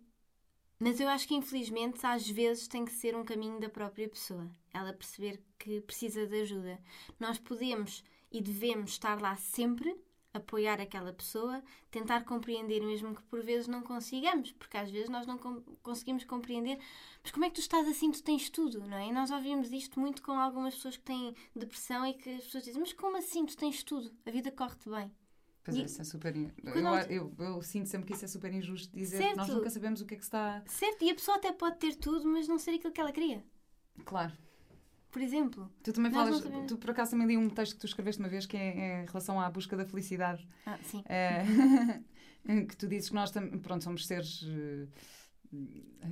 mas 0.79 0.99
eu 0.99 1.07
acho 1.07 1.27
que 1.27 1.35
infelizmente 1.35 2.05
às 2.05 2.29
vezes 2.29 2.67
tem 2.67 2.83
que 2.83 2.91
ser 2.91 3.15
um 3.15 3.23
caminho 3.23 3.59
da 3.59 3.69
própria 3.69 4.09
pessoa. 4.09 4.49
Ela 4.73 4.93
perceber 4.93 5.41
que 5.57 5.79
precisa 5.81 6.27
de 6.27 6.41
ajuda. 6.41 6.79
Nós 7.19 7.37
podemos 7.37 8.03
e 8.31 8.41
devemos 8.41 8.91
estar 8.91 9.21
lá 9.21 9.35
sempre, 9.37 9.95
apoiar 10.33 10.81
aquela 10.81 11.13
pessoa, 11.13 11.63
tentar 11.91 12.25
compreender, 12.25 12.81
mesmo 12.81 13.15
que 13.15 13.21
por 13.23 13.41
vezes 13.43 13.67
não 13.67 13.83
consigamos, 13.83 14.51
porque 14.51 14.75
às 14.75 14.89
vezes 14.89 15.07
nós 15.07 15.27
não 15.27 15.37
com 15.37 15.61
conseguimos 15.83 16.25
compreender. 16.25 16.79
Mas 17.21 17.31
como 17.31 17.45
é 17.45 17.49
que 17.49 17.55
tu 17.55 17.61
estás 17.61 17.87
assim? 17.87 18.11
Tu 18.11 18.23
tens 18.23 18.49
tudo, 18.49 18.81
não 18.81 18.97
é? 18.97 19.07
E 19.07 19.11
nós 19.13 19.31
ouvimos 19.31 19.71
isto 19.71 19.99
muito 19.99 20.21
com 20.21 20.33
algumas 20.33 20.75
pessoas 20.75 20.97
que 20.97 21.03
têm 21.03 21.35
depressão 21.55 22.05
e 22.05 22.13
que 22.15 22.29
as 22.29 22.43
pessoas 22.45 22.63
dizem: 22.63 22.81
Mas 22.81 22.93
como 22.93 23.15
assim? 23.15 23.45
Tu 23.45 23.55
tens 23.55 23.83
tudo, 23.83 24.11
a 24.25 24.31
vida 24.31 24.51
corre-te 24.51 24.89
bem. 24.89 25.11
Pois 25.63 25.77
é, 25.77 25.83
isso 25.83 26.01
é 26.01 26.03
super. 26.03 26.35
Eu, 26.35 26.51
eu, 27.09 27.33
eu, 27.39 27.61
sinto 27.61 27.87
sempre 27.87 28.07
que 28.07 28.13
isso 28.13 28.25
é 28.25 28.27
super 28.27 28.53
injusto 28.53 28.93
dizer 28.93 29.17
certo. 29.17 29.31
que 29.31 29.37
nós 29.37 29.47
nunca 29.47 29.69
sabemos 29.69 30.01
o 30.01 30.05
que 30.05 30.15
é 30.15 30.17
que 30.17 30.23
está. 30.23 30.61
Certo, 30.67 31.03
e 31.03 31.09
a 31.09 31.15
pessoa 31.15 31.37
até 31.37 31.53
pode 31.53 31.77
ter 31.77 31.95
tudo, 31.95 32.27
mas 32.27 32.47
não 32.47 32.59
ser 32.59 32.71
aquilo 32.71 32.91
que 32.91 32.99
ela 32.99 33.11
queria. 33.13 33.43
Claro. 34.03 34.33
Por 35.09 35.21
exemplo. 35.21 35.71
Tu 35.83 35.93
também 35.93 36.11
falas. 36.11 36.43
Tu 36.67 36.77
por 36.77 36.89
acaso 36.89 37.11
também 37.11 37.27
li 37.27 37.37
um 37.37 37.47
texto 37.47 37.75
que 37.75 37.79
tu 37.79 37.85
escreveste 37.85 38.19
uma 38.19 38.27
vez 38.27 38.45
que 38.45 38.57
é, 38.57 38.77
é 38.77 39.03
em 39.03 39.05
relação 39.05 39.39
à 39.39 39.49
busca 39.49 39.77
da 39.77 39.85
felicidade. 39.85 40.45
Ah, 40.65 40.77
sim. 40.83 41.03
É, 41.07 41.43
que 42.67 42.75
tu 42.75 42.87
dizes 42.87 43.09
que 43.09 43.15
nós 43.15 43.31
pronto, 43.61 43.83
somos 43.83 44.05
seres. 44.05 44.43
Eh, 44.43 44.87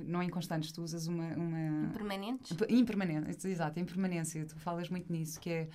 não 0.04 0.22
inconstantes, 0.22 0.70
tu 0.70 0.82
usas 0.82 1.08
uma. 1.08 1.34
uma... 1.34 1.86
Impermanentes? 1.88 2.56
Impermanentes, 2.68 3.44
exato, 3.44 3.80
impermanência. 3.80 4.46
Tu 4.46 4.56
falas 4.56 4.88
muito 4.88 5.12
nisso, 5.12 5.40
que 5.40 5.50
é 5.50 5.68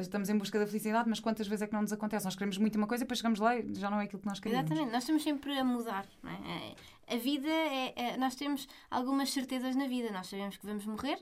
estamos 0.00 0.28
em 0.28 0.38
busca 0.38 0.58
da 0.58 0.66
felicidade, 0.66 1.08
mas 1.08 1.20
quantas 1.20 1.46
vezes 1.46 1.62
é 1.62 1.66
que 1.66 1.72
não 1.72 1.82
nos 1.82 1.92
acontece? 1.92 2.24
Nós 2.24 2.34
queremos 2.34 2.56
muito 2.58 2.76
uma 2.76 2.86
coisa 2.86 3.02
e 3.02 3.04
depois 3.04 3.18
chegamos 3.18 3.38
lá 3.38 3.56
e 3.56 3.74
já 3.74 3.90
não 3.90 4.00
é 4.00 4.04
aquilo 4.04 4.20
que 4.20 4.28
nós 4.28 4.40
queremos. 4.40 4.64
Exatamente, 4.64 4.92
nós 4.92 5.02
estamos 5.02 5.22
sempre 5.22 5.58
a 5.58 5.64
mudar. 5.64 6.06
É? 6.24 7.14
A 7.14 7.18
vida 7.18 7.48
é, 7.48 7.92
é, 7.96 8.16
Nós 8.16 8.34
temos 8.34 8.66
algumas 8.90 9.30
certezas 9.30 9.76
na 9.76 9.86
vida. 9.86 10.10
Nós 10.10 10.26
sabemos 10.26 10.56
que 10.56 10.66
vamos 10.66 10.86
morrer 10.86 11.18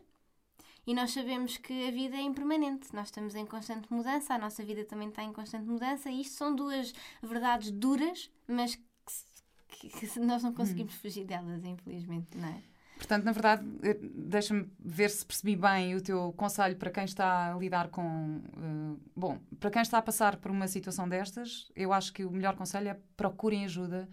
e 0.86 0.94
nós 0.94 1.12
sabemos 1.12 1.56
que 1.56 1.88
a 1.88 1.90
vida 1.90 2.16
é 2.16 2.22
impermanente. 2.22 2.94
Nós 2.94 3.08
estamos 3.08 3.34
em 3.34 3.46
constante 3.46 3.92
mudança, 3.92 4.34
a 4.34 4.38
nossa 4.38 4.64
vida 4.64 4.84
também 4.84 5.08
está 5.08 5.22
em 5.22 5.32
constante 5.32 5.66
mudança 5.66 6.10
e 6.10 6.20
isto 6.20 6.34
são 6.34 6.54
duas 6.54 6.92
verdades 7.22 7.70
duras, 7.70 8.30
mas 8.46 8.76
que, 9.68 9.88
que, 9.88 10.06
que 10.06 10.20
nós 10.20 10.42
não 10.42 10.52
conseguimos 10.52 10.94
hum. 10.94 10.98
fugir 10.98 11.24
delas, 11.24 11.64
infelizmente, 11.64 12.36
não 12.36 12.48
é? 12.48 12.71
Portanto, 12.96 13.24
na 13.24 13.32
verdade, 13.32 13.64
eh, 13.82 13.98
deixa-me 14.00 14.70
ver 14.78 15.10
se 15.10 15.26
percebi 15.26 15.56
bem 15.56 15.94
o 15.96 16.00
teu 16.00 16.32
conselho 16.36 16.76
para 16.76 16.90
quem 16.90 17.04
está 17.04 17.52
a 17.52 17.58
lidar 17.58 17.88
com. 17.88 18.40
Uh, 18.56 19.00
bom, 19.16 19.38
para 19.58 19.70
quem 19.70 19.82
está 19.82 19.98
a 19.98 20.02
passar 20.02 20.36
por 20.36 20.50
uma 20.50 20.68
situação 20.68 21.08
destas, 21.08 21.70
eu 21.74 21.92
acho 21.92 22.12
que 22.12 22.24
o 22.24 22.30
melhor 22.30 22.54
conselho 22.54 22.88
é 22.88 22.96
procurem 23.16 23.64
ajuda 23.64 24.08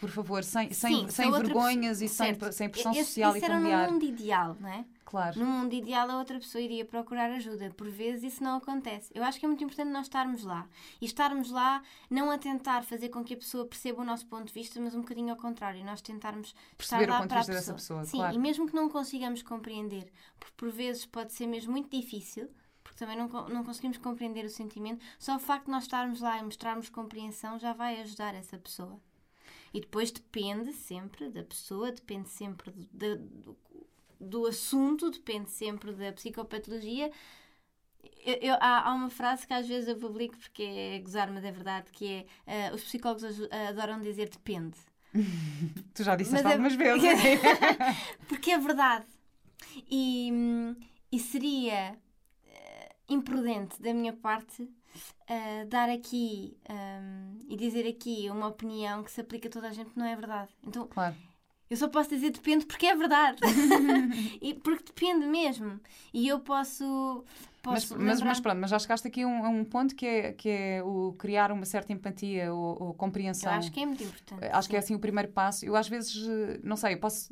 por 0.00 0.10
favor, 0.10 0.42
sem, 0.42 0.72
sem, 0.72 1.00
Sim, 1.00 1.10
sem 1.10 1.30
vergonhas 1.30 2.00
e 2.00 2.08
sem, 2.08 2.34
sem 2.52 2.70
pressão 2.70 2.92
esse, 2.92 3.04
social 3.04 3.36
esse 3.36 3.44
e 3.44 3.48
familiar. 3.48 3.82
Era 3.82 3.86
num 3.86 3.92
mundo 3.92 4.04
ideal, 4.06 4.56
não 4.58 4.68
é? 4.68 4.84
Claro. 5.04 5.38
No 5.40 5.44
mundo 5.44 5.74
ideal, 5.74 6.08
a 6.08 6.18
outra 6.18 6.38
pessoa 6.38 6.62
iria 6.62 6.84
procurar 6.84 7.30
ajuda. 7.32 7.70
Por 7.76 7.90
vezes 7.90 8.32
isso 8.32 8.44
não 8.44 8.56
acontece. 8.56 9.12
Eu 9.12 9.24
acho 9.24 9.38
que 9.38 9.44
é 9.44 9.48
muito 9.48 9.62
importante 9.62 9.90
nós 9.90 10.06
estarmos 10.06 10.44
lá. 10.44 10.66
E 11.00 11.04
estarmos 11.04 11.50
lá 11.50 11.82
não 12.08 12.30
a 12.30 12.38
tentar 12.38 12.84
fazer 12.84 13.08
com 13.08 13.22
que 13.22 13.34
a 13.34 13.36
pessoa 13.36 13.66
perceba 13.66 14.00
o 14.00 14.04
nosso 14.04 14.26
ponto 14.26 14.46
de 14.46 14.52
vista, 14.52 14.80
mas 14.80 14.94
um 14.94 15.00
bocadinho 15.00 15.30
ao 15.30 15.36
contrário. 15.36 15.84
Nós 15.84 16.00
tentarmos 16.00 16.54
Perceber 16.78 17.02
estar 17.02 17.20
lá 17.20 17.26
para 17.26 17.40
a 17.40 17.40
pessoa. 17.40 17.56
dessa 17.56 17.74
pessoa. 17.74 18.04
Sim, 18.04 18.18
claro. 18.18 18.34
e 18.36 18.38
mesmo 18.38 18.68
que 18.68 18.74
não 18.74 18.88
consigamos 18.88 19.42
compreender, 19.42 20.10
porque 20.38 20.54
por 20.56 20.70
vezes 20.70 21.04
pode 21.04 21.32
ser 21.32 21.48
mesmo 21.48 21.72
muito 21.72 21.90
difícil, 21.90 22.48
porque 22.82 22.98
também 22.98 23.18
não, 23.18 23.28
não 23.48 23.64
conseguimos 23.64 23.98
compreender 23.98 24.44
o 24.44 24.50
sentimento. 24.50 25.04
Só 25.18 25.36
o 25.36 25.40
facto 25.40 25.64
de 25.64 25.72
nós 25.72 25.84
estarmos 25.84 26.20
lá 26.20 26.38
e 26.38 26.44
mostrarmos 26.44 26.88
compreensão 26.88 27.58
já 27.58 27.72
vai 27.72 28.00
ajudar 28.00 28.34
essa 28.34 28.56
pessoa. 28.56 29.00
E 29.72 29.80
depois 29.80 30.10
depende 30.10 30.72
sempre 30.72 31.28
da 31.30 31.44
pessoa, 31.44 31.92
depende 31.92 32.28
sempre 32.28 32.72
do, 32.92 33.16
do, 33.18 33.56
do 34.20 34.46
assunto, 34.46 35.10
depende 35.10 35.50
sempre 35.50 35.92
da 35.92 36.12
psicopatologia. 36.12 37.10
Eu, 38.24 38.34
eu, 38.34 38.54
há, 38.54 38.88
há, 38.88 38.94
uma 38.94 39.10
frase 39.10 39.46
que 39.46 39.52
às 39.52 39.66
vezes 39.66 39.88
eu 39.88 39.96
publico 39.96 40.36
porque 40.36 40.62
é 40.62 40.98
gozar, 40.98 41.30
mas 41.32 41.44
é 41.44 41.52
verdade, 41.52 41.90
que 41.92 42.26
é 42.46 42.70
uh, 42.70 42.74
os 42.74 42.82
psicólogos 42.82 43.24
adoram 43.68 44.00
dizer 44.00 44.28
depende. 44.28 44.76
tu 45.94 46.02
já 46.02 46.16
disseste 46.16 46.44
mas 46.44 46.52
é 46.52 46.54
algumas 46.54 46.74
é... 46.74 46.76
vezes. 46.76 47.40
porque 48.28 48.50
é 48.50 48.58
verdade. 48.58 49.06
E, 49.90 50.32
e 51.12 51.18
seria 51.18 51.96
uh, 52.44 52.94
imprudente 53.08 53.80
da 53.80 53.94
minha 53.94 54.12
parte 54.12 54.68
uh, 55.28 55.66
dar 55.68 55.88
aqui 55.88 56.56
um, 56.68 57.38
e 57.48 57.56
dizer 57.56 57.88
aqui 57.88 58.28
uma 58.30 58.48
opinião 58.48 59.02
que 59.02 59.10
se 59.10 59.20
aplica 59.20 59.48
a 59.48 59.50
toda 59.50 59.68
a 59.68 59.72
gente, 59.72 59.90
não 59.96 60.04
é 60.04 60.14
verdade. 60.16 60.50
Então, 60.66 60.86
claro. 60.86 61.14
eu 61.68 61.76
só 61.76 61.88
posso 61.88 62.10
dizer 62.10 62.30
depende 62.30 62.66
porque 62.66 62.86
é 62.86 62.94
verdade. 62.94 63.40
e 64.40 64.54
porque 64.54 64.84
depende 64.84 65.26
mesmo. 65.26 65.80
E 66.12 66.26
eu 66.28 66.40
posso. 66.40 67.24
Mas, 67.64 67.90
mas, 67.90 68.22
mas, 68.22 68.40
pronto, 68.40 68.58
mas 68.58 68.70
já 68.70 68.78
chegaste 68.78 69.06
aqui 69.06 69.22
a 69.22 69.26
um, 69.26 69.60
um, 69.60 69.64
ponto 69.66 69.94
que 69.94 70.06
é, 70.06 70.32
que 70.32 70.48
é 70.48 70.82
o 70.82 71.14
criar 71.18 71.52
uma 71.52 71.66
certa 71.66 71.92
empatia 71.92 72.52
ou, 72.52 72.82
ou 72.82 72.94
compreensão. 72.94 73.52
Eu 73.52 73.58
acho 73.58 73.70
que 73.70 73.80
é 73.80 73.86
muito 73.86 74.02
importante. 74.02 74.44
Acho 74.46 74.62
sim. 74.62 74.70
que 74.70 74.76
é 74.76 74.78
assim 74.78 74.94
o 74.94 74.98
primeiro 74.98 75.30
passo. 75.30 75.66
Eu 75.66 75.76
às 75.76 75.86
vezes, 75.86 76.16
não 76.62 76.76
sei, 76.76 76.94
eu 76.94 76.98
posso. 76.98 77.30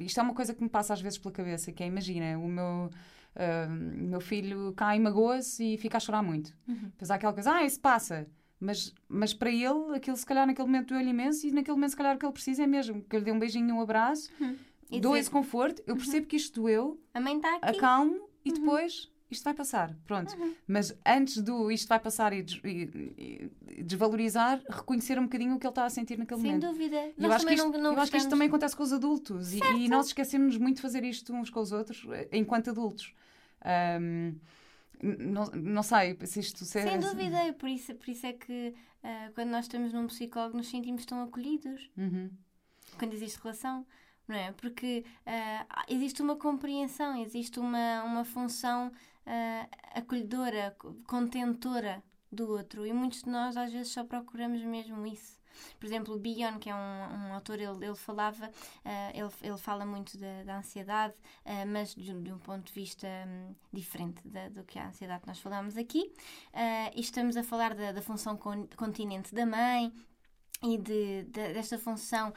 Isto 0.00 0.18
é 0.18 0.22
uma 0.22 0.34
coisa 0.34 0.52
que 0.52 0.62
me 0.62 0.68
passa 0.68 0.92
às 0.92 1.00
vezes 1.00 1.18
pela 1.18 1.32
cabeça, 1.32 1.70
que 1.70 1.82
é, 1.84 1.86
imagina, 1.86 2.36
o 2.36 2.48
meu 2.48 2.90
Uh, 3.38 3.70
meu 3.70 4.20
filho 4.20 4.72
cai, 4.74 4.98
magoa-se 4.98 5.74
e 5.74 5.78
fica 5.78 5.96
a 5.96 6.00
chorar 6.00 6.22
muito. 6.22 6.52
Uhum. 6.66 6.90
Há 7.08 7.14
aquela 7.14 7.32
coisa, 7.32 7.52
ah, 7.52 7.64
isso 7.64 7.78
passa. 7.78 8.26
Mas, 8.60 8.92
mas 9.08 9.32
para 9.32 9.50
ele, 9.50 9.94
aquilo 9.94 10.16
se 10.16 10.26
calhar 10.26 10.44
naquele 10.44 10.66
momento 10.66 10.88
doeu-lhe 10.88 11.10
imenso 11.10 11.46
e 11.46 11.52
naquele 11.52 11.76
momento 11.76 11.90
se 11.90 11.96
calhar 11.96 12.16
o 12.16 12.18
que 12.18 12.26
ele 12.26 12.32
precisa 12.32 12.64
é 12.64 12.66
mesmo 12.66 13.02
que 13.02 13.14
eu 13.14 13.20
lhe 13.20 13.24
dê 13.24 13.30
um 13.30 13.38
beijinho, 13.38 13.72
um 13.76 13.80
abraço, 13.80 14.28
uhum. 14.40 14.56
dou 14.90 15.12
dizer... 15.12 15.18
esse 15.18 15.30
conforto, 15.30 15.80
eu 15.86 15.94
uhum. 15.94 16.00
percebo 16.00 16.26
que 16.26 16.36
isto 16.36 16.60
doeu, 16.60 17.00
a 17.14 17.20
mãe 17.20 17.36
está 17.36 17.56
aqui. 17.56 17.76
acalmo 17.76 18.28
e 18.44 18.50
uhum. 18.50 18.58
depois 18.58 19.08
isto 19.30 19.44
vai 19.44 19.54
passar, 19.54 19.94
pronto. 20.06 20.34
Uhum. 20.34 20.54
Mas 20.66 20.96
antes 21.06 21.40
do 21.42 21.70
isto 21.70 21.86
vai 21.86 22.00
passar 22.00 22.32
e, 22.32 22.44
e, 22.64 23.50
e, 23.68 23.82
desvalorizar, 23.82 24.60
reconhecer 24.68 25.18
um 25.18 25.24
bocadinho 25.24 25.54
o 25.54 25.58
que 25.58 25.66
ele 25.66 25.70
está 25.70 25.84
a 25.84 25.90
sentir 25.90 26.18
naquele 26.18 26.40
Sem 26.40 26.50
momento. 26.50 26.64
Sem 26.64 26.72
dúvida. 26.72 27.12
eu, 27.16 27.32
acho 27.32 27.46
que, 27.46 27.54
isto, 27.54 27.70
não, 27.70 27.80
não 27.80 27.92
eu 27.92 28.00
acho 28.00 28.10
que 28.10 28.16
isto 28.16 28.30
também 28.30 28.48
acontece 28.48 28.74
com 28.74 28.82
os 28.82 28.92
adultos 28.92 29.52
e, 29.52 29.60
e, 29.76 29.88
nós 29.88 30.06
esquecemos 30.06 30.56
muito 30.56 30.76
de 30.76 30.82
fazer 30.82 31.04
isto 31.04 31.32
uns 31.32 31.50
com 31.50 31.60
os 31.60 31.72
outros 31.72 32.06
eh, 32.10 32.28
enquanto 32.32 32.70
adultos. 32.70 33.14
Um, 33.64 34.38
não, 35.00 35.46
não 35.46 35.82
sei 35.82 36.18
se 36.24 36.40
isto 36.40 36.64
se 36.64 36.82
Sem 36.82 36.98
dúvida, 36.98 37.52
por 37.54 37.68
isso, 37.68 37.94
por 37.94 38.08
isso 38.08 38.26
é 38.26 38.32
que 38.32 38.74
uh, 39.02 39.32
quando 39.34 39.50
nós 39.50 39.64
estamos 39.64 39.92
num 39.92 40.06
psicólogo 40.06 40.56
nos 40.56 40.68
sentimos 40.68 41.06
tão 41.06 41.22
acolhidos. 41.22 41.90
Uhum. 41.96 42.30
Quando 42.98 43.12
existe 43.12 43.40
relação, 43.40 43.86
não 44.26 44.36
é? 44.36 44.52
Porque 44.52 45.04
uh, 45.26 45.84
existe 45.88 46.20
uma 46.20 46.36
compreensão, 46.36 47.20
existe 47.20 47.60
uma, 47.60 48.02
uma 48.02 48.24
função 48.24 48.88
uh, 48.88 49.68
acolhedora, 49.94 50.76
contentora 51.06 52.02
do 52.30 52.48
outro. 52.48 52.86
E 52.86 52.92
muitos 52.92 53.22
de 53.22 53.30
nós 53.30 53.56
às 53.56 53.72
vezes 53.72 53.92
só 53.92 54.04
procuramos 54.04 54.62
mesmo 54.62 55.06
isso. 55.06 55.37
Por 55.78 55.86
exemplo, 55.86 56.14
o 56.14 56.18
Bion, 56.18 56.58
que 56.58 56.70
é 56.70 56.74
um, 56.74 56.78
um 56.78 57.34
autor, 57.34 57.60
ele, 57.60 57.84
ele 57.84 57.94
falava, 57.94 58.46
uh, 58.46 59.10
ele, 59.14 59.30
ele 59.42 59.58
fala 59.58 59.84
muito 59.84 60.16
da, 60.18 60.44
da 60.44 60.58
ansiedade, 60.58 61.14
uh, 61.44 61.66
mas 61.66 61.94
de, 61.94 62.12
de, 62.12 62.32
um 62.32 62.38
ponto 62.38 62.66
de 62.66 62.72
vista 62.72 63.06
um, 63.26 63.54
diferente 63.72 64.26
da, 64.26 64.48
do 64.48 64.64
que 64.64 64.78
a 64.78 64.88
ansiedade 64.88 65.22
que 65.22 65.28
nós 65.28 65.38
falamos 65.40 65.76
aqui. 65.76 66.12
Uh, 66.52 66.92
e 66.94 67.00
estamos 67.00 67.36
a 67.36 67.42
falar 67.42 67.74
da, 67.74 67.92
da 67.92 68.02
função 68.02 68.36
continente 68.76 69.34
da 69.34 69.46
mãe 69.46 69.92
e 70.62 70.76
de, 70.76 71.22
de 71.24 71.52
desta 71.52 71.78
função 71.78 72.32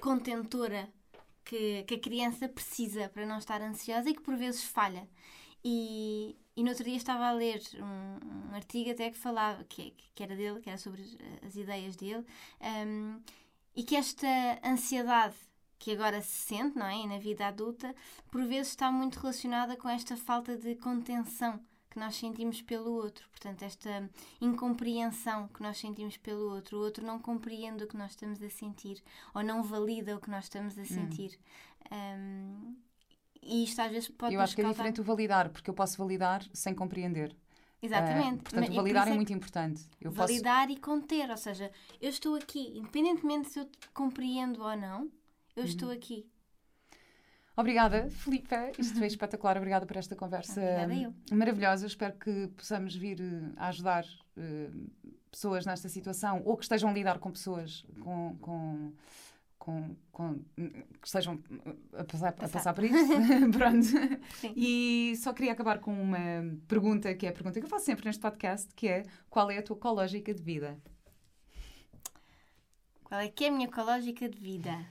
contentora 0.00 0.88
que, 1.44 1.84
que 1.84 1.94
a 1.94 2.00
criança 2.00 2.48
precisa 2.48 3.08
para 3.08 3.26
não 3.26 3.38
estar 3.38 3.60
ansiosa 3.60 4.10
e 4.10 4.14
que 4.14 4.20
por 4.20 4.36
vezes 4.36 4.64
falha. 4.64 5.08
E, 5.64 6.36
e 6.60 6.62
no 6.62 6.68
outro 6.68 6.84
dia 6.84 6.96
estava 6.98 7.26
a 7.26 7.32
ler 7.32 7.62
um, 7.76 8.50
um 8.50 8.54
artigo 8.54 8.90
até 8.90 9.10
que 9.10 9.16
falava, 9.16 9.64
que, 9.64 9.94
que, 10.14 10.22
era 10.22 10.36
dele, 10.36 10.60
que 10.60 10.68
era 10.68 10.76
sobre 10.76 11.00
as 11.42 11.56
ideias 11.56 11.96
dele, 11.96 12.22
um, 12.86 13.18
e 13.74 13.82
que 13.82 13.96
esta 13.96 14.28
ansiedade 14.62 15.34
que 15.78 15.90
agora 15.90 16.20
se 16.20 16.36
sente, 16.48 16.78
não 16.78 16.84
é? 16.84 16.96
E 16.96 17.06
na 17.06 17.18
vida 17.18 17.46
adulta, 17.46 17.96
por 18.30 18.44
vezes 18.44 18.72
está 18.72 18.92
muito 18.92 19.18
relacionada 19.18 19.74
com 19.74 19.88
esta 19.88 20.18
falta 20.18 20.54
de 20.54 20.74
contenção 20.74 21.58
que 21.88 21.98
nós 21.98 22.14
sentimos 22.14 22.60
pelo 22.60 22.92
outro. 22.92 23.26
Portanto, 23.30 23.62
esta 23.62 24.10
incompreensão 24.38 25.48
que 25.48 25.62
nós 25.62 25.78
sentimos 25.78 26.18
pelo 26.18 26.52
outro. 26.52 26.76
O 26.76 26.82
outro 26.82 27.06
não 27.06 27.18
compreende 27.18 27.84
o 27.84 27.88
que 27.88 27.96
nós 27.96 28.10
estamos 28.10 28.42
a 28.42 28.50
sentir 28.50 29.02
ou 29.32 29.42
não 29.42 29.62
valida 29.62 30.14
o 30.14 30.20
que 30.20 30.28
nós 30.28 30.44
estamos 30.44 30.76
a 30.76 30.82
hum. 30.82 30.84
sentir. 30.84 31.40
Hum. 31.90 31.96
Um, 31.96 32.89
e 33.42 33.64
isto 33.64 33.80
às 33.80 33.90
vezes 33.90 34.08
pode 34.08 34.34
Eu 34.34 34.40
acho 34.40 34.54
que 34.54 34.62
é 34.62 34.68
diferente 34.68 35.00
o 35.00 35.04
validar, 35.04 35.50
porque 35.50 35.70
eu 35.70 35.74
posso 35.74 35.96
validar 35.98 36.44
sem 36.52 36.74
compreender. 36.74 37.34
Exatamente. 37.82 38.40
Uh, 38.40 38.42
portanto, 38.42 38.66
Mas, 38.66 38.76
validar 38.76 39.08
é, 39.08 39.10
é 39.10 39.14
muito 39.14 39.32
importante. 39.32 39.82
Eu 40.00 40.10
validar 40.10 40.66
posso... 40.66 40.78
e 40.78 40.80
conter, 40.80 41.30
ou 41.30 41.36
seja, 41.36 41.70
eu 42.00 42.10
estou 42.10 42.34
aqui, 42.34 42.78
independentemente 42.78 43.50
se 43.50 43.58
eu 43.58 43.68
compreendo 43.94 44.62
ou 44.62 44.76
não, 44.76 45.10
eu 45.56 45.62
uhum. 45.62 45.68
estou 45.68 45.90
aqui. 45.90 46.26
Obrigada, 47.56 48.08
Filipa. 48.08 48.70
Isto 48.78 48.96
foi 48.96 49.06
espetacular. 49.06 49.56
Obrigada 49.56 49.84
por 49.84 49.96
esta 49.96 50.16
conversa 50.16 50.62
maravilhosa. 51.30 51.86
Espero 51.86 52.14
que 52.14 52.48
possamos 52.56 52.94
vir 52.94 53.20
eh, 53.20 53.52
a 53.56 53.68
ajudar 53.68 54.04
uh, 54.36 54.90
pessoas 55.30 55.66
nesta 55.66 55.88
situação 55.88 56.42
ou 56.44 56.56
que 56.56 56.64
estejam 56.64 56.88
a 56.88 56.92
lidar 56.92 57.18
com 57.18 57.30
pessoas 57.30 57.84
com, 58.00 58.36
com 58.40 58.92
com, 59.60 59.94
com, 60.10 60.38
que 60.56 61.06
estejam 61.06 61.38
a 61.92 62.02
passar, 62.02 62.28
a 62.28 62.48
passar 62.48 62.74
por 62.74 62.82
isto. 62.82 62.96
Pronto. 63.52 63.86
Sim. 64.40 64.52
E 64.56 65.14
só 65.18 65.34
queria 65.34 65.52
acabar 65.52 65.78
com 65.78 65.92
uma 65.92 66.18
pergunta, 66.66 67.14
que 67.14 67.26
é 67.26 67.28
a 67.28 67.32
pergunta 67.32 67.60
que 67.60 67.66
eu 67.66 67.70
faço 67.70 67.84
sempre 67.84 68.06
neste 68.06 68.20
podcast, 68.20 68.74
que 68.74 68.88
é 68.88 69.04
qual 69.28 69.50
é 69.50 69.58
a 69.58 69.62
tua 69.62 69.76
ecológica 69.76 70.34
de 70.34 70.42
vida? 70.42 70.80
Qual 73.04 73.20
é 73.20 73.28
que 73.28 73.44
é 73.44 73.48
a 73.48 73.52
minha 73.52 73.66
ecológica 73.66 74.28
de 74.28 74.38
vida? 74.38 74.86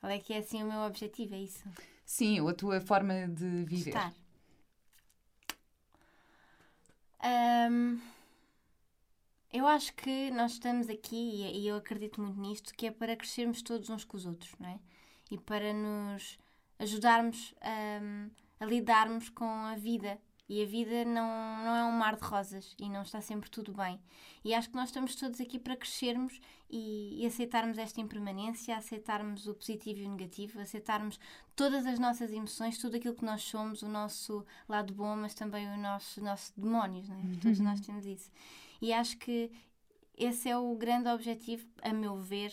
Qual 0.00 0.12
é 0.12 0.18
que 0.18 0.34
é 0.34 0.38
assim 0.38 0.62
o 0.62 0.66
meu 0.66 0.80
objetivo, 0.80 1.34
é 1.34 1.38
isso? 1.38 1.64
Sim, 2.04 2.40
ou 2.40 2.48
a 2.48 2.54
tua 2.54 2.80
forma 2.80 3.26
de 3.26 3.64
viver. 3.64 3.90
Estar. 3.90 4.14
Um... 7.70 7.98
Eu 9.52 9.66
acho 9.66 9.94
que 9.94 10.30
nós 10.30 10.52
estamos 10.52 10.90
aqui, 10.90 11.50
e 11.54 11.66
eu 11.66 11.76
acredito 11.76 12.20
muito 12.20 12.38
nisto, 12.38 12.74
que 12.74 12.86
é 12.86 12.90
para 12.90 13.16
crescermos 13.16 13.62
todos 13.62 13.88
uns 13.88 14.04
com 14.04 14.16
os 14.16 14.26
outros, 14.26 14.52
não 14.58 14.68
é? 14.68 14.78
E 15.30 15.38
para 15.38 15.72
nos 15.72 16.38
ajudarmos 16.78 17.54
a, 17.60 18.64
a 18.64 18.66
lidarmos 18.66 19.28
com 19.30 19.44
a 19.44 19.74
vida. 19.76 20.18
E 20.48 20.62
a 20.62 20.66
vida 20.66 21.04
não, 21.04 21.28
não 21.62 21.76
é 21.76 21.84
um 21.84 21.92
mar 21.92 22.16
de 22.16 22.24
rosas 22.24 22.74
e 22.78 22.88
não 22.88 23.02
está 23.02 23.20
sempre 23.20 23.50
tudo 23.50 23.70
bem. 23.74 24.00
E 24.42 24.54
acho 24.54 24.70
que 24.70 24.76
nós 24.76 24.88
estamos 24.88 25.14
todos 25.14 25.42
aqui 25.42 25.58
para 25.58 25.76
crescermos 25.76 26.40
e, 26.70 27.22
e 27.22 27.26
aceitarmos 27.26 27.76
esta 27.76 28.00
impermanência, 28.00 28.74
aceitarmos 28.74 29.46
o 29.46 29.54
positivo 29.54 30.00
e 30.00 30.06
o 30.06 30.10
negativo, 30.10 30.58
aceitarmos 30.58 31.20
todas 31.54 31.84
as 31.84 31.98
nossas 31.98 32.32
emoções, 32.32 32.78
tudo 32.78 32.96
aquilo 32.96 33.14
que 33.14 33.26
nós 33.26 33.42
somos, 33.42 33.82
o 33.82 33.88
nosso 33.88 34.42
lado 34.66 34.94
bom, 34.94 35.16
mas 35.16 35.34
também 35.34 35.68
o 35.68 35.76
nosso, 35.76 36.22
nosso 36.24 36.50
demónios, 36.56 37.10
não 37.10 37.16
é? 37.16 37.22
Todos 37.42 37.60
nós 37.60 37.80
temos 37.80 38.06
isso. 38.06 38.30
E 38.80 38.92
acho 38.92 39.16
que 39.18 39.50
esse 40.16 40.48
é 40.48 40.56
o 40.56 40.74
grande 40.74 41.08
objetivo, 41.08 41.66
a 41.82 41.92
meu 41.92 42.16
ver, 42.16 42.52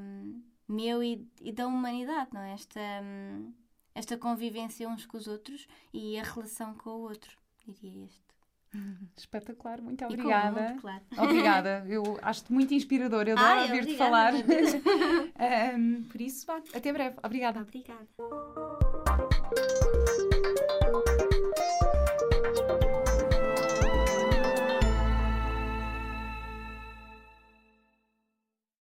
um, 0.00 0.42
meu 0.68 1.02
e, 1.02 1.28
e, 1.40 1.52
da 1.52 1.66
humanidade, 1.66 2.30
não 2.32 2.40
é? 2.40 2.52
Esta, 2.52 2.80
um, 3.02 3.52
esta 3.94 4.16
convivência 4.16 4.88
uns 4.88 5.06
com 5.06 5.16
os 5.16 5.26
outros 5.26 5.68
e 5.92 6.18
a 6.18 6.22
relação 6.22 6.74
com 6.74 6.90
o 6.90 7.00
outro, 7.00 7.36
diria 7.66 8.06
este. 8.06 8.26
Espetacular, 9.16 9.80
muito 9.80 10.04
obrigada. 10.04 10.62
Muito 10.62 10.80
claro. 10.80 11.04
Obrigada, 11.18 11.84
eu 11.88 12.18
acho-te 12.22 12.52
muito 12.52 12.74
inspiradora, 12.74 13.30
eu 13.30 13.38
adoro 13.38 13.60
ouvir-te 13.62 13.96
falar. 13.96 14.32
um, 15.78 16.02
por 16.04 16.20
isso, 16.20 16.50
até 16.50 16.92
breve. 16.92 17.16
Obrigada. 17.22 17.60
Obrigada. 17.60 18.06